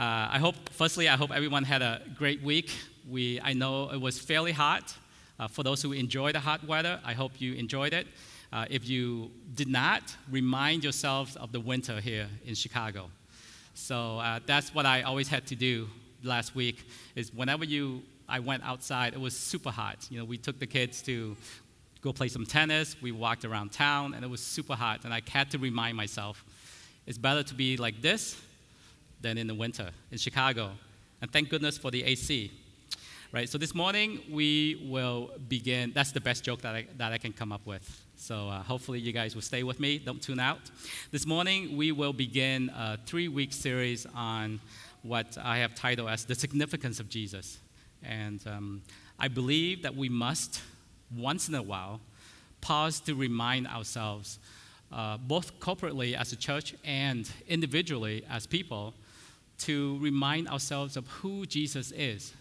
Uh, 0.00 0.30
I 0.32 0.38
hope, 0.38 0.54
firstly, 0.70 1.10
I 1.10 1.16
hope 1.18 1.30
everyone 1.30 1.62
had 1.62 1.82
a 1.82 2.00
great 2.16 2.42
week. 2.42 2.70
We, 3.06 3.38
I 3.42 3.52
know 3.52 3.90
it 3.90 4.00
was 4.00 4.18
fairly 4.18 4.50
hot. 4.50 4.94
Uh, 5.38 5.46
for 5.46 5.62
those 5.62 5.82
who 5.82 5.92
enjoy 5.92 6.32
the 6.32 6.40
hot 6.40 6.66
weather, 6.66 6.98
I 7.04 7.12
hope 7.12 7.32
you 7.38 7.52
enjoyed 7.52 7.92
it. 7.92 8.06
Uh, 8.50 8.64
if 8.70 8.88
you 8.88 9.30
did 9.54 9.68
not, 9.68 10.16
remind 10.30 10.84
yourselves 10.84 11.36
of 11.36 11.52
the 11.52 11.60
winter 11.60 12.00
here 12.00 12.28
in 12.46 12.54
Chicago. 12.54 13.10
So 13.74 14.20
uh, 14.20 14.40
that's 14.46 14.74
what 14.74 14.86
I 14.86 15.02
always 15.02 15.28
had 15.28 15.46
to 15.48 15.54
do 15.54 15.86
last 16.24 16.54
week. 16.54 16.88
Is 17.14 17.34
whenever 17.34 17.66
you, 17.66 18.00
I 18.26 18.38
went 18.38 18.62
outside, 18.64 19.12
it 19.12 19.20
was 19.20 19.36
super 19.36 19.70
hot. 19.70 20.06
You 20.08 20.20
know, 20.20 20.24
we 20.24 20.38
took 20.38 20.58
the 20.58 20.66
kids 20.66 21.02
to 21.02 21.36
go 22.00 22.10
play 22.14 22.28
some 22.28 22.46
tennis. 22.46 22.96
We 23.02 23.12
walked 23.12 23.44
around 23.44 23.72
town, 23.72 24.14
and 24.14 24.24
it 24.24 24.28
was 24.28 24.40
super 24.40 24.76
hot. 24.76 25.04
And 25.04 25.12
I 25.12 25.20
had 25.28 25.50
to 25.50 25.58
remind 25.58 25.94
myself, 25.94 26.42
it's 27.06 27.18
better 27.18 27.42
to 27.42 27.54
be 27.54 27.76
like 27.76 28.00
this 28.00 28.40
than 29.20 29.38
in 29.38 29.46
the 29.46 29.54
winter 29.54 29.90
in 30.10 30.18
Chicago. 30.18 30.70
And 31.20 31.30
thank 31.32 31.50
goodness 31.50 31.76
for 31.78 31.90
the 31.90 32.02
AC. 32.04 32.50
Right, 33.32 33.48
so 33.48 33.58
this 33.58 33.76
morning 33.76 34.20
we 34.28 34.88
will 34.90 35.30
begin. 35.48 35.92
That's 35.94 36.10
the 36.10 36.20
best 36.20 36.42
joke 36.42 36.62
that 36.62 36.74
I, 36.74 36.86
that 36.96 37.12
I 37.12 37.18
can 37.18 37.32
come 37.32 37.52
up 37.52 37.64
with. 37.64 38.04
So 38.16 38.48
uh, 38.48 38.62
hopefully 38.62 38.98
you 38.98 39.12
guys 39.12 39.36
will 39.36 39.42
stay 39.42 39.62
with 39.62 39.78
me. 39.78 39.98
Don't 39.98 40.20
tune 40.20 40.40
out. 40.40 40.58
This 41.12 41.26
morning 41.26 41.76
we 41.76 41.92
will 41.92 42.12
begin 42.12 42.70
a 42.76 42.98
three 43.06 43.28
week 43.28 43.52
series 43.52 44.04
on 44.16 44.58
what 45.02 45.38
I 45.40 45.58
have 45.58 45.76
titled 45.76 46.08
as 46.08 46.24
The 46.24 46.34
Significance 46.34 46.98
of 46.98 47.08
Jesus. 47.08 47.58
And 48.02 48.44
um, 48.48 48.82
I 49.18 49.28
believe 49.28 49.82
that 49.82 49.94
we 49.94 50.08
must, 50.08 50.60
once 51.16 51.48
in 51.48 51.54
a 51.54 51.62
while, 51.62 52.00
pause 52.60 53.00
to 53.02 53.14
remind 53.14 53.68
ourselves, 53.68 54.38
uh, 54.92 55.18
both 55.18 55.60
corporately 55.60 56.14
as 56.14 56.32
a 56.32 56.36
church 56.36 56.74
and 56.84 57.30
individually 57.46 58.24
as 58.28 58.46
people, 58.46 58.92
to 59.60 59.98
remind 60.00 60.48
ourselves 60.48 60.96
of 60.96 61.06
who 61.08 61.46
Jesus 61.46 61.92
is 61.92 62.32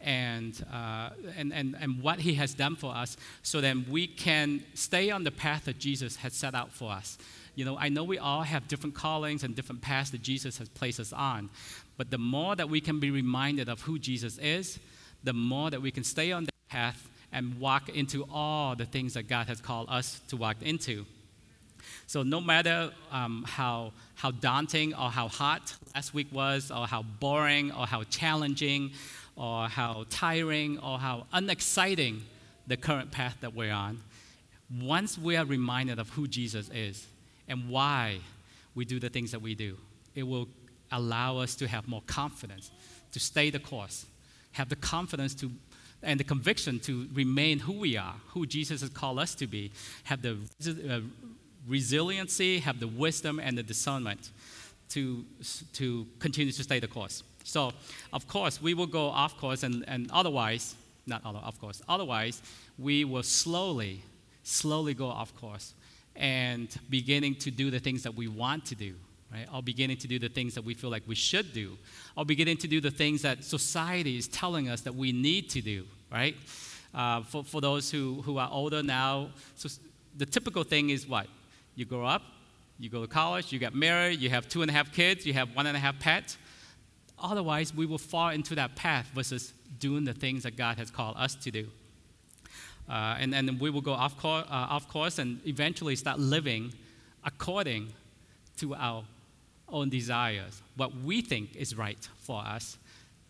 and, 0.00 0.64
uh, 0.72 1.10
and, 1.36 1.52
and, 1.52 1.76
and 1.78 2.02
what 2.02 2.20
he 2.20 2.34
has 2.34 2.54
done 2.54 2.76
for 2.76 2.94
us 2.94 3.16
so 3.42 3.60
that 3.60 3.76
we 3.88 4.06
can 4.06 4.62
stay 4.74 5.10
on 5.10 5.24
the 5.24 5.30
path 5.30 5.66
that 5.66 5.78
Jesus 5.78 6.16
has 6.16 6.32
set 6.32 6.54
out 6.54 6.72
for 6.72 6.90
us. 6.90 7.18
You 7.54 7.64
know, 7.64 7.76
I 7.76 7.88
know 7.88 8.04
we 8.04 8.18
all 8.18 8.42
have 8.42 8.68
different 8.68 8.94
callings 8.94 9.44
and 9.44 9.54
different 9.54 9.82
paths 9.82 10.10
that 10.10 10.22
Jesus 10.22 10.58
has 10.58 10.68
placed 10.68 11.00
us 11.00 11.12
on, 11.12 11.50
but 11.96 12.10
the 12.10 12.18
more 12.18 12.56
that 12.56 12.68
we 12.68 12.80
can 12.80 13.00
be 13.00 13.10
reminded 13.10 13.68
of 13.68 13.82
who 13.82 13.98
Jesus 13.98 14.38
is, 14.38 14.78
the 15.22 15.32
more 15.32 15.70
that 15.70 15.82
we 15.82 15.90
can 15.90 16.04
stay 16.04 16.32
on 16.32 16.44
that 16.44 16.68
path 16.68 17.08
and 17.32 17.58
walk 17.60 17.88
into 17.90 18.26
all 18.32 18.74
the 18.74 18.86
things 18.86 19.14
that 19.14 19.28
God 19.28 19.46
has 19.48 19.60
called 19.60 19.88
us 19.90 20.20
to 20.28 20.36
walk 20.36 20.56
into. 20.62 21.04
So 22.06 22.22
no 22.22 22.40
matter 22.40 22.90
um, 23.10 23.44
how, 23.46 23.92
how 24.14 24.30
daunting 24.30 24.94
or 24.94 25.10
how 25.10 25.28
hot 25.28 25.74
last 25.94 26.14
week 26.14 26.28
was, 26.32 26.70
or 26.70 26.86
how 26.86 27.02
boring 27.02 27.72
or 27.72 27.86
how 27.86 28.04
challenging 28.04 28.92
or 29.36 29.68
how 29.68 30.04
tiring 30.10 30.78
or 30.78 30.98
how 30.98 31.26
unexciting 31.32 32.22
the 32.66 32.76
current 32.76 33.10
path 33.10 33.36
that 33.40 33.54
we're 33.54 33.72
on, 33.72 34.00
once 34.80 35.18
we 35.18 35.36
are 35.36 35.44
reminded 35.44 35.98
of 35.98 36.08
who 36.10 36.28
Jesus 36.28 36.70
is 36.72 37.06
and 37.48 37.68
why 37.68 38.18
we 38.74 38.84
do 38.84 39.00
the 39.00 39.08
things 39.08 39.32
that 39.32 39.42
we 39.42 39.54
do, 39.54 39.76
it 40.14 40.22
will 40.22 40.48
allow 40.92 41.38
us 41.38 41.54
to 41.56 41.66
have 41.66 41.88
more 41.88 42.02
confidence, 42.06 42.70
to 43.12 43.20
stay 43.20 43.50
the 43.50 43.58
course, 43.58 44.06
have 44.52 44.68
the 44.68 44.76
confidence 44.76 45.34
to 45.34 45.50
and 46.02 46.18
the 46.18 46.24
conviction 46.24 46.78
to 46.80 47.06
remain 47.12 47.58
who 47.58 47.74
we 47.74 47.96
are, 47.96 48.14
who 48.28 48.46
Jesus 48.46 48.80
has 48.80 48.90
called 48.90 49.18
us 49.18 49.34
to 49.34 49.46
be, 49.46 49.70
have 50.04 50.22
the 50.22 50.38
uh, 50.88 51.00
resiliency, 51.66 52.58
have 52.60 52.80
the 52.80 52.88
wisdom 52.88 53.38
and 53.38 53.56
the 53.56 53.62
discernment 53.62 54.30
to, 54.90 55.24
to 55.74 56.06
continue 56.18 56.52
to 56.52 56.62
stay 56.62 56.80
the 56.80 56.88
course. 56.88 57.22
So, 57.44 57.72
of 58.12 58.26
course, 58.28 58.60
we 58.60 58.74
will 58.74 58.86
go 58.86 59.08
off 59.08 59.36
course, 59.36 59.62
and, 59.62 59.84
and 59.88 60.10
otherwise, 60.12 60.74
not 61.06 61.24
other, 61.24 61.38
of 61.38 61.58
course, 61.60 61.82
otherwise, 61.88 62.42
we 62.78 63.04
will 63.04 63.22
slowly, 63.22 64.02
slowly 64.42 64.94
go 64.94 65.06
off 65.06 65.34
course 65.36 65.74
and 66.16 66.68
beginning 66.90 67.34
to 67.36 67.50
do 67.50 67.70
the 67.70 67.78
things 67.78 68.02
that 68.02 68.14
we 68.14 68.28
want 68.28 68.64
to 68.66 68.74
do, 68.74 68.94
right? 69.32 69.46
Or 69.54 69.62
beginning 69.62 69.96
to 69.98 70.08
do 70.08 70.18
the 70.18 70.28
things 70.28 70.54
that 70.54 70.64
we 70.64 70.74
feel 70.74 70.90
like 70.90 71.02
we 71.06 71.14
should 71.14 71.52
do, 71.52 71.78
or 72.16 72.24
beginning 72.24 72.58
to 72.58 72.68
do 72.68 72.80
the 72.80 72.90
things 72.90 73.22
that 73.22 73.44
society 73.44 74.16
is 74.16 74.28
telling 74.28 74.68
us 74.68 74.82
that 74.82 74.94
we 74.94 75.12
need 75.12 75.48
to 75.50 75.62
do, 75.62 75.86
right? 76.12 76.36
Uh, 76.94 77.22
for, 77.22 77.44
for 77.44 77.60
those 77.60 77.90
who, 77.90 78.22
who 78.22 78.38
are 78.38 78.48
older 78.50 78.82
now, 78.82 79.30
so 79.54 79.68
the 80.16 80.26
typical 80.26 80.64
thing 80.64 80.90
is 80.90 81.06
what? 81.06 81.26
You 81.80 81.86
grow 81.86 82.04
up, 82.04 82.20
you 82.78 82.90
go 82.90 83.00
to 83.00 83.06
college, 83.06 83.54
you 83.54 83.58
get 83.58 83.74
married, 83.74 84.20
you 84.20 84.28
have 84.28 84.46
two 84.46 84.60
and 84.60 84.70
a 84.70 84.74
half 84.74 84.92
kids, 84.92 85.24
you 85.24 85.32
have 85.32 85.56
one 85.56 85.66
and 85.66 85.74
a 85.74 85.80
half 85.80 85.98
pets. 85.98 86.36
Otherwise, 87.18 87.74
we 87.74 87.86
will 87.86 87.96
fall 87.96 88.28
into 88.28 88.54
that 88.56 88.76
path 88.76 89.10
versus 89.14 89.54
doing 89.78 90.04
the 90.04 90.12
things 90.12 90.42
that 90.42 90.58
God 90.58 90.76
has 90.76 90.90
called 90.90 91.16
us 91.16 91.34
to 91.36 91.50
do. 91.50 91.68
Uh, 92.86 93.16
and 93.18 93.32
then 93.32 93.58
we 93.58 93.70
will 93.70 93.80
go 93.80 93.94
off, 93.94 94.18
course, 94.18 94.44
uh, 94.50 94.66
off 94.68 94.88
course 94.88 95.18
and 95.18 95.40
eventually 95.46 95.96
start 95.96 96.18
living 96.18 96.74
according 97.24 97.94
to 98.58 98.74
our 98.74 99.02
own 99.66 99.88
desires, 99.88 100.60
what 100.76 100.94
we 100.94 101.22
think 101.22 101.56
is 101.56 101.74
right 101.78 102.10
for 102.18 102.42
us. 102.42 102.76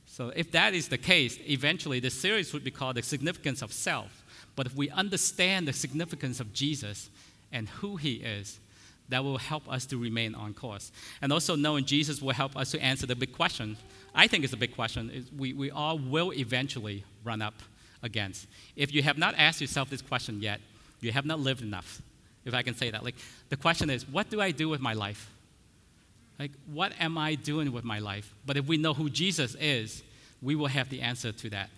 So, 0.06 0.32
if 0.34 0.50
that 0.50 0.74
is 0.74 0.88
the 0.88 0.98
case, 0.98 1.38
eventually 1.48 2.00
the 2.00 2.10
series 2.10 2.52
would 2.52 2.64
be 2.64 2.72
called 2.72 2.96
The 2.96 3.02
Significance 3.04 3.62
of 3.62 3.72
Self. 3.72 4.24
But 4.56 4.66
if 4.66 4.74
we 4.74 4.90
understand 4.90 5.68
the 5.68 5.72
significance 5.72 6.40
of 6.40 6.52
Jesus 6.52 7.10
and 7.52 7.68
who 7.68 7.96
he 7.96 8.14
is, 8.14 8.60
that 9.08 9.24
will 9.24 9.38
help 9.38 9.68
us 9.68 9.86
to 9.86 9.96
remain 9.96 10.34
on 10.34 10.54
course. 10.54 10.92
And 11.20 11.32
also 11.32 11.56
knowing 11.56 11.84
Jesus 11.84 12.22
will 12.22 12.32
help 12.32 12.56
us 12.56 12.70
to 12.70 12.80
answer 12.80 13.06
the 13.06 13.16
big 13.16 13.32
question. 13.32 13.76
I 14.14 14.26
think 14.26 14.44
it's 14.44 14.52
a 14.52 14.56
big 14.56 14.74
question. 14.74 15.26
We, 15.36 15.52
we 15.52 15.70
all 15.70 15.98
will 15.98 16.32
eventually 16.32 17.04
run 17.24 17.42
up 17.42 17.54
against. 18.02 18.46
If 18.76 18.94
you 18.94 19.02
have 19.02 19.18
not 19.18 19.34
asked 19.36 19.60
yourself 19.60 19.90
this 19.90 20.02
question 20.02 20.40
yet, 20.40 20.60
you 21.00 21.12
have 21.12 21.26
not 21.26 21.40
lived 21.40 21.62
enough, 21.62 22.00
if 22.44 22.54
I 22.54 22.62
can 22.62 22.74
say 22.74 22.90
that. 22.90 23.04
Like 23.04 23.16
the 23.48 23.56
question 23.56 23.90
is, 23.90 24.08
what 24.08 24.30
do 24.30 24.40
I 24.40 24.52
do 24.52 24.68
with 24.68 24.80
my 24.80 24.92
life? 24.92 25.30
Like, 26.38 26.52
what 26.72 26.92
am 26.98 27.18
I 27.18 27.34
doing 27.34 27.70
with 27.72 27.84
my 27.84 27.98
life? 27.98 28.32
But 28.46 28.56
if 28.56 28.66
we 28.66 28.78
know 28.78 28.94
who 28.94 29.10
Jesus 29.10 29.54
is, 29.60 30.02
we 30.40 30.54
will 30.54 30.68
have 30.68 30.88
the 30.88 31.02
answer 31.02 31.32
to 31.32 31.50
that. 31.50 31.68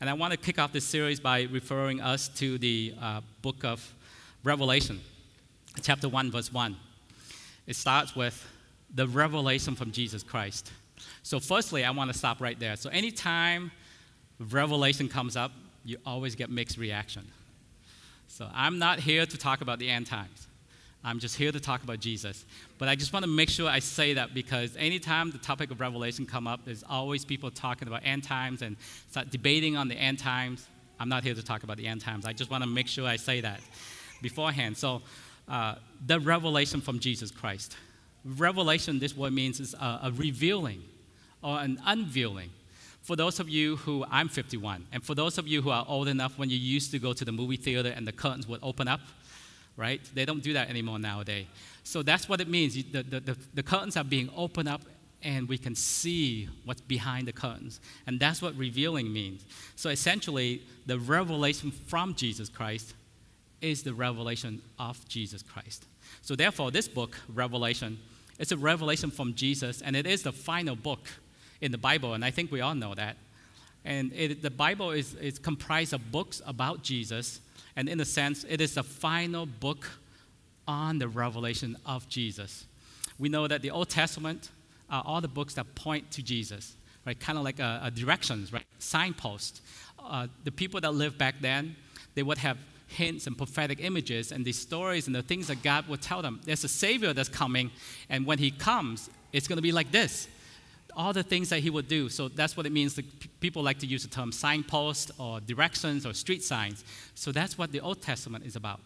And 0.00 0.10
I 0.10 0.14
want 0.14 0.32
to 0.32 0.36
kick 0.36 0.58
off 0.58 0.72
this 0.72 0.84
series 0.84 1.20
by 1.20 1.42
referring 1.42 2.00
us 2.00 2.28
to 2.30 2.58
the 2.58 2.94
uh, 3.00 3.20
book 3.42 3.62
of 3.62 3.94
Revelation 4.44 5.00
chapter 5.82 6.08
1, 6.08 6.32
verse 6.32 6.52
1. 6.52 6.76
It 7.68 7.76
starts 7.76 8.16
with 8.16 8.44
the 8.92 9.06
revelation 9.06 9.76
from 9.76 9.92
Jesus 9.92 10.24
Christ. 10.24 10.72
So, 11.22 11.38
firstly, 11.38 11.84
I 11.84 11.92
want 11.92 12.12
to 12.12 12.18
stop 12.18 12.40
right 12.40 12.58
there. 12.58 12.74
So, 12.74 12.90
anytime 12.90 13.70
revelation 14.38 15.08
comes 15.08 15.36
up, 15.36 15.52
you 15.84 15.96
always 16.04 16.34
get 16.34 16.50
mixed 16.50 16.76
reaction. 16.76 17.22
So, 18.26 18.48
I'm 18.52 18.80
not 18.80 18.98
here 18.98 19.24
to 19.26 19.38
talk 19.38 19.60
about 19.60 19.78
the 19.78 19.88
end 19.88 20.06
times. 20.06 20.48
I'm 21.04 21.20
just 21.20 21.36
here 21.36 21.52
to 21.52 21.60
talk 21.60 21.84
about 21.84 22.00
Jesus. 22.00 22.44
But 22.78 22.88
I 22.88 22.96
just 22.96 23.12
want 23.12 23.24
to 23.24 23.30
make 23.30 23.48
sure 23.48 23.68
I 23.68 23.78
say 23.78 24.14
that 24.14 24.34
because 24.34 24.76
anytime 24.76 25.30
the 25.30 25.38
topic 25.38 25.70
of 25.70 25.80
revelation 25.80 26.26
come 26.26 26.48
up, 26.48 26.64
there's 26.64 26.82
always 26.88 27.24
people 27.24 27.50
talking 27.52 27.86
about 27.86 28.02
end 28.04 28.24
times 28.24 28.62
and 28.62 28.76
start 29.10 29.30
debating 29.30 29.76
on 29.76 29.86
the 29.86 29.96
end 29.96 30.18
times. 30.18 30.66
I'm 30.98 31.08
not 31.08 31.22
here 31.22 31.34
to 31.34 31.42
talk 31.42 31.62
about 31.62 31.76
the 31.76 31.86
end 31.86 32.00
times. 32.00 32.26
I 32.26 32.32
just 32.32 32.50
want 32.50 32.64
to 32.64 32.68
make 32.68 32.88
sure 32.88 33.06
I 33.06 33.16
say 33.16 33.40
that 33.40 33.60
beforehand. 34.22 34.76
So 34.76 35.02
uh, 35.48 35.74
the 36.06 36.20
revelation 36.20 36.80
from 36.80 36.98
Jesus 36.98 37.30
Christ. 37.30 37.76
Revelation, 38.24 38.98
this 38.98 39.16
word 39.16 39.32
means 39.32 39.60
is 39.60 39.74
a, 39.74 40.00
a 40.04 40.12
revealing 40.14 40.82
or 41.42 41.58
an 41.58 41.80
unveiling. 41.84 42.50
For 43.02 43.16
those 43.16 43.40
of 43.40 43.48
you 43.48 43.76
who, 43.76 44.04
I'm 44.10 44.28
51, 44.28 44.86
and 44.92 45.02
for 45.02 45.16
those 45.16 45.36
of 45.36 45.48
you 45.48 45.60
who 45.60 45.70
are 45.70 45.84
old 45.88 46.06
enough 46.06 46.38
when 46.38 46.48
you 46.48 46.56
used 46.56 46.92
to 46.92 47.00
go 47.00 47.12
to 47.12 47.24
the 47.24 47.32
movie 47.32 47.56
theater 47.56 47.92
and 47.94 48.06
the 48.06 48.12
curtains 48.12 48.46
would 48.46 48.60
open 48.62 48.86
up, 48.86 49.00
right? 49.76 50.00
They 50.14 50.24
don't 50.24 50.42
do 50.42 50.52
that 50.52 50.70
anymore 50.70 51.00
nowadays. 51.00 51.46
So 51.82 52.02
that's 52.02 52.28
what 52.28 52.40
it 52.40 52.48
means. 52.48 52.74
The, 52.74 53.02
the, 53.02 53.20
the, 53.20 53.38
the 53.54 53.62
curtains 53.62 53.96
are 53.96 54.04
being 54.04 54.30
opened 54.36 54.68
up 54.68 54.82
and 55.24 55.48
we 55.48 55.58
can 55.58 55.74
see 55.74 56.48
what's 56.64 56.80
behind 56.80 57.26
the 57.26 57.32
curtains. 57.32 57.80
And 58.06 58.18
that's 58.20 58.40
what 58.40 58.56
revealing 58.56 59.12
means. 59.12 59.44
So 59.76 59.90
essentially, 59.90 60.62
the 60.86 60.98
revelation 60.98 61.70
from 61.70 62.14
Jesus 62.14 62.48
Christ 62.48 62.94
is 63.62 63.82
the 63.82 63.94
revelation 63.94 64.60
of 64.78 65.08
Jesus 65.08 65.42
Christ. 65.42 65.86
So, 66.20 66.36
therefore, 66.36 66.70
this 66.70 66.88
book, 66.88 67.16
Revelation, 67.32 67.98
it's 68.38 68.52
a 68.52 68.56
revelation 68.56 69.10
from 69.10 69.34
Jesus, 69.34 69.80
and 69.80 69.96
it 69.96 70.06
is 70.06 70.22
the 70.22 70.32
final 70.32 70.76
book 70.76 71.00
in 71.60 71.72
the 71.72 71.78
Bible, 71.78 72.14
and 72.14 72.24
I 72.24 72.30
think 72.30 72.50
we 72.50 72.60
all 72.60 72.74
know 72.74 72.94
that. 72.94 73.16
And 73.84 74.12
it, 74.12 74.42
the 74.42 74.50
Bible 74.50 74.90
is, 74.90 75.14
is 75.14 75.38
comprised 75.38 75.92
of 75.92 76.12
books 76.12 76.42
about 76.44 76.82
Jesus, 76.82 77.40
and 77.76 77.88
in 77.88 78.00
a 78.00 78.04
sense, 78.04 78.44
it 78.48 78.60
is 78.60 78.74
the 78.74 78.82
final 78.82 79.46
book 79.46 79.88
on 80.66 80.98
the 80.98 81.08
revelation 81.08 81.76
of 81.86 82.08
Jesus. 82.08 82.66
We 83.18 83.28
know 83.28 83.46
that 83.46 83.62
the 83.62 83.70
Old 83.70 83.88
Testament 83.88 84.50
are 84.90 85.02
all 85.06 85.20
the 85.20 85.28
books 85.28 85.54
that 85.54 85.74
point 85.74 86.10
to 86.12 86.22
Jesus, 86.22 86.74
right? 87.06 87.18
Kind 87.18 87.38
of 87.38 87.44
like 87.44 87.60
a, 87.60 87.80
a 87.84 87.90
directions, 87.90 88.52
right? 88.52 88.64
Signpost. 88.78 89.62
Uh, 89.98 90.26
the 90.44 90.52
people 90.52 90.80
that 90.80 90.92
lived 90.92 91.18
back 91.18 91.36
then, 91.40 91.76
they 92.14 92.22
would 92.22 92.38
have 92.38 92.58
hints 92.92 93.26
and 93.26 93.36
prophetic 93.36 93.80
images 93.80 94.32
and 94.32 94.44
these 94.44 94.58
stories 94.58 95.06
and 95.06 95.14
the 95.14 95.22
things 95.22 95.48
that 95.48 95.62
God 95.62 95.88
would 95.88 96.02
tell 96.02 96.22
them. 96.22 96.40
There's 96.44 96.64
a 96.64 96.68
Savior 96.68 97.12
that's 97.12 97.28
coming, 97.28 97.70
and 98.08 98.26
when 98.26 98.38
He 98.38 98.50
comes, 98.50 99.10
it's 99.32 99.48
going 99.48 99.56
to 99.56 99.62
be 99.62 99.72
like 99.72 99.90
this. 99.90 100.28
All 100.94 101.12
the 101.12 101.22
things 101.22 101.48
that 101.48 101.60
He 101.60 101.70
would 101.70 101.88
do. 101.88 102.08
So 102.08 102.28
that's 102.28 102.56
what 102.56 102.66
it 102.66 102.72
means. 102.72 102.98
people 103.40 103.62
like 103.62 103.78
to 103.78 103.86
use 103.86 104.02
the 104.02 104.10
term 104.10 104.30
signpost 104.30 105.10
or 105.18 105.40
directions 105.40 106.04
or 106.04 106.12
street 106.12 106.44
signs. 106.44 106.84
So 107.14 107.32
that's 107.32 107.56
what 107.56 107.72
the 107.72 107.80
Old 107.80 108.02
Testament 108.02 108.44
is 108.44 108.56
about. 108.56 108.80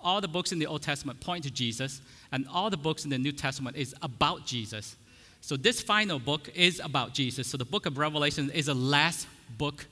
All 0.00 0.20
the 0.20 0.28
books 0.28 0.52
in 0.52 0.58
the 0.58 0.66
Old 0.66 0.82
Testament 0.82 1.20
point 1.20 1.44
to 1.44 1.50
Jesus, 1.50 2.00
and 2.30 2.46
all 2.52 2.70
the 2.70 2.76
books 2.76 3.04
in 3.04 3.10
the 3.10 3.18
New 3.18 3.32
Testament 3.32 3.76
is 3.76 3.94
about 4.02 4.46
Jesus. 4.46 4.96
So 5.40 5.56
this 5.56 5.80
final 5.80 6.18
book 6.18 6.50
is 6.54 6.80
about 6.80 7.14
Jesus. 7.14 7.46
So 7.46 7.56
the 7.56 7.64
book 7.64 7.86
of 7.86 7.98
Revelation 7.98 8.50
is 8.50 8.66
the 8.66 8.74
last 8.74 9.26
book 9.56 9.86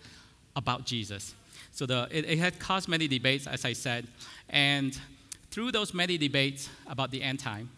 about 0.56 0.84
Jesus. 0.84 1.34
So 1.74 1.86
the, 1.86 2.06
it, 2.12 2.24
it 2.24 2.38
had 2.38 2.60
caused 2.60 2.88
many 2.88 3.08
debates, 3.08 3.48
as 3.48 3.64
I 3.64 3.72
said. 3.72 4.06
And 4.48 4.96
through 5.50 5.72
those 5.72 5.92
many 5.92 6.16
debates 6.16 6.68
about 6.86 7.10
the 7.10 7.20
end 7.20 7.40
time, 7.40 7.68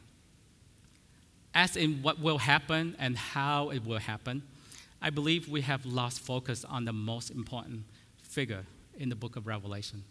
as 1.54 1.76
in 1.76 2.02
what 2.02 2.20
will 2.20 2.36
happen 2.36 2.94
and 2.98 3.16
how 3.16 3.70
it 3.70 3.86
will 3.86 3.98
happen, 3.98 4.42
I 5.00 5.08
believe 5.08 5.48
we 5.48 5.62
have 5.62 5.86
lost 5.86 6.20
focus 6.20 6.62
on 6.62 6.84
the 6.84 6.92
most 6.92 7.30
important 7.30 7.84
figure 8.22 8.66
in 8.98 9.08
the 9.08 9.16
book 9.16 9.34
of 9.34 9.46
Revelation, 9.46 10.04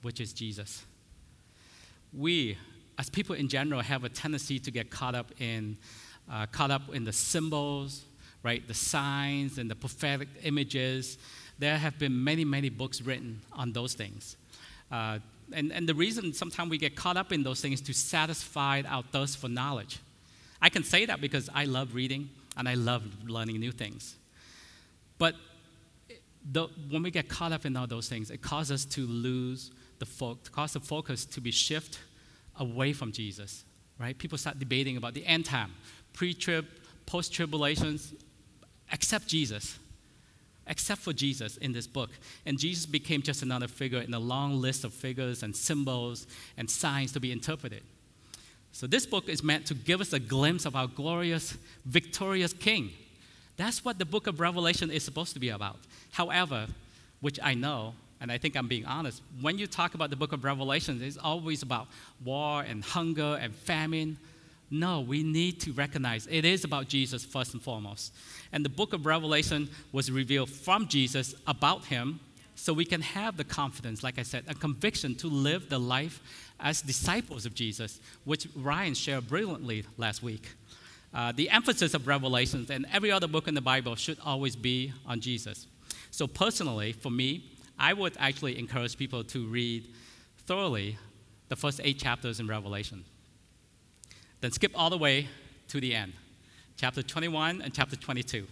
which 0.00 0.18
is 0.18 0.32
Jesus. 0.32 0.86
We, 2.14 2.56
as 2.98 3.10
people 3.10 3.34
in 3.34 3.48
general, 3.48 3.82
have 3.82 4.04
a 4.04 4.08
tendency 4.08 4.58
to 4.60 4.70
get 4.70 4.90
caught 4.90 5.14
up 5.14 5.30
in, 5.38 5.76
uh, 6.30 6.46
caught 6.46 6.70
up 6.70 6.94
in 6.94 7.04
the 7.04 7.12
symbols, 7.12 8.06
right, 8.42 8.66
the 8.66 8.74
signs 8.74 9.58
and 9.58 9.70
the 9.70 9.76
prophetic 9.76 10.28
images, 10.42 11.18
there 11.60 11.78
have 11.78 11.98
been 11.98 12.24
many, 12.24 12.44
many 12.44 12.70
books 12.70 13.02
written 13.02 13.40
on 13.52 13.72
those 13.72 13.92
things. 13.92 14.36
Uh, 14.90 15.18
and, 15.52 15.70
and 15.72 15.88
the 15.88 15.94
reason 15.94 16.32
sometimes 16.32 16.70
we 16.70 16.78
get 16.78 16.96
caught 16.96 17.16
up 17.16 17.32
in 17.32 17.42
those 17.42 17.60
things 17.60 17.80
is 17.80 17.86
to 17.86 17.92
satisfy 17.92 18.82
our 18.88 19.02
thirst 19.12 19.38
for 19.38 19.48
knowledge. 19.48 19.98
I 20.62 20.70
can 20.70 20.82
say 20.82 21.06
that 21.06 21.20
because 21.20 21.50
I 21.54 21.66
love 21.66 21.94
reading 21.94 22.30
and 22.56 22.68
I 22.68 22.74
love 22.74 23.02
learning 23.28 23.60
new 23.60 23.72
things. 23.72 24.16
But 25.18 25.34
the, 26.50 26.68
when 26.88 27.02
we 27.02 27.10
get 27.10 27.28
caught 27.28 27.52
up 27.52 27.66
in 27.66 27.76
all 27.76 27.86
those 27.86 28.08
things, 28.08 28.30
it 28.30 28.40
causes 28.40 28.86
us 28.86 28.94
to 28.94 29.06
lose 29.06 29.70
the 29.98 30.06
focus, 30.06 30.48
cause 30.48 30.72
the 30.72 30.80
focus 30.80 31.26
to 31.26 31.40
be 31.42 31.50
shift 31.50 32.00
away 32.58 32.94
from 32.94 33.12
Jesus, 33.12 33.64
right? 33.98 34.16
People 34.16 34.38
start 34.38 34.58
debating 34.58 34.96
about 34.96 35.12
the 35.12 35.26
end 35.26 35.44
time, 35.44 35.74
pre-trib, 36.14 36.66
post-tribulations, 37.04 38.14
accept 38.92 39.26
Jesus 39.26 39.78
except 40.66 41.00
for 41.00 41.12
Jesus 41.12 41.56
in 41.56 41.72
this 41.72 41.86
book. 41.86 42.10
And 42.46 42.58
Jesus 42.58 42.86
became 42.86 43.22
just 43.22 43.42
another 43.42 43.68
figure 43.68 44.00
in 44.00 44.14
a 44.14 44.18
long 44.18 44.60
list 44.60 44.84
of 44.84 44.92
figures 44.92 45.42
and 45.42 45.54
symbols 45.54 46.26
and 46.56 46.70
signs 46.70 47.12
to 47.12 47.20
be 47.20 47.32
interpreted. 47.32 47.82
So, 48.72 48.86
this 48.86 49.04
book 49.04 49.28
is 49.28 49.42
meant 49.42 49.66
to 49.66 49.74
give 49.74 50.00
us 50.00 50.12
a 50.12 50.20
glimpse 50.20 50.64
of 50.64 50.76
our 50.76 50.86
glorious, 50.86 51.56
victorious 51.84 52.52
King. 52.52 52.90
That's 53.56 53.84
what 53.84 53.98
the 53.98 54.04
book 54.04 54.26
of 54.26 54.40
Revelation 54.40 54.90
is 54.90 55.04
supposed 55.04 55.34
to 55.34 55.40
be 55.40 55.48
about. 55.48 55.78
However, 56.12 56.66
which 57.20 57.38
I 57.42 57.54
know, 57.54 57.94
and 58.20 58.30
I 58.30 58.38
think 58.38 58.56
I'm 58.56 58.68
being 58.68 58.86
honest, 58.86 59.22
when 59.40 59.58
you 59.58 59.66
talk 59.66 59.94
about 59.94 60.10
the 60.10 60.16
book 60.16 60.32
of 60.32 60.44
Revelation, 60.44 61.02
it's 61.02 61.18
always 61.18 61.62
about 61.62 61.88
war 62.24 62.62
and 62.62 62.84
hunger 62.84 63.38
and 63.40 63.54
famine. 63.54 64.18
No, 64.70 65.00
we 65.00 65.24
need 65.24 65.60
to 65.62 65.72
recognize 65.72 66.28
it 66.30 66.44
is 66.44 66.62
about 66.62 66.86
Jesus 66.86 67.24
first 67.24 67.54
and 67.54 67.62
foremost. 67.62 68.14
And 68.52 68.64
the 68.64 68.68
book 68.68 68.92
of 68.92 69.04
Revelation 69.04 69.68
was 69.90 70.10
revealed 70.10 70.48
from 70.48 70.86
Jesus 70.86 71.34
about 71.46 71.86
him 71.86 72.20
so 72.54 72.72
we 72.72 72.84
can 72.84 73.00
have 73.00 73.36
the 73.36 73.44
confidence, 73.44 74.02
like 74.02 74.18
I 74.18 74.22
said, 74.22 74.44
a 74.46 74.54
conviction 74.54 75.14
to 75.16 75.28
live 75.28 75.68
the 75.68 75.78
life 75.78 76.20
as 76.60 76.82
disciples 76.82 77.46
of 77.46 77.54
Jesus, 77.54 78.00
which 78.24 78.46
Ryan 78.54 78.94
shared 78.94 79.28
brilliantly 79.28 79.84
last 79.96 80.22
week. 80.22 80.54
Uh, 81.12 81.32
the 81.32 81.50
emphasis 81.50 81.94
of 81.94 82.06
Revelations 82.06 82.70
and 82.70 82.86
every 82.92 83.10
other 83.10 83.26
book 83.26 83.48
in 83.48 83.54
the 83.54 83.60
Bible 83.60 83.96
should 83.96 84.18
always 84.24 84.54
be 84.54 84.92
on 85.06 85.20
Jesus. 85.20 85.66
So, 86.10 86.26
personally, 86.26 86.92
for 86.92 87.10
me, 87.10 87.44
I 87.78 87.92
would 87.94 88.14
actually 88.18 88.58
encourage 88.58 88.96
people 88.96 89.24
to 89.24 89.46
read 89.46 89.88
thoroughly 90.46 90.98
the 91.48 91.56
first 91.56 91.80
eight 91.82 91.98
chapters 91.98 92.38
in 92.38 92.46
Revelation. 92.46 93.04
Then 94.40 94.52
skip 94.52 94.72
all 94.74 94.90
the 94.90 94.98
way 94.98 95.28
to 95.68 95.80
the 95.80 95.94
end, 95.94 96.12
chapter 96.76 97.02
21 97.02 97.62
and 97.62 97.74
chapter 97.74 97.96
22, 97.96 98.46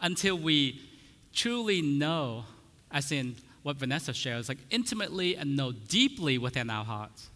until 0.00 0.38
we 0.38 0.80
truly 1.32 1.82
know, 1.82 2.44
as 2.90 3.10
in 3.12 3.36
what 3.62 3.76
Vanessa 3.76 4.14
shares, 4.14 4.48
like 4.48 4.58
intimately 4.70 5.36
and 5.36 5.56
know 5.56 5.72
deeply 5.72 6.38
within 6.38 6.70
our 6.70 6.84
hearts 6.84 7.30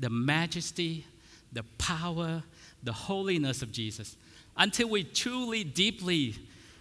the 0.00 0.10
majesty, 0.10 1.04
the 1.52 1.62
power, 1.78 2.42
the 2.82 2.92
holiness 2.92 3.60
of 3.62 3.70
Jesus. 3.70 4.16
Until 4.56 4.88
we 4.88 5.04
truly, 5.04 5.62
deeply, 5.62 6.34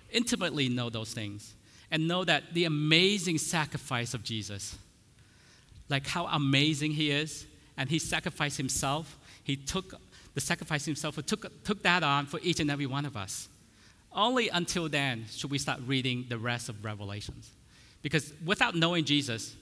intimately 0.09 0.69
know 0.69 0.89
those 0.89 1.13
things 1.13 1.53
and 1.91 2.07
know 2.07 2.23
that 2.23 2.53
the 2.53 2.65
amazing 2.65 3.37
sacrifice 3.37 4.13
of 4.13 4.23
Jesus, 4.23 4.77
like 5.89 6.07
how 6.07 6.27
amazing 6.27 6.91
He 6.91 7.11
is, 7.11 7.45
and 7.77 7.89
He 7.89 7.99
sacrificed 7.99 8.57
Himself 8.57 9.17
he 9.49 9.55
took 9.55 9.95
the 10.35 10.41
sacrifice 10.41 10.85
himself, 10.85 11.15
took, 11.25 11.63
took 11.63 11.81
that 11.81 12.03
on 12.03 12.27
for 12.27 12.39
each 12.43 12.59
and 12.59 12.69
every 12.69 12.85
one 12.85 13.03
of 13.03 13.17
us. 13.17 13.49
Only 14.11 14.47
until 14.49 14.87
then 14.87 15.25
should 15.31 15.49
we 15.49 15.57
start 15.57 15.79
reading 15.87 16.27
the 16.29 16.37
rest 16.37 16.69
of 16.69 16.85
Revelations. 16.85 17.49
Because 18.03 18.31
without 18.45 18.75
knowing 18.75 19.05
Jesus, 19.05 19.55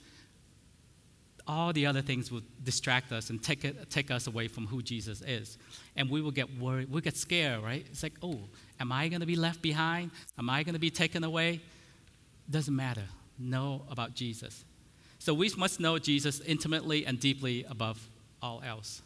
all 1.47 1.71
the 1.71 1.85
other 1.85 2.01
things 2.01 2.29
will 2.29 2.41
distract 2.65 3.13
us 3.13 3.29
and 3.29 3.41
take, 3.41 3.63
it, 3.63 3.89
take 3.89 4.11
us 4.11 4.27
away 4.27 4.49
from 4.49 4.67
who 4.67 4.81
Jesus 4.81 5.21
is. 5.21 5.57
And 5.95 6.09
we 6.09 6.21
will 6.21 6.31
get 6.31 6.59
worried, 6.59 6.91
we'll 6.91 6.99
get 6.99 7.15
scared, 7.15 7.63
right? 7.63 7.85
It's 7.89 8.03
like, 8.03 8.15
oh, 8.21 8.41
am 8.81 8.91
I 8.91 9.07
going 9.07 9.21
to 9.21 9.25
be 9.25 9.37
left 9.37 9.61
behind? 9.61 10.11
Am 10.37 10.49
I 10.49 10.63
going 10.63 10.73
to 10.73 10.79
be 10.79 10.89
taken 10.89 11.23
away? 11.23 11.61
Doesn't 12.49 12.75
matter. 12.75 13.05
Know 13.39 13.83
about 13.89 14.15
Jesus. 14.15 14.65
So 15.17 15.33
we 15.33 15.49
must 15.55 15.79
know 15.79 15.97
Jesus 15.97 16.41
intimately 16.41 17.05
and 17.05 17.21
deeply 17.21 17.63
above 17.69 18.05
all 18.41 18.61
else 18.65 19.01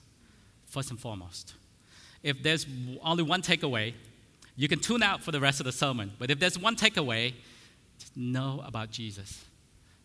first 0.72 0.90
and 0.90 1.00
foremost. 1.00 1.54
If 2.24 2.42
there's 2.42 2.66
only 3.04 3.24
one 3.24 3.42
takeaway, 3.42 3.94
you 4.56 4.68
can 4.68 4.80
tune 4.80 5.04
out 5.04 5.22
for 5.22 5.32
the 5.32 5.40
rest 5.40 5.60
of 5.60 5.66
the 5.66 5.72
sermon. 5.72 6.12
But 6.18 6.32
if 6.32 6.40
there's 6.40 6.58
one 6.58 6.76
takeaway, 6.76 7.34
know 8.16 8.64
about 8.66 8.90
Jesus. 8.92 9.44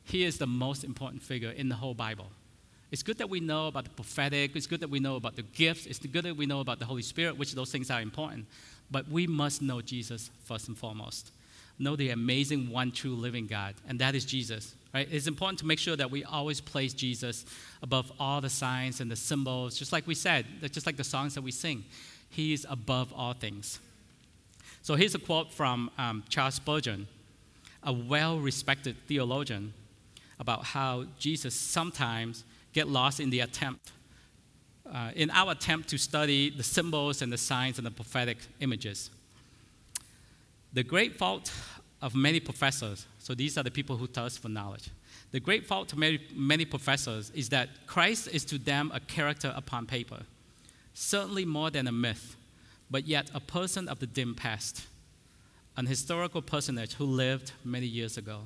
He 0.04 0.24
is 0.24 0.38
the 0.38 0.46
most 0.46 0.84
important 0.84 1.22
figure 1.22 1.50
in 1.50 1.68
the 1.68 1.74
whole 1.74 1.94
Bible. 1.94 2.26
It's 2.90 3.02
good 3.02 3.18
that 3.18 3.28
we 3.28 3.40
know 3.40 3.66
about 3.66 3.84
the 3.84 3.90
prophetic, 3.90 4.54
it's 4.54 4.66
good 4.66 4.80
that 4.80 4.90
we 4.90 5.00
know 5.00 5.16
about 5.16 5.34
the 5.36 5.42
gifts, 5.42 5.86
it's 5.86 5.98
good 5.98 6.24
that 6.24 6.36
we 6.36 6.46
know 6.46 6.60
about 6.60 6.78
the 6.78 6.84
Holy 6.84 7.02
Spirit, 7.02 7.36
which 7.36 7.52
those 7.52 7.70
things 7.72 7.90
are 7.90 8.00
important. 8.00 8.46
But 8.90 9.08
we 9.08 9.26
must 9.26 9.60
know 9.62 9.80
Jesus 9.80 10.30
first 10.44 10.68
and 10.68 10.78
foremost. 10.78 11.32
Know 11.78 11.96
the 11.96 12.10
amazing 12.10 12.70
one 12.70 12.92
true 12.92 13.14
living 13.14 13.46
God, 13.46 13.74
and 13.88 13.98
that 13.98 14.14
is 14.14 14.24
Jesus. 14.24 14.74
Right? 14.96 15.08
It's 15.10 15.26
important 15.26 15.58
to 15.58 15.66
make 15.66 15.78
sure 15.78 15.94
that 15.94 16.10
we 16.10 16.24
always 16.24 16.58
place 16.58 16.94
Jesus 16.94 17.44
above 17.82 18.10
all 18.18 18.40
the 18.40 18.48
signs 18.48 19.02
and 19.02 19.10
the 19.10 19.16
symbols, 19.16 19.78
just 19.78 19.92
like 19.92 20.06
we 20.06 20.14
said, 20.14 20.46
just 20.72 20.86
like 20.86 20.96
the 20.96 21.04
songs 21.04 21.34
that 21.34 21.42
we 21.42 21.50
sing. 21.50 21.84
He 22.30 22.54
is 22.54 22.66
above 22.70 23.12
all 23.14 23.34
things. 23.34 23.78
So 24.80 24.94
here's 24.94 25.14
a 25.14 25.18
quote 25.18 25.52
from 25.52 25.90
um, 25.98 26.24
Charles 26.30 26.54
Spurgeon, 26.54 27.08
a 27.82 27.92
well 27.92 28.38
respected 28.38 28.96
theologian, 29.06 29.74
about 30.40 30.64
how 30.64 31.04
Jesus 31.18 31.54
sometimes 31.54 32.44
get 32.72 32.88
lost 32.88 33.20
in 33.20 33.28
the 33.28 33.40
attempt, 33.40 33.92
uh, 34.90 35.10
in 35.14 35.28
our 35.28 35.52
attempt 35.52 35.90
to 35.90 35.98
study 35.98 36.48
the 36.48 36.62
symbols 36.62 37.20
and 37.20 37.30
the 37.30 37.36
signs 37.36 37.76
and 37.76 37.86
the 37.86 37.90
prophetic 37.90 38.38
images. 38.60 39.10
The 40.72 40.84
great 40.84 41.16
fault 41.16 41.52
of 42.06 42.14
many 42.14 42.38
professors, 42.38 43.04
so 43.18 43.34
these 43.34 43.58
are 43.58 43.64
the 43.64 43.70
people 43.70 43.96
who 43.96 44.06
thirst 44.06 44.40
for 44.40 44.48
knowledge. 44.48 44.90
The 45.32 45.40
great 45.40 45.66
fault 45.66 45.92
of 45.92 45.98
many, 45.98 46.20
many 46.32 46.64
professors 46.64 47.30
is 47.34 47.48
that 47.48 47.68
Christ 47.88 48.28
is 48.32 48.44
to 48.44 48.58
them 48.58 48.92
a 48.94 49.00
character 49.00 49.52
upon 49.56 49.86
paper, 49.86 50.20
certainly 50.94 51.44
more 51.44 51.68
than 51.68 51.88
a 51.88 51.92
myth, 51.92 52.36
but 52.88 53.08
yet 53.08 53.28
a 53.34 53.40
person 53.40 53.88
of 53.88 53.98
the 53.98 54.06
dim 54.06 54.36
past, 54.36 54.86
an 55.76 55.86
historical 55.86 56.42
personage 56.42 56.92
who 56.94 57.04
lived 57.04 57.50
many 57.64 57.86
years 57.86 58.16
ago 58.16 58.42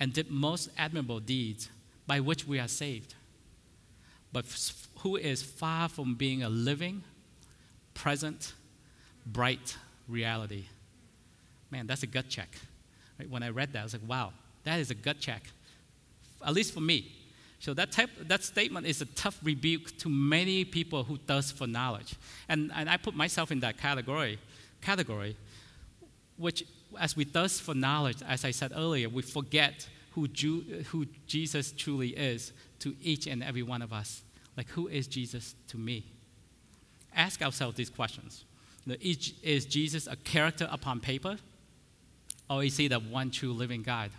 and 0.00 0.12
did 0.12 0.28
most 0.28 0.68
admirable 0.76 1.20
deeds 1.20 1.70
by 2.08 2.18
which 2.18 2.44
we 2.44 2.58
are 2.58 2.68
saved. 2.68 3.14
but 4.32 4.44
who 4.98 5.16
is 5.16 5.42
far 5.42 5.88
from 5.88 6.14
being 6.14 6.42
a 6.42 6.48
living, 6.48 7.02
present, 7.94 8.52
bright 9.24 9.76
reality. 10.08 10.64
Man, 11.70 11.86
that's 11.86 12.02
a 12.02 12.06
gut 12.06 12.28
check. 12.28 12.48
Right? 13.18 13.28
When 13.28 13.42
I 13.42 13.50
read 13.50 13.72
that, 13.72 13.80
I 13.80 13.82
was 13.82 13.92
like, 13.92 14.08
wow, 14.08 14.32
that 14.64 14.80
is 14.80 14.90
a 14.90 14.94
gut 14.94 15.20
check, 15.20 15.42
at 16.44 16.54
least 16.54 16.72
for 16.72 16.80
me. 16.80 17.12
So 17.60 17.74
that, 17.74 17.90
type, 17.90 18.10
that 18.28 18.44
statement 18.44 18.86
is 18.86 19.00
a 19.00 19.06
tough 19.06 19.38
rebuke 19.42 19.98
to 19.98 20.08
many 20.08 20.64
people 20.64 21.02
who 21.02 21.16
thirst 21.16 21.56
for 21.56 21.66
knowledge. 21.66 22.14
And, 22.48 22.70
and 22.74 22.88
I 22.88 22.96
put 22.96 23.16
myself 23.16 23.50
in 23.50 23.60
that 23.60 23.78
category, 23.78 24.38
category, 24.80 25.36
which 26.36 26.64
as 26.98 27.16
we 27.16 27.24
thirst 27.24 27.62
for 27.62 27.74
knowledge, 27.74 28.18
as 28.26 28.44
I 28.44 28.52
said 28.52 28.72
earlier, 28.74 29.08
we 29.08 29.22
forget 29.22 29.88
who, 30.12 30.28
Ju- 30.28 30.84
who 30.90 31.06
Jesus 31.26 31.72
truly 31.72 32.10
is 32.10 32.52
to 32.78 32.94
each 33.02 33.26
and 33.26 33.42
every 33.42 33.62
one 33.62 33.82
of 33.82 33.92
us. 33.92 34.22
Like, 34.56 34.68
who 34.70 34.86
is 34.86 35.06
Jesus 35.06 35.54
to 35.68 35.76
me? 35.76 36.04
Ask 37.14 37.42
ourselves 37.42 37.76
these 37.76 37.90
questions. 37.90 38.44
Is 39.00 39.66
Jesus 39.66 40.06
a 40.06 40.16
character 40.16 40.68
upon 40.70 41.00
paper? 41.00 41.38
Oh, 42.50 42.56
or 42.56 42.64
is 42.64 42.76
he 42.76 42.88
the 42.88 42.98
one 42.98 43.30
true 43.30 43.52
living 43.52 43.82
God? 43.82 44.10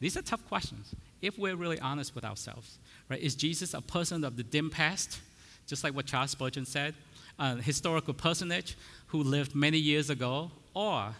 These 0.00 0.16
are 0.16 0.22
tough 0.22 0.46
questions 0.48 0.94
if 1.22 1.38
we're 1.38 1.56
really 1.56 1.80
honest 1.80 2.14
with 2.14 2.24
ourselves. 2.24 2.78
Right? 3.08 3.20
Is 3.20 3.34
Jesus 3.34 3.74
a 3.74 3.80
person 3.80 4.24
of 4.24 4.36
the 4.36 4.42
dim 4.42 4.70
past, 4.70 5.20
just 5.66 5.82
like 5.82 5.94
what 5.94 6.06
Charles 6.06 6.32
Spurgeon 6.32 6.66
said, 6.66 6.94
a 7.38 7.56
historical 7.56 8.14
personage 8.14 8.76
who 9.08 9.22
lived 9.22 9.54
many 9.54 9.78
years 9.78 10.10
ago? 10.10 10.50
Or 10.74 11.14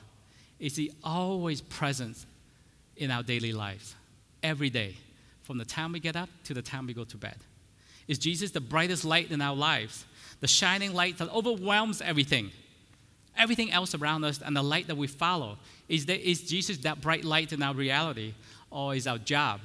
is 0.59 0.77
he 0.77 0.93
always 1.03 1.61
present 1.61 2.27
in 2.97 3.11
our 3.11 3.23
daily 3.23 3.53
lives, 3.53 3.95
every 4.43 4.71
day, 4.71 4.97
from 5.43 5.59
the 5.59 5.65
time 5.65 5.93
we 5.93 6.01
get 6.01 6.17
up 6.17 6.29
to 6.45 6.55
the 6.55 6.63
time 6.63 6.87
we 6.87 6.95
go 6.95 7.05
to 7.05 7.17
bed? 7.17 7.37
Is 8.09 8.19
Jesus 8.19 8.51
the 8.51 8.61
brightest 8.61 9.05
light 9.05 9.31
in 9.31 9.41
our 9.41 9.57
lives, 9.57 10.05
the 10.41 10.47
shining 10.47 10.95
light 10.95 11.19
that 11.19 11.33
overwhelms 11.33 12.01
everything? 12.01 12.51
Everything 13.39 13.71
else 13.71 13.95
around 13.95 14.25
us 14.25 14.41
and 14.45 14.57
the 14.57 14.63
light 14.63 14.87
that 14.89 14.97
we 14.97 15.07
follow. 15.07 15.59
Is, 15.89 16.05
Jesus 16.05 16.79
that 16.79 17.01
bright 17.01 17.25
light 17.25 17.53
in 17.53 17.63
our 17.63 17.75
reality? 17.75 18.35
Or 18.71 18.95
is 18.95 19.07
our 19.07 19.19
job 19.19 19.61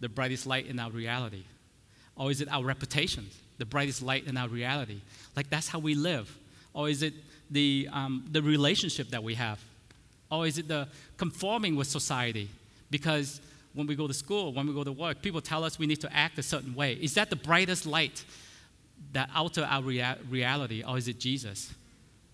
the 0.00 0.08
brightest 0.08 0.46
light 0.46 0.66
in 0.66 0.78
our 0.78 0.90
reality? 0.90 1.44
Or 2.16 2.30
is 2.30 2.40
it 2.40 2.48
our 2.50 2.64
reputation, 2.64 3.28
the 3.58 3.64
brightest 3.64 4.02
light 4.02 4.26
in 4.26 4.36
our 4.36 4.48
reality? 4.48 5.00
Like 5.36 5.50
that's 5.50 5.68
how 5.68 5.78
we 5.78 5.94
live. 5.94 6.36
Or 6.72 6.88
is 6.88 7.02
it 7.02 7.14
the, 7.50 7.88
um, 7.92 8.24
the 8.30 8.42
relationship 8.42 9.10
that 9.10 9.22
we 9.22 9.34
have? 9.34 9.60
Or 10.30 10.46
is 10.46 10.58
it 10.58 10.68
the 10.68 10.88
conforming 11.16 11.76
with 11.76 11.86
society? 11.86 12.48
Because 12.90 13.40
when 13.74 13.86
we 13.86 13.94
go 13.94 14.06
to 14.06 14.14
school, 14.14 14.52
when 14.52 14.66
we 14.66 14.72
go 14.72 14.84
to 14.84 14.92
work, 14.92 15.20
people 15.22 15.40
tell 15.40 15.64
us 15.64 15.78
we 15.78 15.86
need 15.86 16.00
to 16.00 16.12
act 16.16 16.38
a 16.38 16.42
certain 16.42 16.74
way. 16.74 16.94
Is 16.94 17.14
that 17.14 17.30
the 17.30 17.36
brightest 17.36 17.86
light 17.86 18.24
that 19.12 19.30
alter 19.34 19.66
our 19.68 19.82
rea- 19.82 20.16
reality? 20.28 20.82
Or 20.86 20.96
is 20.96 21.08
it 21.08 21.18
Jesus? 21.18 21.74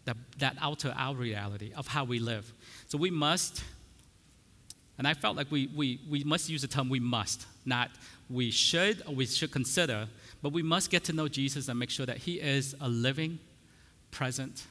That, 0.05 0.17
that 0.39 0.57
alter 0.63 0.95
our 0.97 1.15
reality 1.15 1.73
of 1.77 1.87
how 1.87 2.05
we 2.05 2.19
live. 2.19 2.53
So 2.89 2.99
we 2.99 3.11
must, 3.11 3.63
and 4.99 5.07
I 5.07 5.15
felt 5.15 5.37
like 5.37 5.51
we, 5.51 5.69
we, 5.69 6.01
we 6.09 6.25
must 6.25 6.49
use 6.49 6.63
the 6.63 6.69
term 6.69 6.89
we 6.89 7.01
must, 7.01 7.47
not 7.65 7.91
we 8.29 8.51
should 8.51 9.03
or 9.07 9.15
we 9.15 9.27
should 9.27 9.51
consider, 9.51 10.09
but 10.43 10.53
we 10.53 10.63
must 10.63 10.91
get 10.91 11.05
to 11.05 11.13
know 11.13 11.29
Jesus 11.29 11.69
and 11.69 11.79
make 11.79 11.91
sure 11.91 12.07
that 12.07 12.19
He 12.19 12.41
is 12.41 12.75
a 12.81 12.89
living, 12.89 13.39
present, 14.11 14.65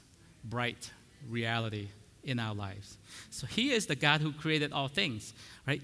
bright 0.44 0.92
reality 1.30 1.90
in 2.24 2.40
our 2.40 2.56
lives. 2.56 2.98
So 3.30 3.48
He 3.48 3.72
is 3.72 3.86
the 3.86 3.96
God 3.96 4.22
who 4.22 4.32
created 4.32 4.72
all 4.72 4.88
things, 4.88 5.34
right? 5.68 5.82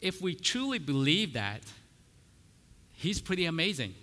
If 0.00 0.20
we 0.20 0.34
truly 0.34 0.78
believe 0.78 1.32
that, 1.32 1.62
He's 2.92 3.20
pretty 3.20 3.44
amazing. 3.44 3.94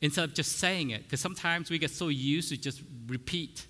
Instead 0.00 0.24
of 0.24 0.34
just 0.34 0.58
saying 0.58 0.90
it, 0.90 1.04
because 1.04 1.20
sometimes 1.20 1.70
we 1.70 1.78
get 1.78 1.92
so 1.92 2.08
used 2.08 2.48
to 2.48 2.56
just 2.56 2.82
repeat 3.06 3.66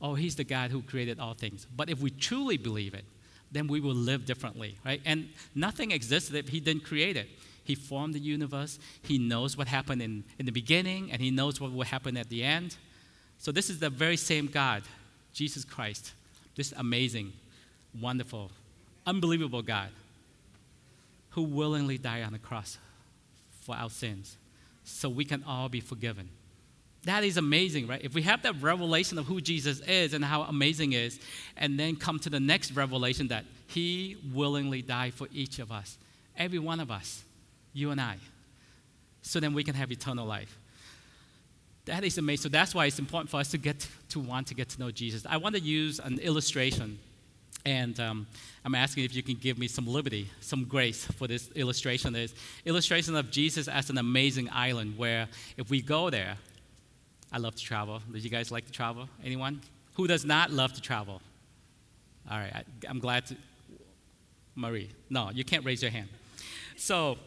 oh, 0.00 0.14
he's 0.14 0.36
the 0.36 0.44
God 0.44 0.70
who 0.70 0.82
created 0.82 1.18
all 1.18 1.34
things. 1.34 1.66
But 1.74 1.90
if 1.90 2.00
we 2.00 2.10
truly 2.10 2.56
believe 2.56 2.94
it, 2.94 3.04
then 3.50 3.68
we 3.68 3.80
will 3.80 3.94
live 3.94 4.26
differently, 4.26 4.76
right? 4.84 5.00
And 5.04 5.28
nothing 5.54 5.90
existed 5.90 6.36
if 6.36 6.48
he 6.48 6.60
didn't 6.60 6.84
create 6.84 7.16
it. 7.16 7.28
He 7.64 7.74
formed 7.74 8.14
the 8.14 8.20
universe, 8.20 8.78
he 9.02 9.18
knows 9.18 9.56
what 9.56 9.66
happened 9.66 10.00
in, 10.00 10.24
in 10.38 10.46
the 10.46 10.52
beginning, 10.52 11.10
and 11.10 11.20
he 11.20 11.30
knows 11.30 11.60
what 11.60 11.72
will 11.72 11.84
happen 11.84 12.16
at 12.16 12.28
the 12.28 12.44
end. 12.44 12.76
So, 13.38 13.50
this 13.50 13.68
is 13.68 13.80
the 13.80 13.90
very 13.90 14.16
same 14.16 14.46
God, 14.46 14.84
Jesus 15.32 15.64
Christ, 15.64 16.12
this 16.54 16.72
amazing, 16.76 17.32
wonderful, 18.00 18.52
unbelievable 19.04 19.62
God 19.62 19.88
who 21.30 21.42
willingly 21.42 21.98
died 21.98 22.22
on 22.22 22.32
the 22.32 22.38
cross 22.38 22.78
for 23.60 23.74
our 23.74 23.90
sins 23.90 24.36
so 24.84 25.08
we 25.08 25.24
can 25.24 25.42
all 25.44 25.68
be 25.68 25.80
forgiven. 25.80 26.28
That 27.06 27.22
is 27.22 27.36
amazing, 27.36 27.86
right? 27.86 28.02
If 28.02 28.14
we 28.14 28.22
have 28.22 28.42
that 28.42 28.60
revelation 28.60 29.16
of 29.16 29.26
who 29.26 29.40
Jesus 29.40 29.78
is 29.80 30.12
and 30.12 30.24
how 30.24 30.42
amazing 30.42 30.92
is, 30.92 31.20
and 31.56 31.78
then 31.78 31.94
come 31.94 32.18
to 32.18 32.30
the 32.30 32.40
next 32.40 32.72
revelation 32.72 33.28
that 33.28 33.44
he 33.68 34.16
willingly 34.34 34.82
died 34.82 35.14
for 35.14 35.28
each 35.32 35.60
of 35.60 35.70
us, 35.70 35.98
every 36.36 36.58
one 36.58 36.80
of 36.80 36.90
us, 36.90 37.22
you 37.72 37.92
and 37.92 38.00
I, 38.00 38.16
so 39.22 39.38
then 39.38 39.54
we 39.54 39.62
can 39.62 39.76
have 39.76 39.92
eternal 39.92 40.26
life. 40.26 40.58
That 41.84 42.02
is 42.02 42.18
amazing. 42.18 42.42
So 42.42 42.48
that's 42.48 42.74
why 42.74 42.86
it's 42.86 42.98
important 42.98 43.30
for 43.30 43.38
us 43.38 43.52
to 43.52 43.58
get 43.58 43.86
to 44.08 44.18
want 44.18 44.48
to 44.48 44.54
get 44.54 44.68
to 44.70 44.80
know 44.80 44.90
Jesus. 44.90 45.24
I 45.30 45.36
want 45.36 45.54
to 45.54 45.60
use 45.60 46.00
an 46.00 46.18
illustration, 46.18 46.98
and 47.64 48.00
um, 48.00 48.26
I'm 48.64 48.74
asking 48.74 49.04
if 49.04 49.14
you 49.14 49.22
can 49.22 49.36
give 49.36 49.58
me 49.58 49.68
some 49.68 49.86
liberty, 49.86 50.28
some 50.40 50.64
grace 50.64 51.04
for 51.04 51.28
this 51.28 51.52
illustration. 51.52 52.16
Is 52.16 52.34
illustration 52.64 53.14
of 53.14 53.30
Jesus 53.30 53.68
as 53.68 53.90
an 53.90 53.98
amazing 53.98 54.48
island 54.50 54.98
where 54.98 55.28
if 55.56 55.70
we 55.70 55.80
go 55.80 56.10
there, 56.10 56.36
I 57.32 57.38
love 57.38 57.56
to 57.56 57.62
travel. 57.62 58.00
Do 58.10 58.18
you 58.18 58.30
guys 58.30 58.50
like 58.50 58.66
to 58.66 58.72
travel? 58.72 59.08
Anyone? 59.24 59.60
Who 59.94 60.06
does 60.06 60.24
not 60.24 60.50
love 60.50 60.72
to 60.74 60.80
travel? 60.80 61.20
All 62.30 62.38
right, 62.38 62.52
I, 62.54 62.90
am 62.90 62.98
glad 62.98 63.26
to. 63.26 63.36
Marie, 64.54 64.90
no, 65.10 65.30
you 65.30 65.44
can't 65.44 65.64
raise 65.64 65.82
your 65.82 65.90
hand. 65.90 66.08
So, 66.76 67.18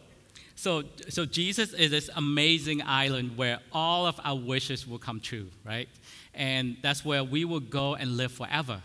so, 0.55 0.83
so 1.09 1.25
Jesus 1.25 1.73
is 1.73 1.91
this 1.91 2.09
amazing 2.15 2.81
island 2.81 3.37
where 3.37 3.59
all 3.71 4.05
of 4.07 4.19
our 4.23 4.35
wishes 4.35 4.87
will 4.87 4.99
come 4.99 5.19
true, 5.19 5.47
right? 5.63 5.87
And 6.33 6.77
that's 6.81 7.05
where 7.05 7.23
we 7.23 7.45
will 7.45 7.59
go 7.59 7.95
and 7.95 8.17
live 8.17 8.31
forever. 8.31 8.81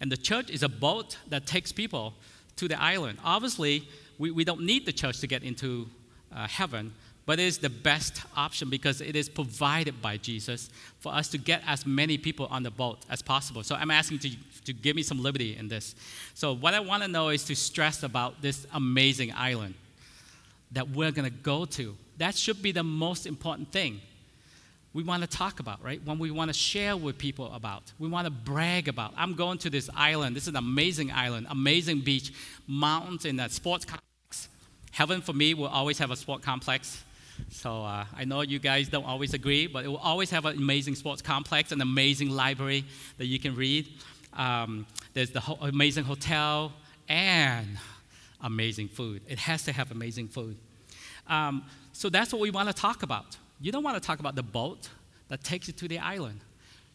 And 0.00 0.10
the 0.10 0.16
church 0.16 0.48
is 0.50 0.62
a 0.62 0.68
boat 0.68 1.18
that 1.28 1.46
takes 1.46 1.70
people 1.70 2.14
to 2.56 2.66
the 2.66 2.80
island. 2.80 3.18
Obviously, 3.24 3.86
we, 4.18 4.30
we 4.30 4.44
don't 4.44 4.62
need 4.62 4.86
the 4.86 4.92
church 4.92 5.20
to 5.20 5.26
get 5.26 5.42
into 5.42 5.88
uh, 6.34 6.46
heaven, 6.48 6.92
but 7.24 7.38
it 7.38 7.44
is 7.44 7.58
the 7.58 7.70
best 7.70 8.22
option 8.36 8.68
because 8.68 9.00
it 9.00 9.14
is 9.14 9.28
provided 9.28 10.02
by 10.02 10.16
Jesus 10.16 10.70
for 10.98 11.14
us 11.14 11.28
to 11.28 11.38
get 11.38 11.62
as 11.66 11.86
many 11.86 12.18
people 12.18 12.46
on 12.50 12.62
the 12.62 12.70
boat 12.70 12.98
as 13.08 13.22
possible. 13.22 13.62
So 13.62 13.76
I'm 13.76 13.90
asking 13.90 14.18
to, 14.20 14.30
to 14.64 14.72
give 14.72 14.96
me 14.96 15.02
some 15.02 15.22
liberty 15.22 15.56
in 15.56 15.68
this. 15.68 15.94
So, 16.34 16.54
what 16.54 16.74
I 16.74 16.80
want 16.80 17.02
to 17.02 17.08
know 17.08 17.28
is 17.28 17.44
to 17.44 17.54
stress 17.54 18.02
about 18.02 18.42
this 18.42 18.66
amazing 18.72 19.32
island 19.34 19.74
that 20.72 20.90
we're 20.90 21.12
going 21.12 21.30
to 21.30 21.36
go 21.36 21.64
to. 21.66 21.96
That 22.18 22.34
should 22.34 22.62
be 22.62 22.72
the 22.72 22.82
most 22.82 23.26
important 23.26 23.70
thing 23.70 24.00
we 24.94 25.02
want 25.02 25.22
to 25.22 25.28
talk 25.28 25.58
about, 25.60 25.82
right? 25.82 26.00
When 26.04 26.18
we 26.18 26.30
want 26.30 26.50
to 26.50 26.54
share 26.54 26.96
with 26.96 27.16
people 27.16 27.52
about, 27.54 27.82
we 27.98 28.08
want 28.08 28.26
to 28.26 28.30
brag 28.30 28.88
about. 28.88 29.14
I'm 29.16 29.34
going 29.34 29.58
to 29.58 29.70
this 29.70 29.88
island. 29.94 30.36
This 30.36 30.44
is 30.44 30.48
an 30.50 30.56
amazing 30.56 31.10
island, 31.10 31.46
amazing 31.48 32.00
beach, 32.00 32.32
mountains, 32.66 33.24
and 33.24 33.40
a 33.40 33.48
sports 33.48 33.84
complex. 33.86 34.48
Heaven 34.90 35.22
for 35.22 35.32
me 35.32 35.54
will 35.54 35.68
always 35.68 35.98
have 35.98 36.10
a 36.10 36.16
sport 36.16 36.42
complex. 36.42 37.02
So 37.50 37.82
uh, 37.82 38.04
I 38.16 38.24
know 38.24 38.40
you 38.42 38.58
guys 38.58 38.88
don't 38.88 39.04
always 39.04 39.34
agree, 39.34 39.66
but 39.66 39.84
it 39.84 39.88
will 39.88 39.96
always 39.98 40.30
have 40.30 40.44
an 40.44 40.56
amazing 40.56 40.94
sports 40.94 41.22
complex, 41.22 41.72
an 41.72 41.80
amazing 41.80 42.30
library 42.30 42.84
that 43.18 43.26
you 43.26 43.38
can 43.38 43.54
read. 43.54 43.88
Um, 44.32 44.86
there's 45.14 45.30
the 45.30 45.40
ho- 45.40 45.58
amazing 45.60 46.04
hotel 46.04 46.72
and 47.08 47.78
amazing 48.40 48.88
food. 48.88 49.22
It 49.28 49.38
has 49.38 49.64
to 49.64 49.72
have 49.72 49.90
amazing 49.90 50.28
food. 50.28 50.56
Um, 51.28 51.64
so 51.92 52.08
that's 52.08 52.32
what 52.32 52.40
we 52.40 52.50
want 52.50 52.68
to 52.68 52.74
talk 52.74 53.02
about. 53.02 53.36
You 53.60 53.70
don't 53.70 53.84
want 53.84 54.00
to 54.00 54.06
talk 54.06 54.18
about 54.20 54.34
the 54.34 54.42
boat 54.42 54.88
that 55.28 55.44
takes 55.44 55.66
you 55.66 55.72
to 55.74 55.88
the 55.88 55.98
island. 55.98 56.40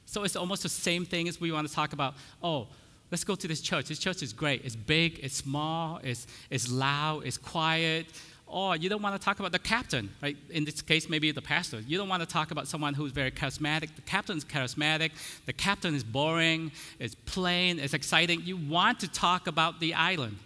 So 0.06 0.24
it's 0.24 0.36
almost 0.36 0.64
the 0.64 0.70
same 0.70 1.06
thing 1.06 1.28
as 1.28 1.40
we 1.40 1.52
want 1.52 1.68
to 1.68 1.74
talk 1.74 1.94
about, 1.94 2.16
oh, 2.42 2.68
let's 3.12 3.24
go 3.24 3.36
to 3.36 3.48
this 3.48 3.62
church. 3.62 3.88
This 3.88 4.00
church 4.00 4.22
is 4.22 4.34
great. 4.34 4.64
It's 4.66 4.76
big, 4.76 5.20
it's 5.22 5.36
small, 5.36 6.00
it's, 6.04 6.28
it's 6.50 6.72
loud, 6.72 7.26
it's 7.26 7.38
quiet. 7.38 8.08
Or 8.48 8.78
you 8.78 8.88
don't 8.88 9.02
want 9.02 9.20
to 9.20 9.24
talk 9.24 9.40
about 9.40 9.52
the 9.52 9.60
captain, 9.60 10.10
right? 10.22 10.38
In 10.50 10.64
this 10.64 10.82
case, 10.82 11.10
maybe 11.10 11.32
the 11.32 11.42
pastor. 11.42 11.82
You 11.82 11.98
don't 11.98 12.08
want 12.08 12.22
to 12.22 12.28
talk 12.28 12.52
about 12.52 12.68
someone 12.68 12.94
who's 12.94 13.12
very 13.12 13.30
charismatic. 13.30 13.94
The 13.96 14.02
captain's 14.04 14.46
charismatic. 14.46 15.12
The 15.46 15.54
captain 15.54 15.94
is 15.94 16.04
boring, 16.04 16.72
it's 16.98 17.14
plain, 17.14 17.78
it's 17.78 17.94
exciting. 17.94 18.42
You 18.44 18.56
want 18.56 19.02
to 19.02 19.10
talk 19.10 19.48
about 19.48 19.82
the 19.82 19.94
island, 19.94 20.38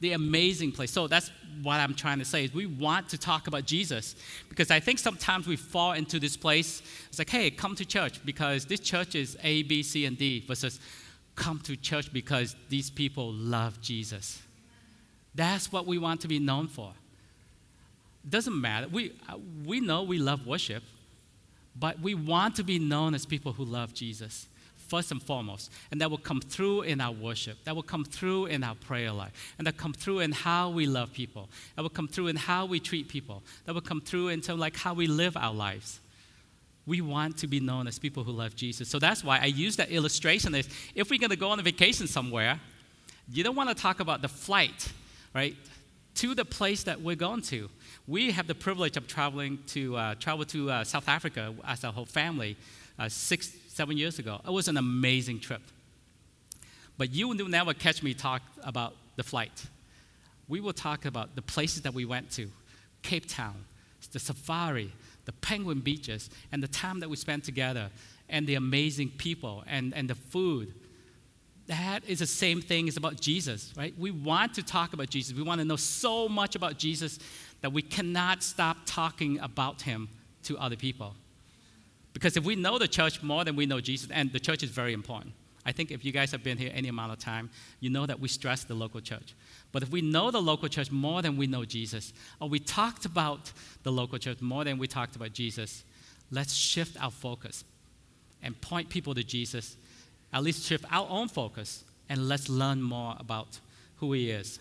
the 0.00 0.12
amazing 0.12 0.72
place. 0.72 0.90
So 0.90 1.08
that's 1.08 1.30
what 1.62 1.80
I'm 1.80 1.94
trying 1.94 2.18
to 2.18 2.26
say 2.26 2.44
is 2.44 2.52
we 2.52 2.66
want 2.66 3.08
to 3.08 3.18
talk 3.18 3.46
about 3.46 3.64
Jesus 3.64 4.16
because 4.50 4.70
I 4.70 4.78
think 4.78 4.98
sometimes 4.98 5.46
we 5.46 5.56
fall 5.56 5.92
into 5.92 6.20
this 6.20 6.36
place. 6.36 6.82
It's 7.08 7.18
like, 7.18 7.30
hey, 7.30 7.50
come 7.50 7.74
to 7.76 7.86
church 7.86 8.22
because 8.22 8.66
this 8.66 8.80
church 8.80 9.14
is 9.14 9.38
A, 9.42 9.62
B, 9.62 9.82
C, 9.82 10.04
and 10.04 10.18
D 10.18 10.44
versus 10.46 10.78
come 11.36 11.58
to 11.60 11.74
church 11.74 12.12
because 12.12 12.54
these 12.68 12.90
people 12.90 13.32
love 13.32 13.80
Jesus. 13.80 14.42
That's 15.34 15.72
what 15.72 15.86
we 15.86 15.96
want 15.96 16.20
to 16.20 16.28
be 16.28 16.38
known 16.38 16.68
for 16.68 16.92
doesn't 18.28 18.60
matter. 18.60 18.88
We, 18.88 19.12
uh, 19.28 19.38
we 19.64 19.80
know 19.80 20.02
we 20.02 20.18
love 20.18 20.46
worship, 20.46 20.82
but 21.78 22.00
we 22.00 22.14
want 22.14 22.56
to 22.56 22.64
be 22.64 22.78
known 22.78 23.14
as 23.14 23.26
people 23.26 23.52
who 23.52 23.64
love 23.64 23.94
Jesus 23.94 24.48
first 24.88 25.10
and 25.10 25.22
foremost. 25.22 25.70
And 25.90 26.00
that 26.00 26.10
will 26.10 26.18
come 26.18 26.40
through 26.40 26.82
in 26.82 27.00
our 27.00 27.12
worship. 27.12 27.58
That 27.64 27.74
will 27.74 27.82
come 27.82 28.04
through 28.04 28.46
in 28.46 28.62
our 28.62 28.74
prayer 28.74 29.12
life. 29.12 29.54
And 29.58 29.66
that 29.66 29.76
come 29.76 29.92
through 29.92 30.20
in 30.20 30.32
how 30.32 30.70
we 30.70 30.86
love 30.86 31.12
people. 31.12 31.48
That 31.74 31.82
will 31.82 31.90
come 31.90 32.08
through 32.08 32.28
in 32.28 32.36
how 32.36 32.66
we 32.66 32.80
treat 32.80 33.08
people. 33.08 33.42
That 33.64 33.74
will 33.74 33.80
come 33.80 34.00
through 34.00 34.28
in 34.28 34.40
terms 34.40 34.60
like 34.60 34.76
how 34.76 34.94
we 34.94 35.06
live 35.06 35.36
our 35.36 35.54
lives. 35.54 36.00
We 36.86 37.00
want 37.00 37.38
to 37.38 37.48
be 37.48 37.58
known 37.58 37.88
as 37.88 37.98
people 37.98 38.22
who 38.22 38.32
love 38.32 38.54
Jesus. 38.54 38.88
So 38.88 38.98
that's 38.98 39.24
why 39.24 39.38
I 39.38 39.46
use 39.46 39.76
that 39.76 39.90
illustration 39.90 40.54
is 40.54 40.68
if 40.94 41.10
we're 41.10 41.28
to 41.28 41.36
go 41.36 41.50
on 41.50 41.58
a 41.58 41.62
vacation 41.62 42.06
somewhere, 42.06 42.60
you 43.28 43.42
don't 43.42 43.56
want 43.56 43.68
to 43.68 43.74
talk 43.74 43.98
about 43.98 44.22
the 44.22 44.28
flight, 44.28 44.92
right, 45.34 45.56
to 46.14 46.34
the 46.34 46.44
place 46.44 46.84
that 46.84 47.00
we're 47.00 47.16
going 47.16 47.42
to. 47.42 47.68
We 48.08 48.30
have 48.30 48.46
the 48.46 48.54
privilege 48.54 48.96
of 48.96 49.08
traveling 49.08 49.58
to 49.68 49.96
uh, 49.96 50.14
travel 50.14 50.44
to 50.46 50.70
uh, 50.70 50.84
South 50.84 51.08
Africa 51.08 51.52
as 51.66 51.82
a 51.82 51.90
whole 51.90 52.06
family 52.06 52.56
uh, 52.98 53.08
six, 53.08 53.52
seven 53.68 53.96
years 53.96 54.20
ago. 54.20 54.40
It 54.46 54.52
was 54.52 54.68
an 54.68 54.76
amazing 54.76 55.40
trip. 55.40 55.62
But 56.96 57.12
you 57.12 57.28
will 57.28 57.48
never 57.48 57.74
catch 57.74 58.02
me 58.02 58.14
talk 58.14 58.42
about 58.62 58.94
the 59.16 59.24
flight. 59.24 59.66
We 60.48 60.60
will 60.60 60.72
talk 60.72 61.04
about 61.04 61.34
the 61.34 61.42
places 61.42 61.82
that 61.82 61.94
we 61.94 62.04
went 62.04 62.30
to 62.32 62.48
Cape 63.02 63.26
Town, 63.28 63.64
the 64.12 64.20
safari, 64.20 64.92
the 65.24 65.32
penguin 65.32 65.80
beaches, 65.80 66.30
and 66.52 66.62
the 66.62 66.68
time 66.68 67.00
that 67.00 67.10
we 67.10 67.16
spent 67.16 67.42
together, 67.42 67.90
and 68.28 68.46
the 68.46 68.54
amazing 68.54 69.10
people, 69.18 69.64
and, 69.66 69.92
and 69.94 70.08
the 70.08 70.14
food. 70.14 70.72
That 71.66 72.04
is 72.06 72.20
the 72.20 72.26
same 72.26 72.60
thing 72.60 72.86
as 72.86 72.96
about 72.96 73.20
Jesus, 73.20 73.74
right? 73.76 73.92
We 73.98 74.12
want 74.12 74.54
to 74.54 74.62
talk 74.62 74.92
about 74.92 75.10
Jesus. 75.10 75.36
We 75.36 75.42
want 75.42 75.60
to 75.60 75.64
know 75.64 75.76
so 75.76 76.28
much 76.28 76.54
about 76.54 76.78
Jesus 76.78 77.18
that 77.66 77.72
we 77.72 77.82
cannot 77.82 78.44
stop 78.44 78.76
talking 78.86 79.40
about 79.40 79.82
him 79.82 80.08
to 80.44 80.56
other 80.56 80.76
people. 80.76 81.16
Because 82.12 82.36
if 82.36 82.44
we 82.44 82.54
know 82.54 82.78
the 82.78 82.86
church 82.86 83.24
more 83.24 83.42
than 83.42 83.56
we 83.56 83.66
know 83.66 83.80
Jesus, 83.80 84.08
and 84.12 84.32
the 84.32 84.38
church 84.38 84.62
is 84.62 84.70
very 84.70 84.92
important. 84.92 85.34
I 85.64 85.72
think 85.72 85.90
if 85.90 86.04
you 86.04 86.12
guys 86.12 86.30
have 86.30 86.44
been 86.44 86.58
here 86.58 86.70
any 86.72 86.86
amount 86.86 87.10
of 87.10 87.18
time, 87.18 87.50
you 87.80 87.90
know 87.90 88.06
that 88.06 88.20
we 88.20 88.28
stress 88.28 88.62
the 88.62 88.74
local 88.74 89.00
church. 89.00 89.34
But 89.72 89.82
if 89.82 89.90
we 89.90 90.00
know 90.00 90.30
the 90.30 90.40
local 90.40 90.68
church 90.68 90.92
more 90.92 91.22
than 91.22 91.36
we 91.36 91.48
know 91.48 91.64
Jesus, 91.64 92.12
or 92.40 92.48
we 92.48 92.60
talked 92.60 93.04
about 93.04 93.52
the 93.82 93.90
local 93.90 94.16
church 94.16 94.40
more 94.40 94.62
than 94.62 94.78
we 94.78 94.86
talked 94.86 95.16
about 95.16 95.32
Jesus, 95.32 95.82
let's 96.30 96.54
shift 96.54 96.96
our 97.02 97.10
focus 97.10 97.64
and 98.44 98.60
point 98.60 98.90
people 98.90 99.12
to 99.12 99.24
Jesus, 99.24 99.76
at 100.32 100.44
least 100.44 100.64
shift 100.64 100.84
our 100.92 101.08
own 101.10 101.26
focus, 101.26 101.82
and 102.08 102.28
let's 102.28 102.48
learn 102.48 102.80
more 102.80 103.16
about 103.18 103.58
who 103.96 104.12
He 104.12 104.30
is. 104.30 104.60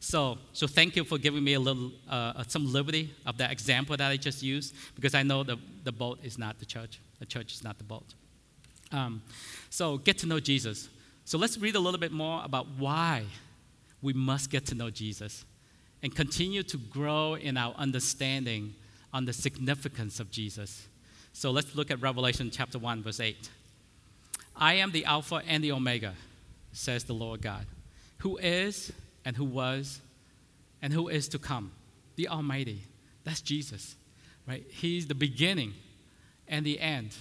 So, 0.00 0.38
so 0.52 0.66
thank 0.66 0.96
you 0.96 1.04
for 1.04 1.18
giving 1.18 1.42
me 1.42 1.54
a 1.54 1.60
little, 1.60 1.90
uh, 2.08 2.42
some 2.46 2.70
liberty 2.70 3.14
of 3.24 3.38
that 3.38 3.50
example 3.50 3.96
that 3.96 4.10
I 4.10 4.16
just 4.16 4.42
used, 4.42 4.74
because 4.94 5.14
I 5.14 5.22
know 5.22 5.42
the, 5.42 5.56
the 5.84 5.92
boat 5.92 6.18
is 6.22 6.38
not 6.38 6.58
the 6.58 6.66
church. 6.66 7.00
The 7.18 7.26
church 7.26 7.54
is 7.54 7.64
not 7.64 7.78
the 7.78 7.84
boat. 7.84 8.14
Um, 8.92 9.22
so, 9.70 9.98
get 9.98 10.18
to 10.18 10.26
know 10.26 10.38
Jesus. 10.38 10.88
So, 11.24 11.38
let's 11.38 11.58
read 11.58 11.74
a 11.74 11.80
little 11.80 11.98
bit 11.98 12.12
more 12.12 12.42
about 12.44 12.66
why 12.78 13.24
we 14.02 14.12
must 14.12 14.50
get 14.50 14.66
to 14.66 14.74
know 14.74 14.90
Jesus 14.90 15.44
and 16.02 16.14
continue 16.14 16.62
to 16.64 16.76
grow 16.76 17.34
in 17.34 17.56
our 17.56 17.74
understanding 17.74 18.74
on 19.12 19.24
the 19.24 19.32
significance 19.32 20.20
of 20.20 20.30
Jesus. 20.30 20.86
So, 21.32 21.50
let's 21.50 21.74
look 21.74 21.90
at 21.90 22.00
Revelation 22.00 22.50
chapter 22.52 22.78
1, 22.78 23.02
verse 23.02 23.18
8. 23.18 23.48
I 24.54 24.74
am 24.74 24.92
the 24.92 25.04
Alpha 25.04 25.42
and 25.46 25.64
the 25.64 25.72
Omega, 25.72 26.14
says 26.72 27.04
the 27.04 27.12
Lord 27.12 27.42
God, 27.42 27.66
who 28.18 28.36
is 28.36 28.92
and 29.26 29.36
who 29.36 29.44
was 29.44 30.00
and 30.80 30.92
who 30.92 31.08
is 31.08 31.28
to 31.28 31.38
come, 31.38 31.72
the 32.14 32.28
Almighty. 32.28 32.82
That's 33.24 33.40
Jesus, 33.42 33.96
right? 34.46 34.64
He's 34.70 35.08
the 35.08 35.14
beginning 35.14 35.74
and 36.48 36.64
the 36.64 36.80
end. 36.80 37.14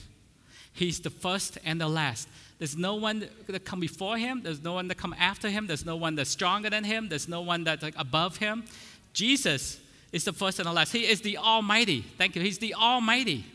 He's 0.71 0.99
the 0.99 1.09
first 1.09 1.57
and 1.65 1.81
the 1.81 1.87
last. 1.87 2.29
There's 2.59 2.77
no 2.77 2.95
one 2.95 3.27
that 3.47 3.65
come 3.65 3.79
before 3.79 4.17
him. 4.17 4.41
There's 4.43 4.61
no 4.61 4.73
one 4.73 4.87
that 4.87 4.95
come 4.95 5.15
after 5.17 5.49
him. 5.49 5.67
There's 5.67 5.85
no 5.85 5.95
one 5.95 6.15
that's 6.15 6.29
stronger 6.29 6.69
than 6.69 6.83
him. 6.83 7.09
There's 7.09 7.27
no 7.27 7.41
one 7.41 7.63
that's 7.63 7.81
like 7.81 7.95
above 7.97 8.37
him. 8.37 8.65
Jesus 9.13 9.79
is 10.11 10.25
the 10.25 10.33
first 10.33 10.59
and 10.59 10.67
the 10.67 10.73
last. 10.73 10.91
He 10.91 11.07
is 11.07 11.21
the 11.21 11.37
Almighty. 11.37 12.01
Thank 12.17 12.35
you. 12.35 12.41
He's 12.41 12.59
the 12.59 12.75
Almighty. 12.75 13.45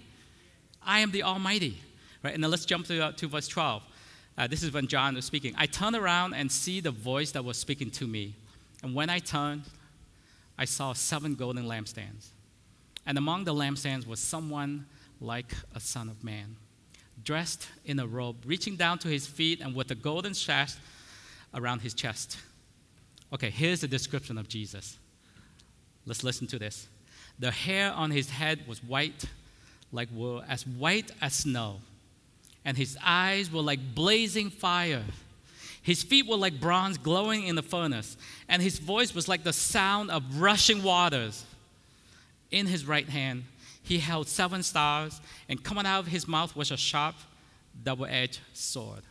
I 0.84 1.00
am 1.00 1.12
the 1.12 1.22
Almighty. 1.22 1.78
Right? 2.22 2.34
And 2.34 2.42
then 2.42 2.50
let's 2.50 2.64
jump 2.64 2.86
to, 2.86 3.00
uh, 3.00 3.12
to 3.12 3.28
verse 3.28 3.48
12. 3.48 3.82
Uh, 4.36 4.46
this 4.46 4.62
is 4.62 4.72
when 4.72 4.86
John 4.86 5.14
was 5.14 5.24
speaking. 5.24 5.54
I 5.58 5.66
turn 5.66 5.94
around 5.94 6.34
and 6.34 6.50
see 6.50 6.80
the 6.80 6.90
voice 6.90 7.32
that 7.32 7.44
was 7.44 7.58
speaking 7.58 7.90
to 7.92 8.06
me. 8.06 8.34
And 8.82 8.94
when 8.94 9.10
I 9.10 9.18
turned, 9.18 9.64
I 10.58 10.64
saw 10.64 10.92
seven 10.92 11.34
golden 11.34 11.64
lampstands. 11.64 12.28
And 13.06 13.18
among 13.18 13.44
the 13.44 13.54
lampstands 13.54 14.06
was 14.06 14.20
someone 14.20 14.86
like 15.20 15.54
a 15.74 15.80
son 15.80 16.08
of 16.08 16.22
man 16.24 16.56
dressed 17.22 17.68
in 17.84 17.98
a 17.98 18.06
robe, 18.06 18.36
reaching 18.46 18.76
down 18.76 18.98
to 18.98 19.08
his 19.08 19.26
feet 19.26 19.60
and 19.60 19.74
with 19.74 19.90
a 19.90 19.94
golden 19.94 20.34
sash 20.34 20.74
around 21.54 21.80
his 21.80 21.94
chest. 21.94 22.38
Okay, 23.32 23.50
here's 23.50 23.80
the 23.80 23.88
description 23.88 24.38
of 24.38 24.48
Jesus. 24.48 24.98
Let's 26.06 26.24
listen 26.24 26.46
to 26.48 26.58
this. 26.58 26.88
The 27.38 27.50
hair 27.50 27.92
on 27.92 28.10
his 28.10 28.30
head 28.30 28.66
was 28.66 28.82
white 28.82 29.26
like 29.92 30.08
wool, 30.12 30.42
as 30.48 30.66
white 30.66 31.10
as 31.20 31.34
snow, 31.34 31.80
and 32.64 32.76
his 32.76 32.96
eyes 33.04 33.50
were 33.50 33.62
like 33.62 33.80
blazing 33.94 34.50
fire. 34.50 35.02
His 35.82 36.02
feet 36.02 36.26
were 36.26 36.36
like 36.36 36.60
bronze 36.60 36.98
glowing 36.98 37.46
in 37.46 37.56
the 37.56 37.62
furnace, 37.62 38.16
and 38.48 38.60
his 38.60 38.78
voice 38.78 39.14
was 39.14 39.28
like 39.28 39.44
the 39.44 39.52
sound 39.52 40.10
of 40.10 40.40
rushing 40.40 40.82
waters. 40.82 41.44
In 42.50 42.66
his 42.66 42.84
right 42.84 43.08
hand, 43.08 43.44
he 43.82 43.98
held 43.98 44.28
seven 44.28 44.62
stars, 44.62 45.20
and 45.48 45.62
coming 45.62 45.86
out 45.86 46.00
of 46.00 46.06
his 46.08 46.28
mouth 46.28 46.54
was 46.54 46.70
a 46.70 46.76
sharp, 46.76 47.14
double 47.82 48.06
edged 48.06 48.40
sword. 48.52 49.02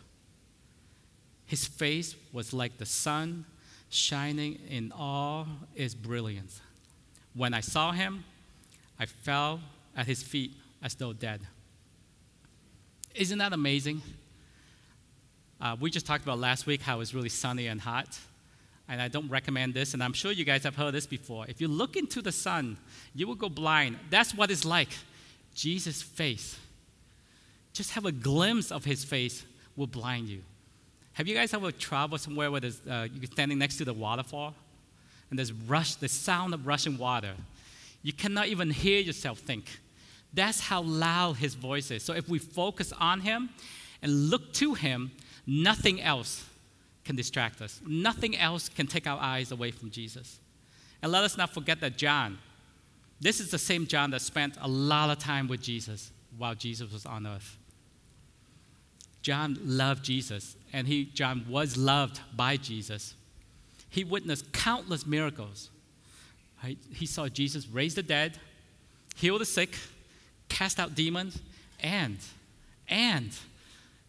His 1.46 1.66
face 1.66 2.16
was 2.32 2.54
like 2.54 2.78
the 2.78 2.86
sun 2.86 3.46
shining 3.90 4.60
in 4.70 4.92
all 4.92 5.48
its 5.76 5.96
brilliance. 5.96 6.62
When 7.34 7.56
I 7.56 7.62
saw 7.62 7.92
him, 7.92 8.24
I 9.00 9.08
fell 9.08 9.62
at 9.96 10.06
his 10.06 10.22
feet 10.22 10.54
as 10.84 10.94
though 10.94 11.14
dead. 11.14 11.42
Isn't 13.16 13.40
that 13.40 13.54
amazing? 13.54 14.04
Uh, 15.62 15.76
we 15.80 15.92
just 15.92 16.06
talked 16.06 16.24
about 16.24 16.40
last 16.40 16.66
week 16.66 16.82
how 16.82 17.02
it's 17.02 17.14
really 17.14 17.30
sunny 17.30 17.68
and 17.68 17.82
hot 17.82 18.18
and 18.90 19.00
I 19.00 19.08
don't 19.08 19.30
recommend 19.30 19.76
this, 19.76 19.94
and 19.94 20.04
I'm 20.04 20.14
sure 20.14 20.32
you 20.32 20.44
guys 20.44 20.64
have 20.64 20.76
heard 20.76 20.96
this 20.96 21.06
before. 21.06 21.46
If 21.48 21.62
you 21.62 21.68
look 21.68 21.96
into 21.96 22.24
the 22.24 22.32
sun, 22.32 22.76
you 23.14 23.28
will 23.28 23.36
go 23.36 23.48
blind. 23.48 24.00
That's 24.10 24.34
what 24.34 24.50
it's 24.50 24.66
like. 24.66 24.90
Jesus' 25.54 26.02
face. 26.02 26.58
Just 27.72 27.92
have 27.92 28.06
a 28.06 28.12
glimpse 28.12 28.72
of 28.72 28.84
his 28.86 29.04
face 29.04 29.46
will 29.76 29.86
blind 29.86 30.28
you. 30.28 30.42
Have 31.14 31.28
you 31.28 31.36
guys 31.36 31.54
ever 31.54 31.72
traveled 31.72 32.22
somewhere 32.22 32.50
where 32.50 32.62
there's, 32.62 32.82
uh, 32.88 33.08
you're 33.14 33.32
standing 33.32 33.60
next 33.60 33.78
to 33.78 33.86
the 33.86 33.94
waterfall 33.94 34.56
and 35.30 35.38
there's 35.38 35.54
rush, 35.54 35.96
the 35.96 36.10
sound 36.10 36.56
of 36.56 36.66
rushing 36.66 36.98
water? 36.98 37.34
You 38.02 38.14
cannot 38.14 38.48
even 38.48 38.72
hear 38.72 39.02
yourself 39.02 39.38
think. 39.40 39.80
That's 40.34 40.60
how 40.60 40.82
loud 40.82 41.34
his 41.34 41.54
voice 41.54 41.92
is. 41.92 42.02
So 42.02 42.14
if 42.14 42.28
we 42.28 42.40
focus 42.40 42.92
on 43.00 43.20
him 43.20 43.50
and 44.02 44.30
look 44.32 44.52
to 44.54 44.74
him, 44.74 45.12
nothing 45.50 46.02
else 46.02 46.46
can 47.04 47.16
distract 47.16 47.60
us. 47.60 47.82
Nothing 47.88 48.38
else 48.38 48.70
can 48.70 48.86
take 48.86 49.08
our 49.08 49.20
eyes 49.20 49.52
away 49.52 49.72
from 49.72 49.90
Jesus. 49.90 50.40
And 51.02 51.12
let 51.12 51.24
us 51.24 51.38
not 51.38 51.54
forget 51.54 51.82
that 51.82 51.98
John, 51.98 52.38
this 53.20 53.40
is 53.40 53.50
the 53.50 53.58
same 53.58 53.88
John 53.88 54.12
that 54.12 54.22
spent 54.22 54.58
a 54.62 54.68
lot 54.68 55.10
of 55.10 55.18
time 55.18 55.48
with 55.48 55.62
Jesus 55.62 56.12
while 56.38 56.54
Jesus 56.54 56.92
was 56.92 57.06
on 57.06 57.26
earth. 57.26 57.58
John 59.24 59.58
loved 59.64 60.06
Jesus, 60.06 60.56
and 60.72 60.88
he, 60.88 61.06
John 61.06 61.46
was 61.50 61.78
loved 61.78 62.22
by 62.36 62.56
Jesus. 62.56 63.16
He 63.90 64.04
witnessed 64.04 64.54
countless 64.54 65.06
miracles. 65.06 65.70
He 66.94 67.06
saw 67.06 67.28
Jesus 67.28 67.68
raise 67.68 67.96
the 67.96 68.04
dead, 68.04 68.38
heal 69.16 69.40
the 69.40 69.46
sick, 69.46 69.78
cast 70.48 70.80
out 70.80 70.96
demons, 70.96 71.40
and, 71.82 72.18
and 72.88 73.32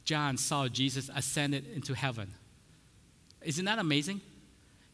John 0.05 0.37
saw 0.37 0.69
Jesus 0.69 1.11
ascended 1.15 1.67
into 1.75 1.95
heaven. 1.95 2.33
Isn't 3.43 3.65
that 3.65 3.79
amazing? 3.79 4.21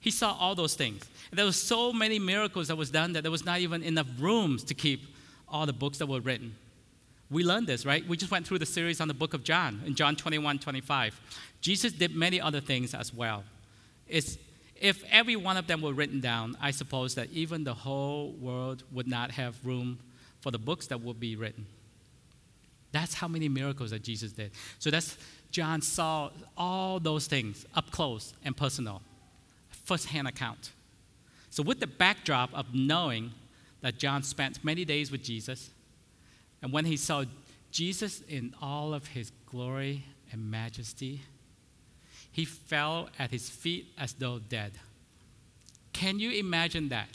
He 0.01 0.11
saw 0.11 0.37
all 0.38 0.55
those 0.55 0.75
things. 0.75 1.05
And 1.31 1.38
there 1.38 1.47
were 1.47 1.53
so 1.53 1.92
many 1.92 2.19
miracles 2.19 2.69
that 2.69 2.77
was 2.77 2.90
done 2.90 3.12
that 3.14 3.23
there 3.23 3.31
was 3.31 3.45
not 3.45 3.61
even 3.61 3.83
enough 3.83 4.07
rooms 4.19 4.62
to 4.64 4.75
keep 4.75 5.03
all 5.49 5.66
the 5.66 5.73
books 5.73 5.99
that 5.99 6.07
were 6.07 6.21
written. 6.21 6.55
We 7.31 7.42
learned 7.42 7.66
this, 7.66 7.85
right? 7.85 8.07
We 8.07 8.16
just 8.16 8.31
went 8.31 8.47
through 8.47 8.61
the 8.61 8.66
series 8.66 9.01
on 9.01 9.09
the 9.09 9.14
book 9.14 9.35
of 9.35 9.42
John, 9.42 9.83
in 9.85 9.97
John 9.97 10.14
21, 10.14 10.61
25. 10.61 11.21
Jesus 11.61 11.92
did 11.92 12.14
many 12.14 12.40
other 12.40 12.61
things 12.61 12.95
as 12.95 13.12
well. 13.12 13.42
It's, 14.07 14.38
if 14.81 15.03
every 15.11 15.35
one 15.35 15.57
of 15.57 15.66
them 15.66 15.81
were 15.83 15.92
written 15.92 16.21
down, 16.21 16.57
I 16.61 16.71
suppose 16.71 17.16
that 17.16 17.31
even 17.33 17.64
the 17.64 17.75
whole 17.75 18.31
world 18.33 18.85
would 18.92 19.09
not 19.09 19.33
have 19.33 19.57
room 19.64 19.99
for 20.40 20.53
the 20.53 20.59
books 20.59 20.87
that 20.88 21.01
would 21.01 21.19
be 21.19 21.35
written. 21.35 21.66
That's 22.97 23.13
how 23.13 23.29
many 23.29 23.47
miracles 23.47 23.91
that 23.91 24.03
Jesus 24.03 24.33
did. 24.33 24.53
So 24.79 24.91
that's 24.91 25.19
John 25.51 25.83
saw 25.83 26.31
all 26.57 26.99
those 26.99 27.27
things 27.27 27.67
up 27.75 27.91
close 27.91 28.33
and 28.43 28.57
personal, 28.57 29.03
first 29.85 30.07
hand 30.07 30.27
account. 30.27 30.73
So, 31.51 31.63
with 31.63 31.79
the 31.79 31.87
backdrop 31.87 32.55
of 32.55 32.75
knowing 32.75 33.33
that 33.83 33.99
John 33.99 34.23
spent 34.23 34.65
many 34.65 34.87
days 34.87 35.11
with 35.11 35.23
Jesus. 35.23 35.71
And 36.63 36.73
when 36.73 36.87
he 36.87 36.97
saw 36.97 37.25
Jesus 37.71 38.23
in 38.29 38.55
all 38.63 38.95
of 38.95 39.09
his 39.09 39.31
glory 39.45 40.05
and 40.33 40.51
majesty, 40.51 41.21
he 42.33 42.47
fell 42.47 43.11
at 43.19 43.31
his 43.31 43.51
feet 43.51 43.89
as 43.99 44.15
though 44.15 44.39
dead. 44.39 44.73
Can 45.93 46.19
you 46.19 46.31
imagine 46.31 46.89
that? 46.89 47.09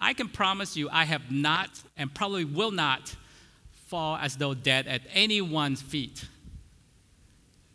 I 0.00 0.14
can 0.14 0.28
promise 0.28 0.76
you, 0.76 0.88
I 0.88 1.04
have 1.04 1.32
not 1.32 1.70
and 1.96 2.14
probably 2.14 2.44
will 2.44 2.70
not 2.70 3.16
fall 3.88 4.16
as 4.16 4.36
though 4.36 4.54
dead 4.54 4.86
at 4.86 5.02
anyone's 5.12 5.82
feet. 5.82 6.24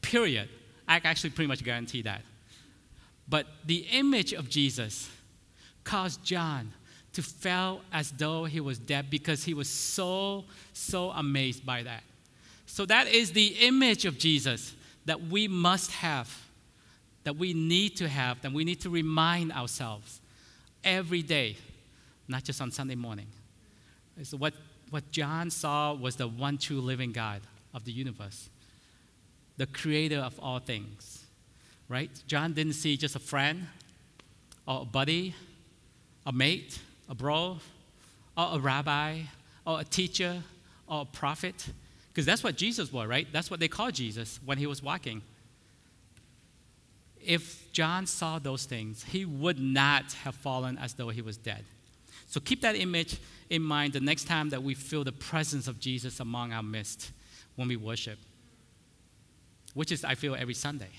Period. 0.02 0.50
I 0.88 1.02
actually 1.04 1.32
pretty 1.32 1.48
much 1.48 1.64
guarantee 1.64 2.04
that. 2.04 2.22
But 3.28 3.48
the 3.66 3.86
image 3.92 4.34
of 4.34 4.50
Jesus 4.50 5.10
caused 5.84 6.24
John 6.24 6.74
to 7.14 7.22
feel 7.22 7.82
as 7.92 8.12
though 8.12 8.46
he 8.46 8.60
was 8.60 8.78
dead 8.78 9.10
because 9.10 9.44
he 9.44 9.54
was 9.54 9.70
so, 9.70 10.46
so 10.74 11.12
amazed 11.12 11.66
by 11.66 11.84
that. 11.84 12.04
So, 12.66 12.86
that 12.88 13.08
is 13.08 13.32
the 13.32 13.48
image 13.62 14.06
of 14.06 14.18
Jesus 14.18 14.74
that 15.06 15.22
we 15.22 15.48
must 15.48 15.92
have, 15.92 16.36
that 17.24 17.36
we 17.36 17.54
need 17.54 17.98
to 17.98 18.08
have, 18.08 18.42
that 18.42 18.52
we 18.52 18.64
need 18.64 18.82
to 18.82 18.90
remind 18.90 19.52
ourselves 19.52 20.22
every 20.84 21.22
day, 21.22 21.58
not 22.28 22.44
just 22.44 22.62
on 22.62 22.72
Sunday 22.72 22.96
morning. 22.96 23.28
So, 24.24 24.38
what, 24.38 24.54
what 24.94 25.12
John 25.12 25.50
saw 25.50 25.94
was 25.94 26.16
the 26.16 26.28
one 26.28 26.58
true 26.58 26.80
living 26.80 27.12
God 27.12 27.42
of 27.74 27.84
the 27.84 27.92
universe, 27.92 28.50
the 29.58 29.66
creator 29.66 30.20
of 30.20 30.40
all 30.40 30.60
things, 30.60 31.26
right? 31.90 32.12
John 32.28 32.54
didn't 32.54 32.74
see 32.74 32.96
just 32.96 33.16
a 33.16 33.20
friend 33.20 33.68
or 34.68 34.84
a 34.84 34.86
buddy, 34.86 35.34
a 36.26 36.32
mate 36.32 36.80
a 37.10 37.16
bro, 37.16 37.58
or 38.38 38.48
a 38.54 38.60
rabbi, 38.60 39.20
or 39.66 39.82
a 39.82 39.84
teacher, 39.84 40.42
or 40.88 41.02
a 41.02 41.06
prophet. 41.06 41.68
Because 42.10 42.26
that's 42.26 42.44
what 42.44 42.56
Jesus 42.56 42.92
was, 42.92 43.08
right? 43.08 43.28
That's 43.32 43.50
what 43.50 43.60
they 43.60 43.68
called 43.68 43.94
Jesus 43.94 44.40
when 44.46 44.58
he 44.58 44.68
was 44.68 44.82
walking. 44.82 45.22
If 47.22 47.72
John 47.72 48.06
saw 48.06 48.40
those 48.40 48.66
things, 48.66 49.04
he 49.04 49.26
would 49.26 49.60
not 49.60 50.14
have 50.24 50.36
fallen 50.36 50.78
as 50.78 50.94
though 50.94 51.10
he 51.10 51.22
was 51.22 51.38
dead. 51.38 51.64
So 52.34 52.40
keep 52.40 52.62
that 52.62 52.76
image 52.76 53.20
in 53.52 53.62
mind 53.62 53.94
the 53.94 54.00
next 54.00 54.24
time 54.24 54.50
that 54.50 54.64
we 54.64 54.74
feel 54.74 55.04
the 55.04 55.12
presence 55.12 55.68
of 55.68 55.80
Jesus 55.80 56.20
among 56.20 56.52
our 56.52 56.64
midst 56.64 57.12
when 57.58 57.68
we 57.68 57.76
worship, 57.76 58.18
which 59.76 59.92
is, 59.92 60.04
I 60.04 60.16
feel, 60.16 60.34
every 60.34 60.56
Sunday. 60.56 60.90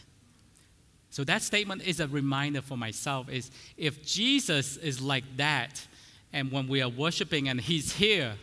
So 1.10 1.24
that 1.24 1.42
statement 1.42 1.82
is 1.82 1.98
a 1.98 2.06
reminder 2.06 2.62
for 2.62 2.76
myself 2.76 3.28
is 3.28 3.50
if 3.76 4.06
Jesus 4.06 4.76
is 4.76 5.00
like 5.00 5.24
that, 5.36 5.84
and 6.32 6.52
when 6.52 6.68
we 6.68 6.80
are 6.82 6.88
worshiping 6.88 7.48
and 7.48 7.60
He's 7.60 7.92
here, 7.92 8.34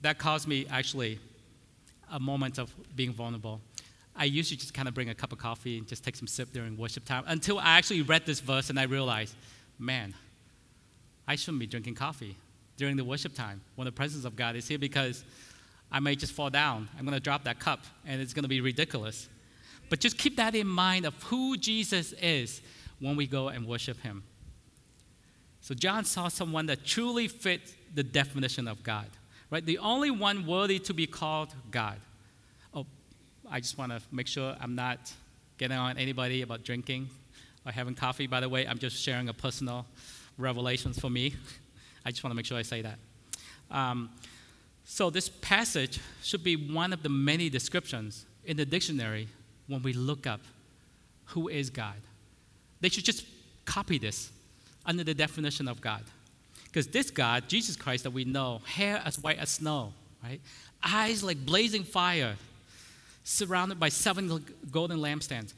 that 0.00 0.18
caused 0.18 0.48
me 0.48 0.66
actually 0.68 1.20
a 2.10 2.18
moment 2.18 2.58
of 2.58 2.74
being 2.96 3.12
vulnerable. 3.12 3.60
I 4.16 4.24
usually 4.24 4.56
just 4.56 4.74
kind 4.74 4.88
of 4.88 4.94
bring 4.94 5.08
a 5.08 5.14
cup 5.14 5.30
of 5.30 5.38
coffee 5.38 5.78
and 5.78 5.86
just 5.86 6.02
take 6.02 6.16
some 6.16 6.26
sip 6.26 6.52
during 6.52 6.76
worship 6.76 7.04
time 7.04 7.22
until 7.28 7.60
I 7.60 7.78
actually 7.78 8.02
read 8.02 8.26
this 8.26 8.40
verse 8.40 8.70
and 8.70 8.80
I 8.80 8.84
realized, 8.86 9.36
man, 9.78 10.14
I 11.26 11.36
shouldn't 11.36 11.60
be 11.60 11.66
drinking 11.66 11.94
coffee 11.94 12.36
during 12.76 12.96
the 12.96 13.04
worship 13.04 13.34
time 13.34 13.60
when 13.76 13.86
the 13.86 13.92
presence 13.92 14.24
of 14.24 14.36
God 14.36 14.56
is 14.56 14.68
here 14.68 14.78
because 14.78 15.24
I 15.90 16.00
may 16.00 16.16
just 16.16 16.32
fall 16.32 16.50
down. 16.50 16.88
I'm 16.98 17.04
going 17.04 17.14
to 17.14 17.20
drop 17.20 17.44
that 17.44 17.58
cup 17.58 17.84
and 18.04 18.20
it's 18.20 18.34
going 18.34 18.42
to 18.42 18.48
be 18.48 18.60
ridiculous. 18.60 19.28
But 19.90 20.00
just 20.00 20.18
keep 20.18 20.36
that 20.36 20.54
in 20.54 20.66
mind 20.66 21.06
of 21.06 21.14
who 21.24 21.56
Jesus 21.56 22.12
is 22.20 22.62
when 22.98 23.16
we 23.16 23.26
go 23.26 23.48
and 23.48 23.66
worship 23.66 24.00
Him. 24.00 24.24
So 25.60 25.74
John 25.74 26.04
saw 26.04 26.28
someone 26.28 26.66
that 26.66 26.84
truly 26.84 27.28
fit 27.28 27.74
the 27.94 28.02
definition 28.02 28.68
of 28.68 28.82
God, 28.82 29.06
right? 29.50 29.64
The 29.64 29.78
only 29.78 30.10
one 30.10 30.46
worthy 30.46 30.78
to 30.80 30.94
be 30.94 31.06
called 31.06 31.54
God. 31.70 31.98
Oh, 32.74 32.86
I 33.50 33.60
just 33.60 33.78
want 33.78 33.92
to 33.92 34.00
make 34.10 34.26
sure 34.26 34.56
I'm 34.60 34.74
not 34.74 35.12
getting 35.58 35.76
on 35.76 35.96
anybody 35.96 36.42
about 36.42 36.64
drinking 36.64 37.08
or 37.64 37.72
having 37.72 37.94
coffee. 37.94 38.26
By 38.26 38.40
the 38.40 38.48
way, 38.48 38.66
I'm 38.66 38.78
just 38.78 38.96
sharing 38.96 39.28
a 39.28 39.32
personal 39.32 39.86
revelations 40.38 40.98
for 40.98 41.10
me. 41.10 41.34
I 42.04 42.10
just 42.10 42.22
want 42.22 42.32
to 42.32 42.36
make 42.36 42.46
sure 42.46 42.58
I 42.58 42.62
say 42.62 42.82
that. 42.82 42.98
Um, 43.70 44.10
so 44.84 45.10
this 45.10 45.28
passage 45.28 46.00
should 46.22 46.44
be 46.44 46.56
one 46.56 46.92
of 46.92 47.02
the 47.02 47.08
many 47.08 47.48
descriptions 47.48 48.26
in 48.44 48.56
the 48.56 48.66
dictionary 48.66 49.28
when 49.66 49.82
we 49.82 49.92
look 49.92 50.26
up 50.26 50.40
who 51.26 51.48
is 51.48 51.70
God. 51.70 51.96
They 52.80 52.90
should 52.90 53.04
just 53.04 53.24
copy 53.64 53.98
this 53.98 54.30
under 54.84 55.04
the 55.04 55.14
definition 55.14 55.68
of 55.68 55.80
God. 55.80 56.02
Because 56.64 56.86
this 56.88 57.10
God, 57.10 57.48
Jesus 57.48 57.76
Christ 57.76 58.04
that 58.04 58.10
we 58.10 58.24
know, 58.24 58.60
hair 58.66 59.00
as 59.04 59.18
white 59.18 59.38
as 59.38 59.48
snow, 59.48 59.94
right? 60.22 60.40
Eyes 60.82 61.22
like 61.22 61.46
blazing 61.46 61.84
fire, 61.84 62.36
surrounded 63.22 63.80
by 63.80 63.88
seven 63.88 64.44
golden 64.70 64.98
lampstands, 64.98 65.54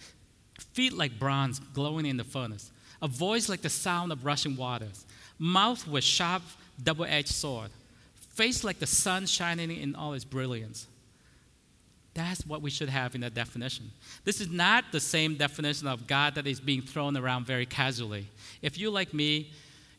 feet 0.73 0.93
like 0.93 1.19
bronze 1.19 1.59
glowing 1.59 2.07
in 2.07 2.17
the 2.17 2.25
furnace, 2.25 2.71
a 3.03 3.09
voice 3.09 3.49
like 3.49 3.63
the 3.63 3.71
sound 3.71 4.13
of 4.13 4.25
rushing 4.25 4.57
waters, 4.57 5.05
mouth 5.39 5.87
with 5.87 6.05
sharp 6.05 6.43
double 6.83 7.05
edged 7.05 7.29
sword, 7.29 7.71
face 8.35 8.65
like 8.65 8.79
the 8.79 8.87
sun 8.87 9.27
shining 9.27 9.71
in 9.71 9.95
all 9.95 10.13
its 10.13 10.25
brilliance. 10.25 10.87
That's 12.15 12.47
what 12.47 12.63
we 12.63 12.71
should 12.71 12.89
have 12.89 13.15
in 13.15 13.21
that 13.21 13.35
definition. 13.35 13.91
This 14.25 14.41
is 14.41 14.49
not 14.49 14.85
the 14.91 15.01
same 15.01 15.35
definition 15.35 15.87
of 15.87 16.07
God 16.07 16.35
that 16.37 16.47
is 16.47 16.61
being 16.61 16.81
thrown 16.81 17.15
around 17.15 17.47
very 17.47 17.67
casually. 17.67 18.27
If 18.63 18.79
you 18.79 18.91
like 18.91 19.13
me, 19.13 19.51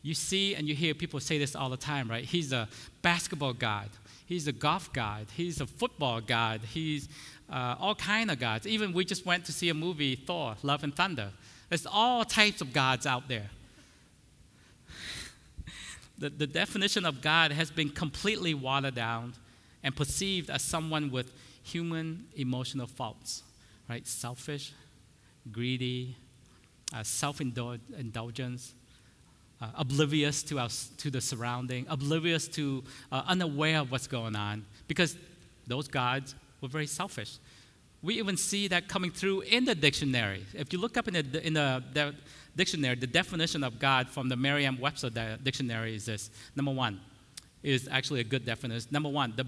you 0.02 0.14
see 0.14 0.56
and 0.56 0.68
you 0.68 0.74
hear 0.74 0.94
people 0.94 1.20
say 1.20 1.38
this 1.38 1.54
all 1.54 1.70
the 1.70 1.76
time, 1.76 2.10
right? 2.10 2.24
He's 2.24 2.52
a 2.52 2.68
basketball 3.02 3.52
god. 3.52 3.88
He's 4.26 4.48
a 4.48 4.52
golf 4.52 4.92
god. 4.92 5.26
He's 5.34 5.60
a 5.60 5.66
football 5.66 6.20
god. 6.20 6.60
He's 6.62 7.08
uh, 7.50 7.76
all 7.78 7.94
kind 7.94 8.30
of 8.30 8.40
gods. 8.40 8.66
Even 8.66 8.92
we 8.92 9.04
just 9.04 9.24
went 9.24 9.44
to 9.46 9.52
see 9.52 9.68
a 9.68 9.74
movie, 9.74 10.16
Thor: 10.16 10.56
Love 10.62 10.82
and 10.84 10.94
Thunder. 10.94 11.30
There's 11.68 11.86
all 11.86 12.24
types 12.24 12.60
of 12.60 12.72
gods 12.72 13.06
out 13.06 13.28
there. 13.28 13.50
the, 16.18 16.30
the 16.30 16.46
definition 16.46 17.04
of 17.04 17.20
God 17.20 17.52
has 17.52 17.70
been 17.70 17.90
completely 17.90 18.54
watered 18.54 18.94
down 18.94 19.34
and 19.82 19.94
perceived 19.94 20.50
as 20.50 20.62
someone 20.62 21.10
with 21.10 21.32
human 21.62 22.26
emotional 22.36 22.86
faults, 22.86 23.42
right? 23.88 24.06
Selfish, 24.06 24.72
greedy, 25.52 26.16
uh, 26.94 27.02
self 27.02 27.40
indulgence, 27.40 28.74
uh, 29.60 29.68
oblivious 29.76 30.42
to, 30.44 30.58
our, 30.58 30.68
to 30.96 31.10
the 31.10 31.20
surrounding, 31.20 31.86
oblivious 31.88 32.48
to, 32.48 32.82
uh, 33.12 33.22
unaware 33.26 33.80
of 33.80 33.92
what's 33.92 34.06
going 34.06 34.34
on, 34.34 34.64
because 34.86 35.16
those 35.66 35.88
gods 35.88 36.34
were 36.60 36.68
very 36.68 36.86
selfish. 36.86 37.38
We 38.02 38.14
even 38.18 38.36
see 38.36 38.68
that 38.68 38.88
coming 38.88 39.10
through 39.10 39.42
in 39.42 39.64
the 39.64 39.74
dictionary. 39.74 40.44
If 40.54 40.72
you 40.72 40.78
look 40.78 40.96
up 40.96 41.08
in 41.08 41.14
the, 41.14 41.46
in 41.46 41.54
the, 41.54 41.82
the 41.92 42.14
dictionary, 42.56 42.94
the 42.94 43.06
definition 43.06 43.64
of 43.64 43.78
God 43.78 44.08
from 44.08 44.28
the 44.28 44.36
Merriam 44.36 44.78
Webster 44.80 45.10
dictionary 45.42 45.96
is 45.96 46.06
this 46.06 46.30
number 46.54 46.72
one, 46.72 47.00
is 47.62 47.88
actually 47.90 48.20
a 48.20 48.24
good 48.24 48.44
definition. 48.44 48.88
Number 48.92 49.08
one, 49.08 49.32
the 49.36 49.46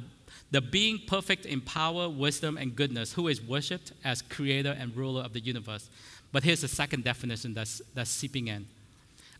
the 0.51 0.61
being 0.61 0.99
perfect 1.07 1.47
in 1.47 1.61
power, 1.61 2.09
wisdom, 2.09 2.57
and 2.57 2.75
goodness, 2.75 3.13
who 3.13 3.29
is 3.29 3.41
worshipped 3.41 3.93
as 4.05 4.21
creator 4.23 4.77
and 4.79 4.97
ruler 4.97 5.23
of 5.23 5.33
the 5.33 5.41
universe. 5.41 5.89
But 6.33 6.43
here's 6.43 6.61
the 6.61 6.69
second 6.69 7.05
definition 7.05 7.55
that's, 7.55 7.81
that's 7.95 8.11
seeping 8.11 8.49
in 8.49 8.67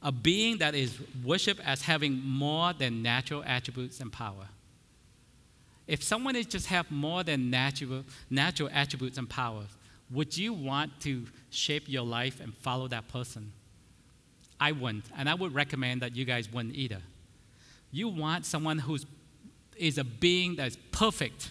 a 0.03 0.11
being 0.11 0.59
that 0.59 0.75
is 0.75 0.99
worshipped 1.23 1.61
as 1.61 1.83
having 1.83 2.25
more 2.25 2.73
than 2.73 3.03
natural 3.03 3.43
attributes 3.45 4.01
and 4.01 4.11
power. 4.11 4.49
If 5.91 6.05
someone 6.05 6.37
is 6.37 6.47
just 6.47 6.69
have 6.69 6.89
more 6.89 7.25
than 7.25 7.51
natural, 7.51 8.05
natural 8.31 8.71
attributes 8.73 9.19
and 9.19 9.29
powers, 9.29 9.67
would 10.13 10.39
you 10.39 10.53
want 10.53 10.93
to 11.01 11.27
shape 11.51 11.89
your 11.89 12.05
life 12.05 12.41
and 12.41 12.55
follow 12.55 12.87
that 12.87 13.09
person? 13.09 13.51
I 14.61 14.71
wouldn't, 14.71 15.07
and 15.19 15.29
I 15.29 15.35
would 15.35 15.53
recommend 15.53 16.03
that 16.03 16.15
you 16.15 16.25
guys 16.25 16.49
wouldn't 16.53 16.77
either. 16.77 17.01
You 17.91 18.07
want 18.07 18.47
someone 18.47 18.79
who's 18.79 19.05
is 19.77 19.99
a 19.99 20.05
being 20.05 20.55
that 20.57 20.69
is 20.69 20.77
perfect 20.93 21.51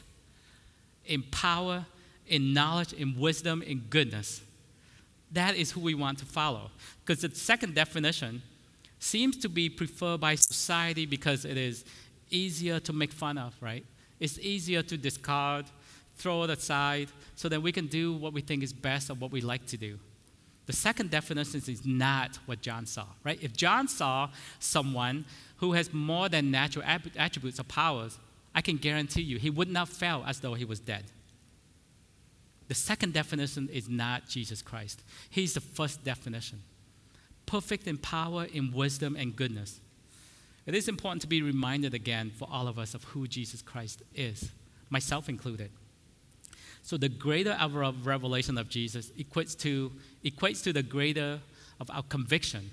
in 1.05 1.21
power, 1.23 1.85
in 2.25 2.53
knowledge, 2.53 2.93
in 2.93 3.19
wisdom, 3.19 3.61
in 3.61 3.79
goodness. 3.89 4.41
That 5.33 5.57
is 5.57 5.71
who 5.71 5.81
we 5.81 5.95
want 5.95 6.17
to 6.19 6.25
follow. 6.25 6.71
Because 7.03 7.23
the 7.23 7.35
second 7.35 7.75
definition 7.75 8.41
seems 8.99 9.35
to 9.39 9.49
be 9.49 9.67
preferred 9.67 10.21
by 10.21 10.35
society 10.35 11.05
because 11.05 11.43
it 11.43 11.57
is 11.57 11.83
easier 12.29 12.79
to 12.79 12.93
make 12.93 13.11
fun 13.11 13.37
of, 13.37 13.53
right? 13.59 13.83
It's 14.19 14.39
easier 14.39 14.81
to 14.83 14.97
discard, 14.97 15.65
throw 16.15 16.43
it 16.43 16.49
aside, 16.49 17.09
so 17.35 17.49
that 17.49 17.61
we 17.61 17.71
can 17.71 17.87
do 17.87 18.13
what 18.13 18.33
we 18.33 18.41
think 18.41 18.63
is 18.63 18.73
best 18.73 19.09
or 19.09 19.13
what 19.13 19.31
we 19.31 19.41
like 19.41 19.65
to 19.67 19.77
do. 19.77 19.99
The 20.65 20.73
second 20.73 21.09
definition 21.09 21.61
is 21.67 21.85
not 21.85 22.37
what 22.45 22.61
John 22.61 22.85
saw, 22.85 23.05
right? 23.23 23.41
If 23.41 23.55
John 23.55 23.87
saw 23.87 24.29
someone 24.59 25.25
who 25.57 25.73
has 25.73 25.91
more 25.93 26.29
than 26.29 26.51
natural 26.51 26.85
attributes 26.85 27.59
or 27.59 27.63
powers, 27.63 28.19
I 28.53 28.61
can 28.61 28.77
guarantee 28.77 29.21
you 29.21 29.39
he 29.39 29.49
would 29.49 29.69
not 29.69 29.89
fail 29.89 30.23
as 30.27 30.41
though 30.41 30.53
he 30.53 30.65
was 30.65 30.79
dead. 30.79 31.05
The 32.67 32.75
second 32.75 33.13
definition 33.13 33.67
is 33.73 33.89
not 33.89 34.29
Jesus 34.29 34.61
Christ. 34.61 35.03
He's 35.29 35.55
the 35.55 35.61
first 35.61 36.03
definition 36.03 36.61
perfect 37.49 37.87
in 37.87 37.97
power, 37.97 38.45
in 38.45 38.71
wisdom, 38.71 39.15
and 39.15 39.35
goodness. 39.35 39.81
It 40.69 40.75
is 40.75 40.87
important 40.87 41.19
to 41.23 41.27
be 41.27 41.41
reminded 41.41 41.95
again 41.95 42.29
for 42.29 42.47
all 42.51 42.67
of 42.67 42.77
us 42.77 42.93
of 42.93 43.03
who 43.05 43.27
Jesus 43.27 43.59
Christ 43.59 44.03
is, 44.13 44.51
myself 44.91 45.27
included. 45.27 45.71
So 46.83 46.95
the 46.95 47.09
greater 47.09 47.57
our 47.59 47.91
revelation 48.03 48.55
of 48.55 48.69
Jesus 48.69 49.09
equates 49.17 49.57
to, 49.61 49.91
equates 50.23 50.63
to 50.65 50.71
the 50.71 50.83
greater 50.83 51.39
of 51.79 51.89
our 51.89 52.03
conviction. 52.03 52.69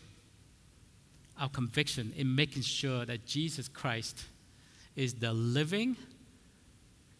Our 1.40 1.48
conviction 1.48 2.12
in 2.18 2.34
making 2.34 2.64
sure 2.64 3.06
that 3.06 3.24
Jesus 3.24 3.66
Christ 3.66 4.26
is 4.94 5.14
the 5.14 5.32
living, 5.32 5.96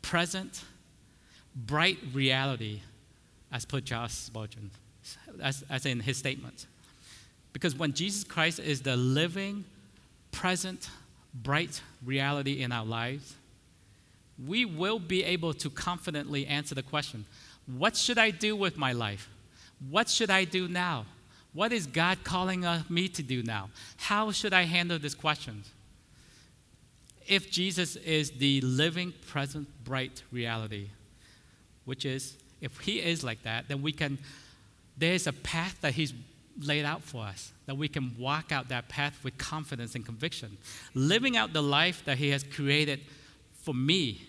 present, 0.02 0.62
bright 1.54 1.96
reality, 2.12 2.82
as 3.50 3.64
per 3.64 3.80
Charles 3.80 4.12
Spurgeon, 4.12 4.70
as, 5.42 5.64
as 5.70 5.86
in 5.86 6.00
his 6.00 6.18
statement. 6.18 6.66
Because 7.54 7.74
when 7.74 7.94
Jesus 7.94 8.24
Christ 8.24 8.58
is 8.58 8.82
the 8.82 8.96
living, 8.96 9.64
present, 10.36 10.90
bright 11.34 11.80
reality 12.04 12.62
in 12.62 12.70
our 12.70 12.84
lives, 12.84 13.34
we 14.46 14.66
will 14.66 14.98
be 14.98 15.24
able 15.24 15.54
to 15.54 15.70
confidently 15.70 16.46
answer 16.46 16.74
the 16.74 16.82
question 16.82 17.24
what 17.78 17.96
should 17.96 18.18
I 18.18 18.30
do 18.30 18.54
with 18.54 18.76
my 18.76 18.92
life? 18.92 19.28
What 19.90 20.08
should 20.08 20.30
I 20.30 20.44
do 20.44 20.68
now? 20.68 21.06
What 21.52 21.72
is 21.72 21.86
God 21.86 22.18
calling 22.22 22.64
uh, 22.64 22.82
me 22.88 23.08
to 23.08 23.22
do 23.22 23.42
now? 23.42 23.70
How 23.96 24.30
should 24.30 24.52
I 24.52 24.62
handle 24.62 24.98
these 25.00 25.16
questions? 25.16 25.68
If 27.26 27.50
Jesus 27.50 27.96
is 27.96 28.30
the 28.30 28.60
living, 28.60 29.14
present, 29.26 29.66
bright 29.82 30.22
reality, 30.30 30.90
which 31.84 32.04
is, 32.04 32.36
if 32.60 32.78
He 32.78 33.00
is 33.00 33.24
like 33.24 33.42
that, 33.42 33.66
then 33.66 33.82
we 33.82 33.90
can, 33.90 34.18
there's 34.96 35.26
a 35.26 35.32
path 35.32 35.80
that 35.80 35.94
He's 35.94 36.12
laid 36.60 36.84
out 36.84 37.02
for 37.02 37.24
us, 37.24 37.52
that 37.66 37.76
we 37.76 37.88
can 37.88 38.14
walk 38.18 38.52
out 38.52 38.68
that 38.68 38.88
path 38.88 39.18
with 39.22 39.36
confidence 39.38 39.94
and 39.94 40.04
conviction, 40.04 40.56
living 40.94 41.36
out 41.36 41.52
the 41.52 41.62
life 41.62 42.04
that 42.04 42.18
He 42.18 42.30
has 42.30 42.42
created 42.42 43.00
for 43.62 43.74
me, 43.74 44.22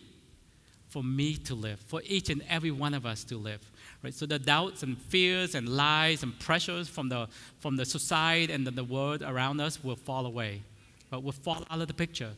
for 0.90 1.04
me 1.04 1.36
to 1.36 1.56
live, 1.56 1.80
for 1.80 2.02
each 2.06 2.30
and 2.30 2.42
every 2.50 2.72
one 2.72 2.94
of 2.94 3.06
us 3.06 3.24
to 3.26 3.38
live. 3.38 3.62
Right? 4.04 4.14
So 4.14 4.26
the 4.26 4.40
doubts 4.40 4.84
and 4.84 4.98
fears 4.98 5.56
and 5.56 5.70
lies 5.70 6.24
and 6.24 6.38
pressures 6.40 6.88
from 6.88 7.10
the, 7.10 7.28
from 7.60 7.76
the 7.76 7.86
society 7.86 8.54
and 8.54 8.66
the, 8.66 8.72
the 8.72 8.84
world 8.84 9.22
around 9.22 9.60
us 9.60 9.84
will 9.84 9.96
fall 9.96 10.26
away, 10.26 10.62
but 11.10 11.24
will 11.24 11.32
fall 11.32 11.66
out 11.70 11.82
of 11.82 11.88
the 11.88 11.94
picture. 11.94 12.32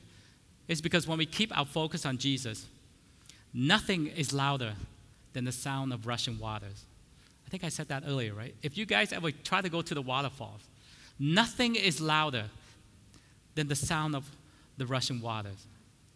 It's 0.68 0.82
because 0.82 1.08
when 1.08 1.18
we 1.18 1.26
keep 1.26 1.56
our 1.58 1.66
focus 1.66 2.06
on 2.06 2.18
Jesus, 2.18 2.68
nothing 3.54 4.08
is 4.08 4.34
louder 4.34 4.74
than 5.34 5.46
the 5.46 5.52
sound 5.52 5.94
of 5.94 6.08
rushing 6.08 6.40
waters. 6.40 6.86
I 7.50 7.52
think 7.52 7.64
I 7.64 7.70
said 7.70 7.88
that 7.88 8.04
earlier, 8.06 8.36
right? 8.36 8.54
If 8.62 8.78
you 8.78 8.86
guys 8.86 9.12
ever 9.12 9.32
try 9.32 9.60
to 9.60 9.70
go 9.70 9.82
to 9.82 9.96
the 9.96 10.04
waterfalls, 10.04 10.62
nothing 11.18 11.74
is 11.74 12.00
louder 12.00 12.46
than 13.56 13.68
the 13.68 13.76
sound 13.76 14.16
of 14.16 14.30
the 14.78 14.86
rushing 14.86 15.20
waters. 15.20 15.66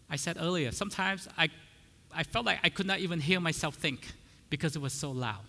I 0.08 0.14
said 0.14 0.36
earlier, 0.38 0.70
sometimes 0.70 1.26
I, 1.36 1.48
I 2.14 2.22
felt 2.22 2.46
like 2.46 2.60
I 2.62 2.68
could 2.68 2.86
not 2.86 3.00
even 3.00 3.18
hear 3.18 3.40
myself 3.40 3.74
think 3.74 4.12
because 4.48 4.76
it 4.76 4.78
was 4.78 4.92
so 4.92 5.10
loud. 5.10 5.40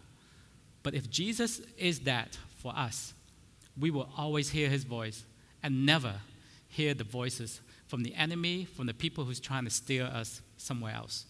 But 0.81 0.95
if 0.95 1.07
Jesus 1.07 1.61
is 1.77 1.99
that 1.99 2.35
for 2.57 2.73
us, 2.75 3.13
we 3.79 3.91
will 3.91 4.09
always 4.17 4.49
hear 4.49 4.69
his 4.69 4.85
voice 4.85 5.23
and 5.61 5.85
never 5.85 6.15
hear 6.67 6.95
the 6.95 7.03
voices 7.03 7.61
from 7.85 8.01
the 8.01 8.15
enemy, 8.15 8.65
from 8.65 8.87
the 8.87 8.93
people 8.95 9.23
who's 9.23 9.39
trying 9.39 9.65
to 9.65 9.69
steer 9.69 10.05
us 10.05 10.41
somewhere 10.57 10.95
else. 10.95 11.27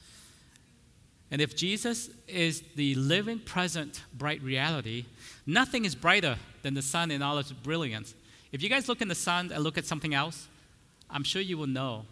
And 1.31 1.41
if 1.41 1.55
Jesus 1.55 2.09
is 2.27 2.63
the 2.75 2.95
living, 2.95 3.39
present, 3.39 4.03
bright 4.13 4.41
reality, 4.41 5.05
nothing 5.45 5.85
is 5.85 5.95
brighter 5.95 6.37
than 6.61 6.73
the 6.75 6.81
sun 6.81 7.11
in 7.11 7.21
all 7.21 7.37
its 7.37 7.51
brilliance. 7.51 8.13
If 8.51 8.61
you 8.61 8.69
guys 8.69 8.87
look 8.87 9.01
in 9.01 9.07
the 9.07 9.15
sun 9.15 9.51
and 9.51 9.63
look 9.63 9.77
at 9.77 9.85
something 9.85 10.13
else, 10.13 10.47
I'm 11.09 11.23
sure 11.23 11.41
you 11.41 11.57
will 11.57 11.67
know. 11.67 12.05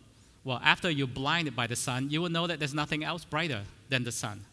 Well, 0.44 0.60
after 0.64 0.90
you're 0.90 1.08
blinded 1.08 1.56
by 1.56 1.68
the 1.68 1.76
sun, 1.76 2.10
you 2.10 2.22
will 2.22 2.30
know 2.30 2.48
that 2.48 2.60
there's 2.60 2.74
nothing 2.74 3.04
else 3.04 3.24
brighter 3.24 3.62
than 3.90 4.04
the 4.04 4.12
sun. 4.12 4.44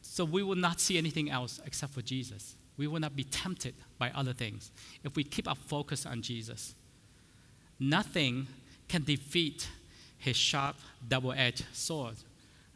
So 0.00 0.24
we 0.24 0.42
will 0.42 0.56
not 0.56 0.80
see 0.80 0.98
anything 0.98 1.30
else 1.30 1.60
except 1.64 1.94
for 1.94 2.02
Jesus. 2.02 2.56
We 2.76 2.86
will 2.86 3.00
not 3.00 3.14
be 3.14 3.24
tempted 3.24 3.74
by 3.98 4.10
other 4.10 4.32
things 4.32 4.70
if 5.04 5.14
we 5.14 5.24
keep 5.24 5.46
our 5.48 5.54
focus 5.54 6.06
on 6.06 6.22
Jesus. 6.22 6.74
Nothing 7.78 8.46
can 8.88 9.04
defeat 9.04 9.68
his 10.18 10.36
sharp, 10.36 10.76
double 11.06 11.32
edged 11.32 11.64
sword. 11.72 12.16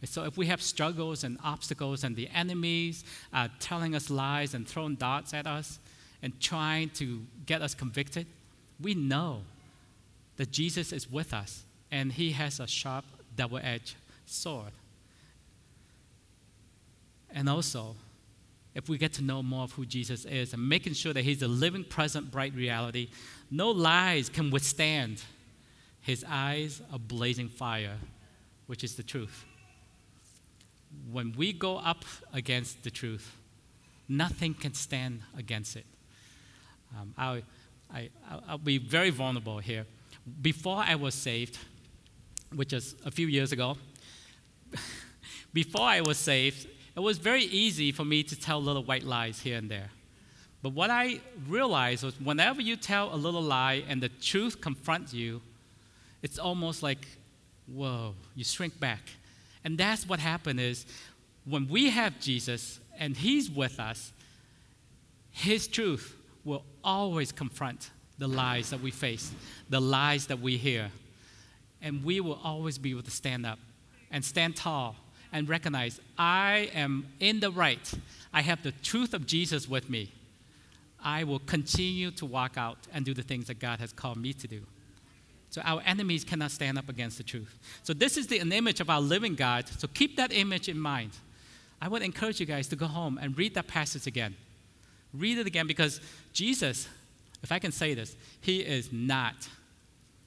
So 0.04 0.24
if 0.24 0.37
we 0.37 0.46
have 0.46 0.61
struggles 0.61 1.24
and 1.24 1.38
obstacles 1.42 2.04
and 2.04 2.14
the 2.14 2.28
enemies 2.28 3.04
uh, 3.32 3.48
telling 3.61 3.94
us 3.94 4.11
lies 4.11 4.54
and 4.54 4.68
throwing 4.68 4.94
darts 4.96 5.32
at 5.32 5.46
us 5.46 5.78
and 6.22 6.38
trying 6.40 6.90
to 6.90 7.22
get 7.46 7.62
us 7.62 7.74
convicted, 7.74 8.26
we 8.80 8.94
know 8.94 9.42
that 10.37 10.50
Jesus 10.50 10.92
is 10.92 11.11
with 11.11 11.32
us 11.32 11.64
and 11.90 12.12
he 12.12 12.32
has 12.32 12.61
a 12.61 12.66
sharp, 12.66 13.04
double 13.37 13.59
edged 13.62 13.94
sword. 14.26 14.72
And 17.30 17.48
also, 17.48 17.96
if 18.74 18.88
we 18.90 18.98
get 18.98 19.14
to 19.14 19.22
know 19.22 19.42
more 19.42 19.64
of 19.64 19.72
who 19.72 19.87
Jesus 19.87 20.26
is 20.26 20.52
and 20.52 20.68
making 20.68 20.92
sure 20.92 21.14
that 21.14 21.22
he's 21.22 21.40
a 21.40 21.48
living, 21.48 21.85
present, 21.85 22.30
bright 22.30 22.54
reality, 22.54 23.09
no 23.50 23.70
lies 23.70 24.28
can 24.28 24.50
withstand 24.50 25.22
his 26.02 26.24
eyes 26.28 26.82
a 26.92 26.98
blazing 26.98 27.48
fire, 27.48 27.96
which 28.66 28.85
is 28.85 28.94
the 28.94 29.02
truth 29.02 29.44
when 31.11 31.33
we 31.37 31.53
go 31.53 31.79
up 31.79 32.05
against 32.33 32.83
the 32.83 32.90
truth, 32.90 33.33
nothing 34.09 34.55
can 34.55 34.75
stand 34.75 35.22
against 35.37 35.77
it. 35.77 35.87
Um, 36.96 37.14
I'll, 37.16 37.40
I, 37.92 38.11
I'll 38.49 38.59
be 38.59 38.79
very 38.79 39.11
vulnerable 39.11 39.59
here. 39.59 39.87
Before 40.42 40.79
I 40.79 40.94
was 40.94 41.14
saved, 41.14 41.59
which 42.55 42.72
is 42.72 42.94
a 43.05 43.11
few 43.11 43.27
years 43.27 43.53
ago, 43.53 43.77
before 45.53 45.87
I 45.87 46.01
was 46.01 46.18
saved, 46.18 46.68
it 46.94 47.01
was 47.01 47.18
very 47.18 47.44
easy 47.44 47.92
for 47.92 48.05
me 48.05 48.22
to 48.22 48.38
tell 48.38 48.62
little 48.62 48.83
white 48.83 49.05
lies 49.05 49.40
here 49.40 49.59
and 49.59 49.70
there. 49.70 49.90
But 50.62 50.72
what 50.72 50.90
I 50.90 51.20
realized 51.46 52.03
was 52.03 52.20
whenever 52.20 52.61
you 52.61 52.77
tell 52.77 53.14
a 53.14 53.16
little 53.16 53.42
lie 53.42 53.85
and 53.88 54.03
the 54.03 54.09
truth 54.09 54.61
confronts 54.61 55.12
you, 55.12 55.42
it's 56.22 56.38
almost 56.38 56.83
like, 56.83 57.07
whoa, 57.66 58.14
you 58.35 58.42
shrink 58.42 58.81
back 58.81 59.01
and 59.66 59.76
that's 59.76 60.09
what 60.09 60.20
happened 60.20 60.61
is 60.61 60.87
when 61.44 61.66
we 61.66 61.90
have 61.90 62.20
Jesus 62.20 62.79
and 63.00 63.16
he's 63.16 63.50
with 63.50 63.81
us, 63.81 64.12
his 65.33 65.66
truth 65.66 66.14
will 66.44 66.62
always 66.85 67.33
confront 67.33 67.90
the 68.16 68.29
lies 68.29 68.70
that 68.70 68.81
we 68.81 68.92
face, 68.92 69.33
the 69.68 69.81
lies 69.81 70.29
that 70.29 70.38
we 70.38 70.57
hear. 70.57 70.92
And 71.83 72.05
we 72.05 72.20
will 72.20 72.38
always 72.44 72.79
be 72.79 72.92
able 72.92 73.02
to 73.02 73.11
stand 73.11 73.44
up 73.44 73.59
and 74.12 74.24
stand 74.24 74.55
tall 74.55 74.94
and 75.33 75.48
recognize 75.48 76.00
I 76.16 76.70
am 76.72 77.09
in 77.18 77.40
the 77.40 77.50
right. 77.50 77.92
I 78.33 78.42
have 78.42 78.62
the 78.62 78.70
truth 78.70 79.14
of 79.14 79.26
Jesus 79.26 79.68
with 79.68 79.90
me. 79.90 80.12
I 81.02 81.24
will 81.24 81.40
continue 81.40 82.12
to 82.12 82.24
walk 82.24 82.57
out 82.57 82.79
and 82.94 83.05
do 83.05 83.14
the 83.14 83.22
things 83.22 83.48
that 83.48 83.59
God 83.59 83.81
has 83.81 83.92
called 83.92 84.18
me 84.18 84.33
to 84.33 84.46
do. 84.46 84.62
So 85.50 85.62
our 85.64 85.82
enemies 85.87 86.24
cannot 86.24 86.50
stand 86.50 86.76
up 86.76 86.88
against 86.88 87.18
the 87.18 87.24
truth. 87.24 87.59
So 87.82 87.92
this 87.92 88.16
is 88.16 88.26
the 88.26 88.38
image 88.38 88.80
of 88.80 88.90
our 88.90 89.00
living 89.00 89.35
God. 89.35 89.68
So 89.78 89.88
keep 89.88 90.16
that 90.16 90.32
image 90.32 90.68
in 90.68 90.78
mind. 90.78 91.12
I 91.80 91.88
would 91.88 92.02
encourage 92.02 92.40
you 92.40 92.46
guys 92.46 92.68
to 92.68 92.76
go 92.76 92.87
home 92.87 93.18
and 93.20 93.37
read 93.37 93.54
that 93.54 93.66
passage 93.66 94.06
again. 94.06 94.35
Read 95.14 95.38
it 95.38 95.46
again 95.46 95.66
because 95.66 96.00
Jesus, 96.32 96.88
if 97.42 97.52
I 97.52 97.59
can 97.59 97.72
say 97.72 97.94
this, 97.94 98.16
he 98.40 98.61
is 98.61 98.92
not, 98.92 99.48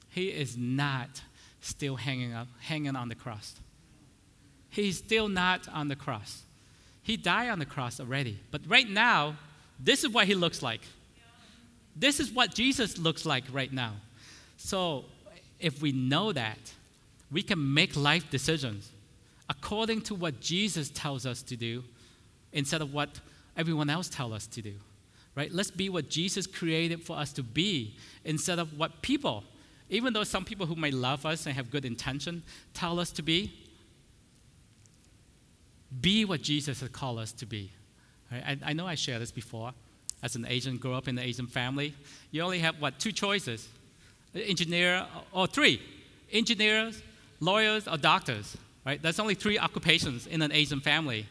he 0.08 0.28
is 0.28 0.56
not 0.56 1.22
still 1.60 1.96
hanging 1.96 2.32
up, 2.32 2.48
hanging 2.60 2.96
on 2.96 3.08
the 3.08 3.14
cross. 3.14 3.54
He's 4.70 4.98
still 4.98 5.28
not 5.28 5.68
on 5.68 5.88
the 5.88 5.96
cross. 5.96 6.42
He 7.02 7.16
died 7.16 7.48
on 7.50 7.58
the 7.58 7.66
cross 7.66 8.00
already. 8.00 8.38
But 8.50 8.62
right 8.66 8.88
now, 8.88 9.36
this 9.78 10.04
is 10.04 10.10
what 10.10 10.26
he 10.26 10.34
looks 10.34 10.62
like. 10.62 10.82
This 11.96 12.20
is 12.20 12.30
what 12.30 12.54
Jesus 12.54 12.98
looks 12.98 13.26
like 13.26 13.44
right 13.52 13.72
now. 13.72 13.94
So, 14.62 15.06
if 15.58 15.80
we 15.80 15.90
know 15.90 16.32
that, 16.32 16.58
we 17.32 17.42
can 17.42 17.72
make 17.72 17.96
life 17.96 18.30
decisions 18.30 18.90
according 19.48 20.02
to 20.02 20.14
what 20.14 20.40
Jesus 20.40 20.90
tells 20.90 21.24
us 21.24 21.42
to 21.44 21.56
do 21.56 21.82
instead 22.52 22.82
of 22.82 22.92
what 22.92 23.20
everyone 23.56 23.88
else 23.88 24.10
tells 24.10 24.34
us 24.34 24.46
to 24.48 24.60
do. 24.60 24.74
Right? 25.34 25.50
Let's 25.50 25.70
be 25.70 25.88
what 25.88 26.10
Jesus 26.10 26.46
created 26.46 27.02
for 27.02 27.16
us 27.16 27.32
to 27.34 27.42
be 27.42 27.96
instead 28.22 28.58
of 28.58 28.78
what 28.78 29.00
people, 29.00 29.44
even 29.88 30.12
though 30.12 30.24
some 30.24 30.44
people 30.44 30.66
who 30.66 30.76
may 30.76 30.90
love 30.90 31.24
us 31.24 31.46
and 31.46 31.54
have 31.54 31.70
good 31.70 31.86
intention, 31.86 32.42
tell 32.74 33.00
us 33.00 33.10
to 33.12 33.22
be. 33.22 33.54
Be 36.02 36.26
what 36.26 36.42
Jesus 36.42 36.80
has 36.80 36.90
called 36.90 37.18
us 37.18 37.32
to 37.32 37.46
be. 37.46 37.72
Right? 38.30 38.44
I, 38.46 38.70
I 38.70 38.72
know 38.74 38.86
I 38.86 38.94
shared 38.94 39.22
this 39.22 39.32
before. 39.32 39.72
As 40.22 40.36
an 40.36 40.44
Asian, 40.46 40.76
grew 40.76 40.92
up 40.92 41.08
in 41.08 41.16
an 41.16 41.24
Asian 41.24 41.46
family, 41.46 41.94
you 42.30 42.42
only 42.42 42.58
have 42.58 42.78
what 42.78 42.98
two 42.98 43.10
choices 43.10 43.66
engineer, 44.34 45.06
or 45.32 45.46
three 45.46 45.80
engineers, 46.32 47.02
lawyers, 47.40 47.88
or 47.88 47.96
doctors, 47.96 48.56
right? 48.84 49.00
That's 49.02 49.18
only 49.18 49.34
three 49.34 49.58
occupations 49.58 50.26
in 50.26 50.42
an 50.42 50.52
Asian 50.52 50.80
family. 50.80 51.26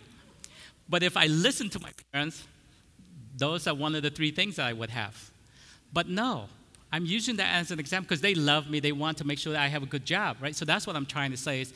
But 0.90 1.04
if 1.04 1.16
I 1.16 1.28
listen 1.28 1.70
to 1.70 1.80
my 1.80 1.92
parents, 2.12 2.46
those 3.38 3.68
are 3.68 3.76
one 3.76 3.96
of 3.96 4.04
the 4.04 4.10
three 4.10 4.32
things 4.32 4.58
that 4.58 4.66
I 4.66 4.74
would 4.74 4.90
have. 4.90 5.32
But 5.94 6.10
no, 6.10 6.46
I'm 6.92 7.06
using 7.06 7.36
that 7.38 7.56
as 7.56 7.72
an 7.72 7.80
example 7.80 8.08
because 8.08 8.22
they 8.22 8.36
love 8.36 8.70
me. 8.70 8.80
They 8.80 8.92
want 8.92 9.18
to 9.20 9.26
make 9.26 9.40
sure 9.40 9.54
that 9.54 9.62
I 9.62 9.68
have 9.68 9.84
a 9.84 9.88
good 9.88 10.06
job, 10.06 10.38
right? 10.42 10.56
So 10.56 10.66
that's 10.66 10.88
what 10.88 10.96
I'm 10.96 11.06
trying 11.06 11.32
to 11.32 11.38
say 11.38 11.62
is 11.62 11.74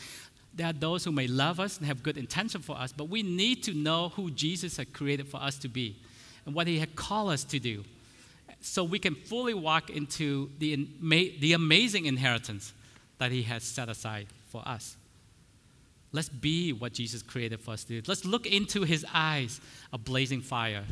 there 0.53 0.67
are 0.67 0.73
those 0.73 1.03
who 1.03 1.11
may 1.11 1.27
love 1.27 1.59
us 1.59 1.77
and 1.77 1.87
have 1.87 2.03
good 2.03 2.17
intention 2.17 2.61
for 2.61 2.75
us, 2.75 2.91
but 2.91 3.09
we 3.09 3.23
need 3.23 3.63
to 3.63 3.73
know 3.73 4.09
who 4.09 4.29
Jesus 4.31 4.77
had 4.77 4.93
created 4.93 5.27
for 5.27 5.37
us 5.37 5.57
to 5.59 5.67
be 5.67 5.95
and 6.45 6.53
what 6.53 6.67
he 6.67 6.79
had 6.79 6.95
called 6.95 7.31
us 7.31 7.43
to 7.45 7.59
do 7.59 7.83
so 8.65 8.83
we 8.83 8.97
can 8.97 9.13
fully 9.13 9.53
walk 9.53 9.89
into 9.89 10.49
the, 10.57 10.87
the 11.39 11.53
amazing 11.53 12.05
inheritance 12.05 12.73
that 13.17 13.31
he 13.31 13.43
has 13.43 13.63
set 13.63 13.89
aside 13.89 14.27
for 14.49 14.61
us. 14.65 14.95
Let's 16.13 16.29
be 16.29 16.71
what 16.71 16.93
Jesus 16.93 17.21
created 17.21 17.59
for 17.59 17.71
us 17.71 17.83
to 17.83 17.99
do. 17.99 18.01
Let's 18.07 18.23
look 18.23 18.45
into 18.45 18.83
his 18.83 19.05
eyes 19.13 19.59
of 19.91 20.05
blazing 20.05 20.41
fire. 20.41 20.83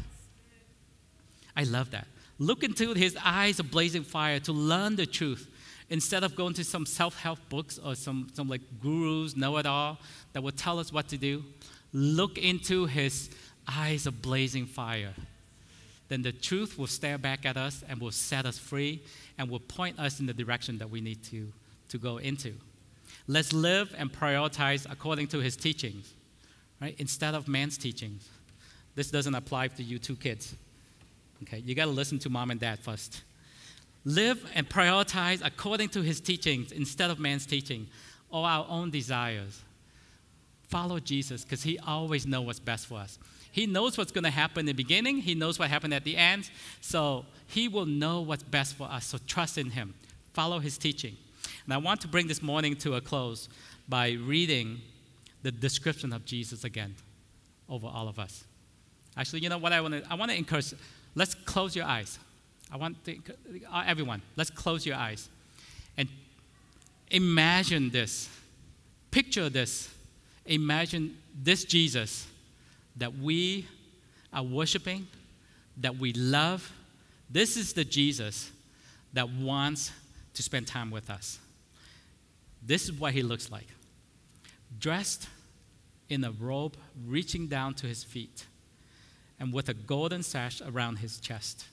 I 1.56 1.64
love 1.64 1.92
that. 1.92 2.08
Look 2.40 2.64
into 2.64 2.94
his 2.94 3.18
eyes 3.24 3.60
of 3.60 3.72
blazing 3.72 4.04
fire 4.04 4.40
to 4.42 4.52
learn 4.52 4.96
the 4.96 5.06
truth 5.06 5.48
instead 5.90 6.24
of 6.24 6.36
going 6.36 6.56
to 6.56 6.64
some 6.64 6.86
self 6.86 7.20
help 7.20 7.38
books 7.50 7.78
or 7.78 7.96
some, 7.96 8.30
some 8.34 8.50
like 8.50 8.62
gurus, 8.82 9.38
know 9.38 9.58
it 9.58 9.66
all, 9.66 10.00
that 10.34 10.42
will 10.42 10.52
tell 10.52 10.80
us 10.80 10.92
what 10.92 11.08
to 11.10 11.18
do. 11.18 11.44
Look 11.94 12.38
into 12.38 12.86
his 12.86 13.30
eyes 13.68 14.08
of 14.08 14.22
blazing 14.22 14.66
fire. 14.66 15.14
Then 16.12 16.24
the 16.24 16.34
truth 16.34 16.78
will 16.78 16.88
stare 16.88 17.18
back 17.18 17.46
at 17.46 17.56
us 17.56 17.86
and 17.88 18.02
will 18.02 18.12
set 18.12 18.46
us 18.46 18.58
free 18.58 19.02
and 19.38 19.50
will 19.50 19.62
point 19.62 19.98
us 19.98 20.20
in 20.20 20.26
the 20.26 20.34
direction 20.34 20.78
that 20.80 20.90
we 20.90 21.00
need 21.00 21.24
to, 21.28 21.48
to 21.88 21.98
go 21.98 22.18
into. 22.18 22.54
Let's 23.28 23.54
live 23.54 23.96
and 23.98 24.12
prioritize 24.12 24.86
according 24.92 25.28
to 25.28 25.40
his 25.40 25.56
teachings, 25.56 26.14
right? 26.82 26.96
Instead 26.98 27.34
of 27.34 27.48
man's 27.48 27.78
teachings. 27.78 28.28
This 28.94 29.10
doesn't 29.10 29.34
apply 29.34 29.70
to 29.70 29.84
you 29.84 30.00
two 30.00 30.18
kids. 30.18 30.54
Okay, 31.44 31.60
you 31.60 31.76
got 31.76 31.86
to 31.86 31.92
listen 31.92 32.20
to 32.20 32.30
mom 32.30 32.52
and 32.52 32.60
dad 32.60 32.80
first. 32.80 33.22
Live 34.04 34.46
and 34.54 34.68
prioritize 34.68 35.42
according 35.42 35.88
to 35.90 36.02
his 36.02 36.20
teachings 36.20 36.74
instead 36.74 37.10
of 37.10 37.20
man's 37.20 37.46
teaching 37.46 37.88
or 38.30 38.46
our 38.46 38.66
own 38.68 38.92
desires. 38.92 39.62
Follow 40.68 41.00
Jesus 41.00 41.46
because 41.46 41.64
he 41.64 41.80
always 41.80 42.28
knows 42.28 42.46
what's 42.48 42.60
best 42.60 42.88
for 42.88 42.96
us. 42.96 43.18
He 43.52 43.66
knows 43.66 43.98
what's 43.98 44.12
going 44.12 44.24
to 44.24 44.32
happen 44.32 44.62
in 44.62 44.66
the 44.66 44.74
beginning, 44.74 45.18
he 45.18 45.36
knows 45.36 45.60
what 45.60 45.70
happened 45.70 45.94
at 45.94 46.04
the 46.04 46.18
end. 46.18 46.50
So 46.80 47.26
he 47.48 47.68
will 47.68 47.86
know 47.86 48.22
what's 48.22 48.44
best 48.44 48.76
for 48.76 48.86
us. 48.86 49.06
So 49.06 49.18
trust 49.28 49.58
in 49.58 49.72
him. 49.72 49.94
Follow 50.34 50.60
his 50.60 50.78
teaching. 50.78 51.18
And 51.66 51.74
I 51.74 51.78
want 51.78 52.02
to 52.02 52.08
bring 52.08 52.28
this 52.28 52.42
morning 52.42 52.76
to 52.78 52.96
a 52.96 53.02
close 53.02 53.50
by 53.90 54.12
reading 54.12 54.80
the 55.44 55.52
description 55.52 56.14
of 56.14 56.26
Jesus 56.26 56.64
again 56.64 56.96
over 57.68 57.88
all 57.88 58.08
of 58.08 58.20
us. 58.20 58.46
Actually, 59.18 59.42
you 59.42 59.50
know 59.50 59.58
what 59.58 59.74
I 59.74 59.82
want 59.82 59.94
to 59.94 60.04
I 60.10 60.16
want 60.16 60.32
to 60.32 60.38
encourage 60.38 60.74
Let's 61.16 61.36
close 61.36 61.76
your 61.76 61.86
eyes. 61.86 62.20
I 62.72 62.78
want 62.78 63.04
to, 63.06 63.18
uh, 63.70 63.84
everyone, 63.86 64.22
let's 64.38 64.50
close 64.50 64.86
your 64.86 64.96
eyes 64.96 65.28
and 65.98 66.08
imagine 67.10 67.90
this. 67.90 68.30
Picture 69.12 69.50
this. 69.50 69.94
Imagine 70.46 71.18
this 71.36 71.66
Jesus 71.66 72.28
that 72.98 73.18
we 73.18 73.68
are 74.34 74.44
worshiping, 74.44 75.08
that 75.78 75.98
we 75.98 76.14
love. 76.14 76.72
This 77.30 77.58
is 77.58 77.74
the 77.74 77.84
Jesus 77.84 78.52
that 79.14 79.30
wants 79.30 79.92
to 80.34 80.44
spend 80.44 80.68
time 80.68 80.92
with 80.92 81.10
us. 81.10 81.40
This 82.62 82.84
is 82.84 82.94
what 82.94 83.14
he 83.14 83.24
looks 83.24 83.52
like 83.52 83.68
dressed 84.80 85.28
in 86.10 86.24
a 86.24 86.32
robe 86.32 86.76
reaching 87.06 87.48
down 87.48 87.74
to 87.74 87.88
his 87.88 88.04
feet 88.04 88.46
and 89.40 89.54
with 89.54 89.70
a 89.70 89.74
golden 89.74 90.24
sash 90.24 90.62
around 90.66 90.98
his 90.98 91.20
chest. 91.20 91.66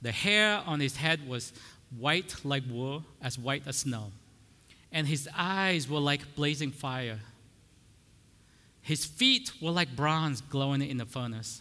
The 0.00 0.12
hair 0.12 0.62
on 0.64 0.80
his 0.80 0.96
head 0.96 1.28
was 1.28 1.52
white 1.96 2.34
like 2.44 2.62
wool, 2.70 3.04
as 3.20 3.38
white 3.38 3.62
as 3.66 3.78
snow, 3.78 4.12
and 4.92 5.06
his 5.06 5.28
eyes 5.36 5.88
were 5.88 5.98
like 5.98 6.34
blazing 6.34 6.70
fire. 6.70 7.18
His 8.88 9.04
feet 9.04 9.52
were 9.60 9.70
like 9.70 9.94
bronze 9.94 10.40
glowing 10.40 10.80
in 10.80 10.96
the 10.96 11.04
furnace, 11.04 11.60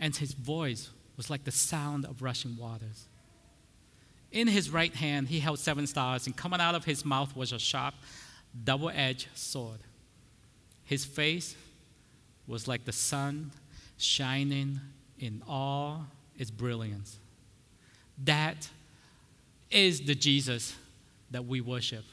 and 0.00 0.16
his 0.16 0.32
voice 0.32 0.90
was 1.16 1.30
like 1.30 1.44
the 1.44 1.52
sound 1.52 2.06
of 2.06 2.22
rushing 2.22 2.56
waters. 2.56 3.06
In 4.32 4.48
his 4.48 4.68
right 4.68 4.92
hand, 4.92 5.28
he 5.28 5.38
held 5.38 5.60
seven 5.60 5.86
stars, 5.86 6.26
and 6.26 6.36
coming 6.36 6.60
out 6.60 6.74
of 6.74 6.84
his 6.84 7.04
mouth 7.04 7.36
was 7.36 7.52
a 7.52 7.58
sharp, 7.60 7.94
double 8.64 8.90
edged 8.92 9.28
sword. 9.34 9.78
His 10.82 11.04
face 11.04 11.54
was 12.48 12.66
like 12.66 12.84
the 12.84 12.90
sun 12.90 13.52
shining 13.96 14.80
in 15.20 15.40
all 15.46 16.06
its 16.36 16.50
brilliance. 16.50 17.16
That 18.24 18.68
is 19.70 20.00
the 20.00 20.16
Jesus 20.16 20.74
that 21.30 21.46
we 21.46 21.60
worship. 21.60 22.04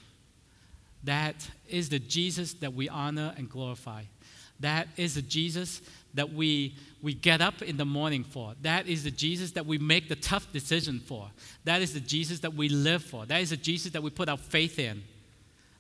That 1.04 1.50
is 1.68 1.90
the 1.90 2.00
Jesus 2.00 2.54
that 2.56 2.74
we 2.74 2.90
honor 2.90 3.34
and 3.38 3.50
glorify. 3.50 4.04
That 4.60 4.88
is 4.98 5.16
the 5.16 5.22
Jesus 5.22 5.82
that 6.14 6.34
we, 6.34 6.76
we 7.02 7.14
get 7.14 7.40
up 7.42 7.62
in 7.62 7.78
the 7.78 7.86
morning 7.86 8.24
for. 8.24 8.54
That 8.62 8.88
is 8.88 9.04
the 9.04 9.12
Jesus 9.12 9.52
that 9.52 9.66
we 9.66 9.78
make 9.78 10.10
the 10.10 10.16
tough 10.16 10.52
decision 10.52 11.00
for. 11.00 11.30
That 11.64 11.82
is 11.82 11.94
the 11.94 12.02
Jesus 12.02 12.40
that 12.42 12.54
we 12.54 12.68
live 12.68 13.04
for. 13.04 13.26
That 13.26 13.42
is 13.42 13.52
the 13.52 13.58
Jesus 13.58 13.92
that 13.94 14.04
we 14.04 14.10
put 14.10 14.28
our 14.28 14.38
faith 14.38 14.80
in. 14.80 15.02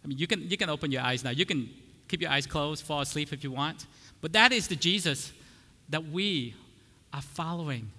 I 0.04 0.08
mean, 0.08 0.18
you 0.18 0.28
can, 0.28 0.50
you 0.50 0.56
can 0.56 0.70
open 0.70 0.92
your 0.92 1.02
eyes 1.02 1.24
now. 1.24 1.32
You 1.32 1.46
can 1.46 1.70
keep 2.08 2.22
your 2.22 2.32
eyes 2.32 2.48
closed, 2.48 2.86
fall 2.86 3.02
asleep 3.02 3.34
if 3.34 3.44
you 3.44 3.52
want. 3.52 3.86
But 4.22 4.32
that 4.34 4.54
is 4.54 4.68
the 4.68 4.76
Jesus 4.76 5.34
that 5.90 6.06
we 6.06 6.56
are 7.12 7.22
following 7.22 7.92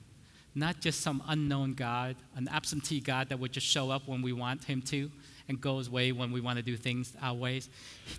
not 0.55 0.81
just 0.81 1.01
some 1.01 1.23
unknown 1.29 1.75
God, 1.75 2.17
an 2.35 2.49
absentee 2.49 3.01
God 3.01 3.29
that 3.29 3.39
would 3.39 3.53
just 3.53 3.67
show 3.67 3.91
up 3.91 4.09
when 4.09 4.23
we 4.23 4.33
want 4.33 4.65
him 4.65 4.83
to 4.83 5.11
and 5.51 5.61
goes 5.61 5.89
away 5.89 6.13
when 6.13 6.31
we 6.31 6.41
want 6.41 6.57
to 6.59 6.63
do 6.63 6.77
things 6.77 7.13
our 7.21 7.35
ways. 7.35 7.69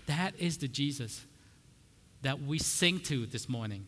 That 0.06 0.34
is 0.38 0.58
the 0.58 0.68
Jesus 0.68 1.24
that 2.20 2.42
we 2.42 2.58
sing 2.58 3.00
to 3.00 3.24
this 3.24 3.48
morning. 3.48 3.86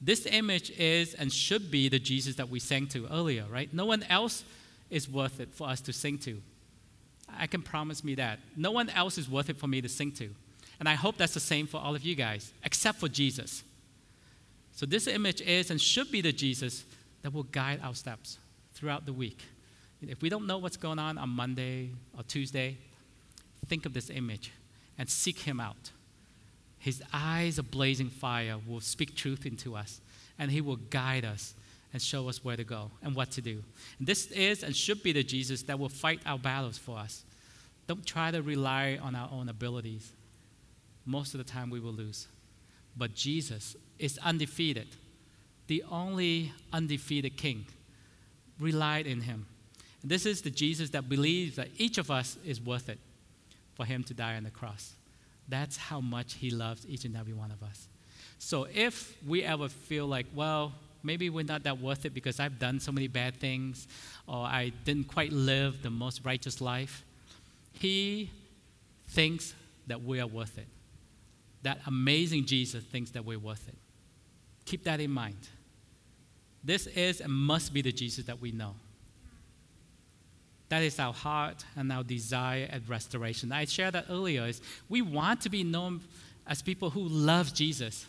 This 0.00 0.26
image 0.26 0.70
is 0.72 1.14
and 1.14 1.32
should 1.32 1.70
be 1.70 1.88
the 1.88 2.00
Jesus 2.00 2.34
that 2.34 2.48
we 2.48 2.58
sang 2.58 2.88
to 2.88 3.06
earlier, 3.12 3.44
right? 3.48 3.72
No 3.72 3.84
one 3.84 4.02
else 4.10 4.42
is 4.90 5.08
worth 5.08 5.38
it 5.38 5.54
for 5.54 5.68
us 5.68 5.80
to 5.82 5.92
sing 5.92 6.18
to. 6.18 6.42
I 7.38 7.46
can 7.46 7.62
promise 7.62 8.02
me 8.02 8.16
that. 8.16 8.40
No 8.56 8.72
one 8.72 8.90
else 8.90 9.18
is 9.18 9.30
worth 9.30 9.48
it 9.48 9.56
for 9.56 9.68
me 9.68 9.80
to 9.80 9.88
sing 9.88 10.10
to. 10.12 10.28
And 10.80 10.88
I 10.88 10.94
hope 10.94 11.16
that's 11.16 11.34
the 11.34 11.40
same 11.40 11.68
for 11.68 11.78
all 11.78 11.94
of 11.94 12.02
you 12.02 12.16
guys, 12.16 12.52
except 12.64 12.98
for 12.98 13.08
Jesus. 13.08 13.62
So, 14.72 14.84
this 14.84 15.06
image 15.06 15.40
is 15.42 15.70
and 15.70 15.80
should 15.80 16.10
be 16.10 16.20
the 16.20 16.32
Jesus 16.32 16.84
that 17.22 17.32
will 17.32 17.44
guide 17.44 17.80
our 17.82 17.94
steps 17.94 18.38
throughout 18.74 19.06
the 19.06 19.12
week. 19.12 19.44
If 20.00 20.22
we 20.22 20.28
don't 20.28 20.46
know 20.46 20.58
what's 20.58 20.76
going 20.76 20.98
on 20.98 21.18
on 21.18 21.28
Monday 21.28 21.90
or 22.16 22.22
Tuesday, 22.22 22.78
think 23.66 23.84
of 23.84 23.94
this 23.94 24.10
image 24.10 24.52
and 24.96 25.08
seek 25.08 25.40
Him 25.40 25.60
out. 25.60 25.90
His 26.78 27.02
eyes 27.12 27.58
of 27.58 27.70
blazing 27.70 28.10
fire 28.10 28.56
will 28.66 28.80
speak 28.80 29.16
truth 29.16 29.44
into 29.44 29.74
us, 29.74 30.00
and 30.38 30.50
He 30.50 30.60
will 30.60 30.76
guide 30.76 31.24
us 31.24 31.54
and 31.92 32.00
show 32.00 32.28
us 32.28 32.44
where 32.44 32.56
to 32.56 32.64
go 32.64 32.90
and 33.02 33.14
what 33.14 33.30
to 33.32 33.40
do. 33.40 33.62
And 33.98 34.06
this 34.06 34.26
is 34.26 34.62
and 34.62 34.76
should 34.76 35.02
be 35.02 35.12
the 35.12 35.24
Jesus 35.24 35.62
that 35.62 35.78
will 35.78 35.88
fight 35.88 36.20
our 36.26 36.38
battles 36.38 36.78
for 36.78 36.98
us. 36.98 37.24
Don't 37.86 38.04
try 38.04 38.30
to 38.30 38.42
rely 38.42 38.98
on 39.02 39.14
our 39.14 39.28
own 39.32 39.48
abilities. 39.48 40.12
Most 41.06 41.34
of 41.34 41.38
the 41.38 41.50
time, 41.50 41.70
we 41.70 41.80
will 41.80 41.92
lose. 41.92 42.28
But 42.96 43.14
Jesus 43.14 43.74
is 43.98 44.18
undefeated. 44.18 44.88
The 45.66 45.82
only 45.90 46.52
undefeated 46.72 47.36
king 47.36 47.66
relied 48.60 49.06
in 49.06 49.22
him. 49.22 49.46
This 50.02 50.26
is 50.26 50.42
the 50.42 50.50
Jesus 50.50 50.90
that 50.90 51.08
believes 51.08 51.56
that 51.56 51.68
each 51.76 51.98
of 51.98 52.10
us 52.10 52.36
is 52.44 52.60
worth 52.60 52.88
it 52.88 52.98
for 53.74 53.84
him 53.84 54.04
to 54.04 54.14
die 54.14 54.36
on 54.36 54.44
the 54.44 54.50
cross. 54.50 54.94
That's 55.48 55.76
how 55.76 56.00
much 56.00 56.34
he 56.34 56.50
loves 56.50 56.86
each 56.86 57.04
and 57.04 57.16
every 57.16 57.32
one 57.32 57.50
of 57.50 57.62
us. 57.62 57.88
So 58.38 58.66
if 58.72 59.16
we 59.26 59.42
ever 59.42 59.68
feel 59.68 60.06
like, 60.06 60.26
well, 60.34 60.72
maybe 61.02 61.30
we're 61.30 61.44
not 61.44 61.64
that 61.64 61.80
worth 61.80 62.04
it 62.04 62.14
because 62.14 62.38
I've 62.38 62.58
done 62.58 62.78
so 62.80 62.92
many 62.92 63.08
bad 63.08 63.36
things 63.36 63.88
or 64.26 64.44
I 64.44 64.72
didn't 64.84 65.08
quite 65.08 65.32
live 65.32 65.82
the 65.82 65.90
most 65.90 66.24
righteous 66.24 66.60
life, 66.60 67.04
he 67.72 68.30
thinks 69.08 69.54
that 69.86 70.02
we 70.02 70.20
are 70.20 70.26
worth 70.26 70.58
it 70.58 70.68
that 71.62 71.80
amazing 71.86 72.44
Jesus 72.44 72.84
thinks 72.84 73.10
that 73.12 73.24
we're 73.24 73.38
worth 73.38 73.68
it. 73.68 73.76
Keep 74.64 74.84
that 74.84 75.00
in 75.00 75.10
mind. 75.10 75.36
This 76.62 76.86
is 76.86 77.20
and 77.20 77.32
must 77.32 77.72
be 77.72 77.82
the 77.82 77.92
Jesus 77.92 78.26
that 78.26 78.40
we 78.40 78.52
know. 78.52 78.74
That 80.68 80.82
is 80.82 80.98
our 80.98 81.14
heart 81.14 81.64
and 81.76 81.90
our 81.90 82.04
desire 82.04 82.68
at 82.70 82.86
restoration. 82.88 83.52
I 83.52 83.64
shared 83.64 83.94
that 83.94 84.06
earlier. 84.10 84.46
Is 84.46 84.60
we 84.88 85.02
want 85.02 85.40
to 85.42 85.48
be 85.48 85.64
known 85.64 86.00
as 86.46 86.62
people 86.62 86.90
who 86.90 87.08
love 87.08 87.54
Jesus. 87.54 88.06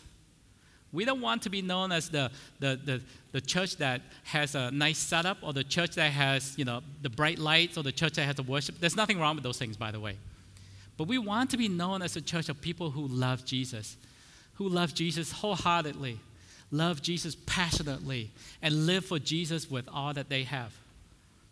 We 0.92 1.04
don't 1.04 1.20
want 1.20 1.42
to 1.42 1.50
be 1.50 1.62
known 1.62 1.92
as 1.92 2.08
the, 2.08 2.32
the, 2.58 2.78
the, 2.84 3.00
the, 3.30 3.40
church 3.40 3.76
that 3.76 4.00
has 4.24 4.56
a 4.56 4.72
nice 4.72 4.98
setup 4.98 5.38
or 5.40 5.52
the 5.52 5.62
church 5.62 5.94
that 5.94 6.10
has 6.10 6.58
you 6.58 6.64
know, 6.64 6.80
the 7.02 7.10
bright 7.10 7.38
lights 7.38 7.78
or 7.78 7.84
the 7.84 7.92
church 7.92 8.14
that 8.14 8.24
has 8.24 8.38
a 8.40 8.42
worship. 8.42 8.80
There's 8.80 8.96
nothing 8.96 9.20
wrong 9.20 9.36
with 9.36 9.44
those 9.44 9.56
things, 9.56 9.76
by 9.76 9.92
the 9.92 10.00
way. 10.00 10.16
But 10.96 11.06
we 11.06 11.16
want 11.16 11.50
to 11.50 11.56
be 11.56 11.68
known 11.68 12.02
as 12.02 12.16
a 12.16 12.20
church 12.20 12.48
of 12.48 12.60
people 12.60 12.90
who 12.90 13.06
love 13.06 13.44
Jesus, 13.44 13.96
who 14.54 14.68
love 14.68 14.92
Jesus 14.92 15.30
wholeheartedly, 15.30 16.18
love 16.72 17.02
Jesus 17.02 17.36
passionately, 17.46 18.30
and 18.60 18.86
live 18.86 19.04
for 19.04 19.20
Jesus 19.20 19.70
with 19.70 19.88
all 19.92 20.12
that 20.14 20.28
they 20.28 20.42
have. 20.42 20.74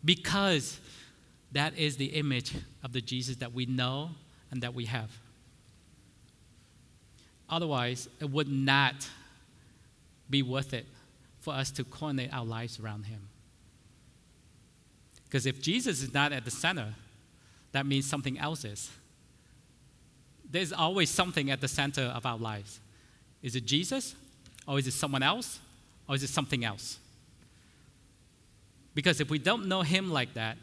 because 0.03 0.79
that 1.51 1.77
is 1.77 1.97
the 1.97 2.07
image 2.07 2.53
of 2.83 2.93
the 2.93 3.01
Jesus 3.01 3.37
that 3.37 3.53
we 3.53 3.65
know 3.65 4.11
and 4.51 4.61
that 4.61 4.73
we 4.73 4.85
have. 4.85 5.11
Otherwise, 7.49 8.07
it 8.19 8.29
would 8.29 8.47
not 8.47 9.07
be 10.29 10.43
worth 10.43 10.73
it 10.73 10.85
for 11.41 11.53
us 11.53 11.71
to 11.71 11.83
coordinate 11.83 12.31
our 12.33 12.45
lives 12.45 12.79
around 12.79 13.05
Him. 13.05 13.29
Because 15.23 15.45
if 15.45 15.61
Jesus 15.61 16.03
is 16.03 16.13
not 16.13 16.31
at 16.31 16.45
the 16.45 16.51
center, 16.51 16.93
that 17.71 17.85
means 17.85 18.05
something 18.05 18.37
else 18.37 18.65
is. 18.65 18.91
There's 20.49 20.73
always 20.73 21.09
something 21.09 21.51
at 21.51 21.61
the 21.61 21.67
center 21.67 22.01
of 22.01 22.25
our 22.25 22.37
lives. 22.37 22.79
Is 23.41 23.55
it 23.55 23.65
Jesus? 23.65 24.15
Or 24.67 24.77
is 24.77 24.87
it 24.87 24.93
someone 24.93 25.23
else? 25.23 25.59
Or 26.07 26.15
is 26.15 26.23
it 26.23 26.29
something 26.29 26.65
else? 26.65 26.99
Because 28.93 29.21
if 29.21 29.29
we 29.29 29.39
don't 29.39 29.67
know 29.67 29.81
Him 29.81 30.11
like 30.11 30.33
that, 30.33 30.57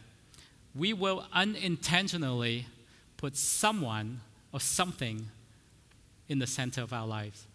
we 0.76 0.92
will 0.92 1.26
unintentionally 1.32 2.66
put 3.16 3.36
someone 3.36 4.20
or 4.52 4.60
something 4.60 5.28
in 6.28 6.38
the 6.38 6.46
center 6.46 6.82
of 6.82 6.92
our 6.92 7.06
lives 7.06 7.46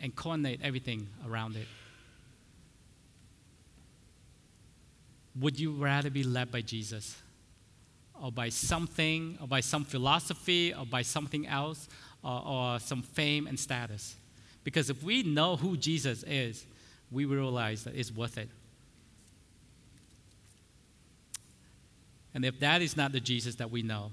and 0.00 0.14
coordinate 0.14 0.60
everything 0.62 1.08
around 1.26 1.56
it. 1.56 1.66
Would 5.38 5.58
you 5.58 5.72
rather 5.72 6.10
be 6.10 6.22
led 6.22 6.50
by 6.50 6.60
Jesus 6.60 7.16
or 8.20 8.30
by 8.30 8.50
something, 8.50 9.38
or 9.40 9.48
by 9.48 9.60
some 9.60 9.82
philosophy, 9.82 10.74
or 10.74 10.84
by 10.84 11.00
something 11.00 11.46
else, 11.46 11.88
or, 12.22 12.46
or 12.46 12.78
some 12.78 13.00
fame 13.02 13.46
and 13.46 13.58
status? 13.58 14.16
Because 14.62 14.90
if 14.90 15.02
we 15.02 15.22
know 15.22 15.56
who 15.56 15.74
Jesus 15.74 16.22
is, 16.24 16.66
we 17.10 17.24
realize 17.24 17.84
that 17.84 17.94
it's 17.94 18.12
worth 18.12 18.36
it. 18.36 18.50
And 22.34 22.44
if 22.44 22.60
that 22.60 22.82
is 22.82 22.96
not 22.96 23.12
the 23.12 23.20
Jesus 23.20 23.56
that 23.56 23.70
we 23.70 23.82
know, 23.82 24.12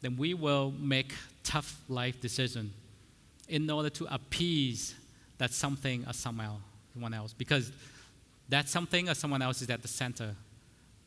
then 0.00 0.16
we 0.16 0.34
will 0.34 0.72
make 0.78 1.14
tough 1.42 1.80
life 1.88 2.20
decisions 2.20 2.72
in 3.48 3.70
order 3.70 3.90
to 3.90 4.06
appease 4.12 4.94
that 5.38 5.50
something 5.52 6.04
or 6.06 6.12
someone 6.12 7.14
else. 7.14 7.32
Because 7.32 7.72
that 8.48 8.68
something 8.68 9.08
or 9.08 9.14
someone 9.14 9.42
else 9.42 9.62
is 9.62 9.70
at 9.70 9.82
the 9.82 9.88
center 9.88 10.34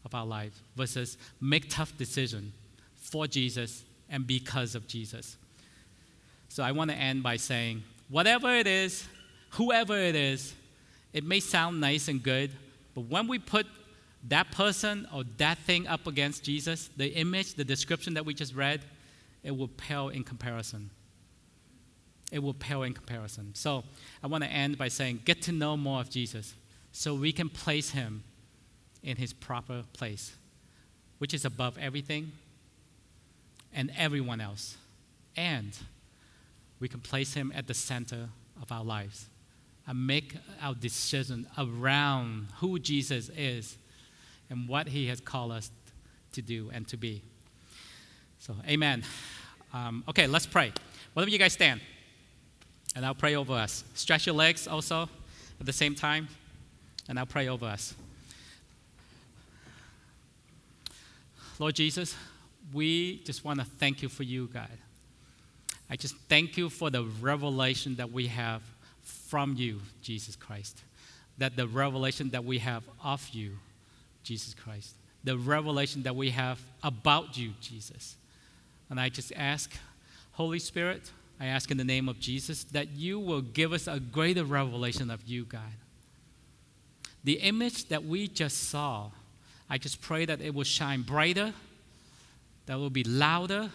of 0.03 0.15
our 0.15 0.25
life 0.25 0.53
versus 0.75 1.17
make 1.39 1.69
tough 1.69 1.95
decisions 1.97 2.53
for 2.95 3.27
Jesus 3.27 3.83
and 4.09 4.25
because 4.25 4.75
of 4.75 4.87
Jesus. 4.87 5.37
So 6.49 6.63
I 6.63 6.71
want 6.71 6.91
to 6.91 6.97
end 6.97 7.23
by 7.23 7.37
saying, 7.37 7.83
whatever 8.09 8.55
it 8.55 8.67
is, 8.67 9.05
whoever 9.51 9.97
it 9.97 10.15
is, 10.15 10.55
it 11.13 11.23
may 11.23 11.39
sound 11.39 11.79
nice 11.79 12.07
and 12.07 12.21
good, 12.21 12.51
but 12.95 13.01
when 13.01 13.27
we 13.27 13.39
put 13.39 13.67
that 14.29 14.51
person 14.51 15.07
or 15.13 15.23
that 15.37 15.57
thing 15.59 15.87
up 15.87 16.07
against 16.07 16.43
Jesus, 16.43 16.89
the 16.97 17.13
image, 17.15 17.53
the 17.53 17.63
description 17.63 18.13
that 18.15 18.25
we 18.25 18.33
just 18.33 18.55
read, 18.55 18.81
it 19.43 19.55
will 19.55 19.67
pale 19.67 20.09
in 20.09 20.23
comparison. 20.23 20.89
It 22.31 22.39
will 22.39 22.53
pale 22.53 22.83
in 22.83 22.93
comparison. 22.93 23.51
So 23.55 23.83
I 24.21 24.27
want 24.27 24.43
to 24.43 24.49
end 24.49 24.77
by 24.77 24.89
saying, 24.89 25.21
get 25.23 25.41
to 25.43 25.51
know 25.51 25.77
more 25.77 26.01
of 26.01 26.09
Jesus 26.09 26.55
so 26.91 27.13
we 27.13 27.31
can 27.31 27.49
place 27.49 27.91
him 27.91 28.23
in 29.03 29.17
his 29.17 29.31
proper 29.31 29.83
place, 29.93 30.35
which 31.19 31.33
is 31.33 31.45
above 31.45 31.77
everything 31.77 32.33
and 33.73 33.91
everyone 33.97 34.41
else. 34.41 34.75
And 35.35 35.77
we 36.79 36.87
can 36.87 36.99
place 36.99 37.33
him 37.33 37.53
at 37.55 37.67
the 37.67 37.73
center 37.73 38.29
of 38.61 38.71
our 38.71 38.83
lives 38.83 39.27
and 39.87 40.05
make 40.05 40.35
our 40.61 40.75
decision 40.75 41.47
around 41.57 42.47
who 42.57 42.79
Jesus 42.79 43.29
is 43.29 43.77
and 44.49 44.67
what 44.67 44.87
He 44.87 45.07
has 45.07 45.19
called 45.19 45.51
us 45.51 45.71
to 46.33 46.41
do 46.41 46.69
and 46.73 46.87
to 46.87 46.97
be. 46.97 47.21
So, 48.39 48.55
amen. 48.67 49.03
Um, 49.73 50.03
okay, 50.07 50.27
let's 50.27 50.45
pray. 50.45 50.71
Why 51.13 51.23
don't 51.23 51.31
you 51.31 51.39
guys 51.39 51.53
stand, 51.53 51.81
and 52.95 53.05
I'll 53.05 53.15
pray 53.15 53.35
over 53.35 53.53
us. 53.53 53.83
Stretch 53.93 54.25
your 54.25 54.35
legs 54.35 54.67
also 54.67 55.09
at 55.59 55.65
the 55.65 55.73
same 55.73 55.95
time, 55.95 56.27
and 57.09 57.17
I'll 57.17 57.25
pray 57.25 57.47
over 57.47 57.65
us. 57.65 57.95
Lord 61.59 61.73
Jesus, 61.73 62.15
we 62.71 63.17
just 63.23 63.43
want 63.43 63.59
to 63.59 63.65
thank 63.65 64.03
you 64.03 64.09
for 64.09 64.23
you, 64.23 64.47
God. 64.47 64.69
I 65.89 65.95
just 65.95 66.15
thank 66.29 66.57
you 66.57 66.69
for 66.69 66.89
the 66.89 67.03
revelation 67.21 67.95
that 67.95 68.11
we 68.11 68.27
have 68.27 68.61
from 69.01 69.55
you, 69.55 69.81
Jesus 70.01 70.35
Christ. 70.35 70.83
That 71.37 71.55
the 71.55 71.67
revelation 71.67 72.29
that 72.31 72.43
we 72.43 72.59
have 72.59 72.83
of 73.03 73.27
you 73.29 73.57
Jesus 74.27 74.53
Christ, 74.53 74.95
the 75.23 75.37
revelation 75.37 76.03
that 76.03 76.15
we 76.15 76.31
have 76.31 76.59
about 76.83 77.37
you, 77.37 77.53
Jesus. 77.61 78.17
And 78.89 78.99
I 78.99 79.07
just 79.07 79.31
ask, 79.37 79.71
Holy 80.33 80.59
Spirit, 80.59 81.11
I 81.39 81.45
ask 81.45 81.71
in 81.71 81.77
the 81.77 81.85
name 81.85 82.09
of 82.09 82.19
Jesus 82.19 82.65
that 82.65 82.89
you 82.89 83.19
will 83.19 83.39
give 83.39 83.71
us 83.71 83.87
a 83.87 84.01
greater 84.01 84.43
revelation 84.43 85.09
of 85.09 85.23
you, 85.25 85.45
God. 85.45 85.61
The 87.23 87.35
image 87.35 87.87
that 87.87 88.03
we 88.03 88.27
just 88.27 88.69
saw, 88.69 89.11
I 89.69 89.77
just 89.77 90.01
pray 90.01 90.25
that 90.25 90.41
it 90.41 90.53
will 90.53 90.65
shine 90.65 91.03
brighter, 91.03 91.53
that 92.65 92.77
will 92.77 92.89
be 92.89 93.05
louder 93.05 93.69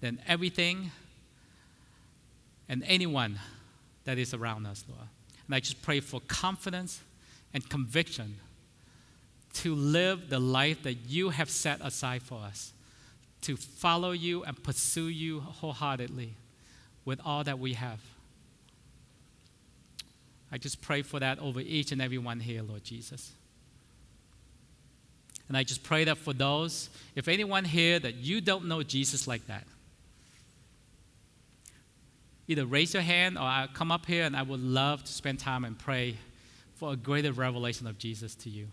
than 0.00 0.20
everything 0.28 0.92
and 2.68 2.84
anyone 2.86 3.40
that 4.04 4.18
is 4.18 4.34
around 4.34 4.66
us, 4.66 4.84
Lord. 4.88 5.08
And 5.46 5.54
I 5.54 5.58
just 5.58 5.82
pray 5.82 5.98
for 5.98 6.20
confidence 6.28 7.00
and 7.52 7.68
conviction 7.68 8.36
to 9.54 9.74
live 9.74 10.28
the 10.28 10.38
life 10.38 10.82
that 10.82 10.94
you 11.08 11.30
have 11.30 11.48
set 11.48 11.80
aside 11.80 12.22
for 12.22 12.40
us, 12.40 12.72
to 13.42 13.56
follow 13.56 14.10
you 14.10 14.42
and 14.44 14.62
pursue 14.62 15.08
you 15.08 15.40
wholeheartedly 15.40 16.34
with 17.04 17.20
all 17.24 17.44
that 17.44 17.58
we 17.58 17.74
have. 17.74 18.00
I 20.50 20.58
just 20.58 20.80
pray 20.80 21.02
for 21.02 21.20
that 21.20 21.38
over 21.38 21.60
each 21.60 21.92
and 21.92 22.02
every 22.02 22.18
one 22.18 22.40
here, 22.40 22.62
Lord 22.62 22.84
Jesus. 22.84 23.32
And 25.48 25.56
I 25.56 25.62
just 25.62 25.82
pray 25.82 26.04
that 26.04 26.16
for 26.16 26.32
those, 26.32 26.90
if 27.14 27.28
anyone 27.28 27.64
here 27.64 27.98
that 27.98 28.16
you 28.16 28.40
don't 28.40 28.66
know 28.66 28.82
Jesus 28.82 29.28
like 29.28 29.46
that, 29.46 29.66
either 32.48 32.66
raise 32.66 32.94
your 32.94 33.02
hand 33.02 33.36
or 33.36 33.42
I'll 33.42 33.68
come 33.68 33.92
up 33.92 34.06
here 34.06 34.24
and 34.24 34.36
I 34.36 34.42
would 34.42 34.60
love 34.60 35.04
to 35.04 35.12
spend 35.12 35.38
time 35.38 35.64
and 35.64 35.78
pray 35.78 36.16
for 36.76 36.92
a 36.92 36.96
greater 36.96 37.32
revelation 37.32 37.86
of 37.86 37.98
Jesus 37.98 38.34
to 38.36 38.50
you 38.50 38.68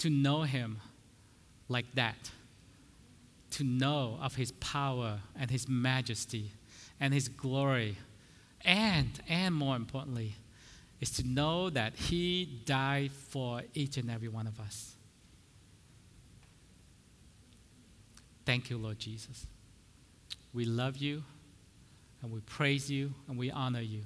to 0.00 0.10
know 0.10 0.42
Him 0.42 0.80
like 1.68 1.94
that, 1.94 2.30
to 3.52 3.64
know 3.64 4.18
of 4.20 4.34
His 4.34 4.52
power 4.52 5.20
and 5.38 5.50
His 5.50 5.68
majesty 5.68 6.52
and 6.98 7.14
His 7.14 7.28
glory, 7.28 7.96
and, 8.64 9.20
and 9.28 9.54
more 9.54 9.76
importantly, 9.76 10.34
is 11.00 11.10
to 11.12 11.26
know 11.26 11.70
that 11.70 11.94
He 11.94 12.62
died 12.66 13.12
for 13.12 13.62
each 13.74 13.96
and 13.96 14.10
every 14.10 14.28
one 14.28 14.46
of 14.46 14.60
us. 14.60 14.96
Thank 18.44 18.68
you, 18.70 18.78
Lord 18.78 18.98
Jesus. 18.98 19.46
We 20.52 20.64
love 20.64 20.96
you 20.96 21.22
and 22.22 22.32
we 22.32 22.40
praise 22.40 22.90
you 22.90 23.14
and 23.28 23.38
we 23.38 23.50
honor 23.50 23.80
you. 23.80 24.02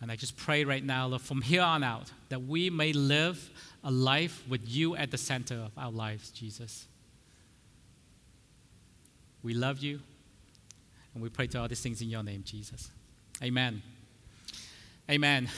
And 0.00 0.12
I 0.12 0.16
just 0.16 0.36
pray 0.36 0.64
right 0.64 0.84
now, 0.84 1.08
Lord, 1.08 1.22
from 1.22 1.42
here 1.42 1.62
on 1.62 1.82
out, 1.82 2.12
that 2.28 2.42
we 2.42 2.70
may 2.70 2.92
live 2.92 3.50
a 3.82 3.90
life 3.90 4.44
with 4.48 4.68
you 4.68 4.94
at 4.96 5.10
the 5.10 5.18
center 5.18 5.56
of 5.56 5.72
our 5.76 5.90
lives, 5.90 6.30
Jesus. 6.30 6.86
We 9.42 9.54
love 9.54 9.78
you, 9.78 10.00
and 11.14 11.22
we 11.22 11.28
pray 11.28 11.46
to 11.48 11.60
all 11.60 11.68
these 11.68 11.80
things 11.80 12.00
in 12.00 12.08
your 12.08 12.22
name, 12.22 12.42
Jesus. 12.44 12.90
Amen. 13.42 13.82
Amen. 15.10 15.48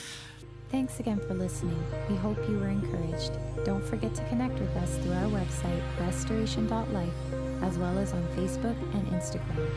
Thanks 0.69 0.99
again 0.99 1.19
for 1.19 1.33
listening. 1.33 1.83
We 2.09 2.15
hope 2.15 2.37
you 2.47 2.57
were 2.57 2.69
encouraged. 2.69 3.33
Don't 3.65 3.83
forget 3.83 4.15
to 4.15 4.23
connect 4.29 4.57
with 4.57 4.73
us 4.77 4.95
through 4.99 5.13
our 5.13 5.29
website, 5.29 5.81
restoration.life, 5.99 7.13
as 7.61 7.77
well 7.77 7.99
as 7.99 8.13
on 8.13 8.23
Facebook 8.35 8.77
and 8.93 9.05
Instagram. 9.07 9.69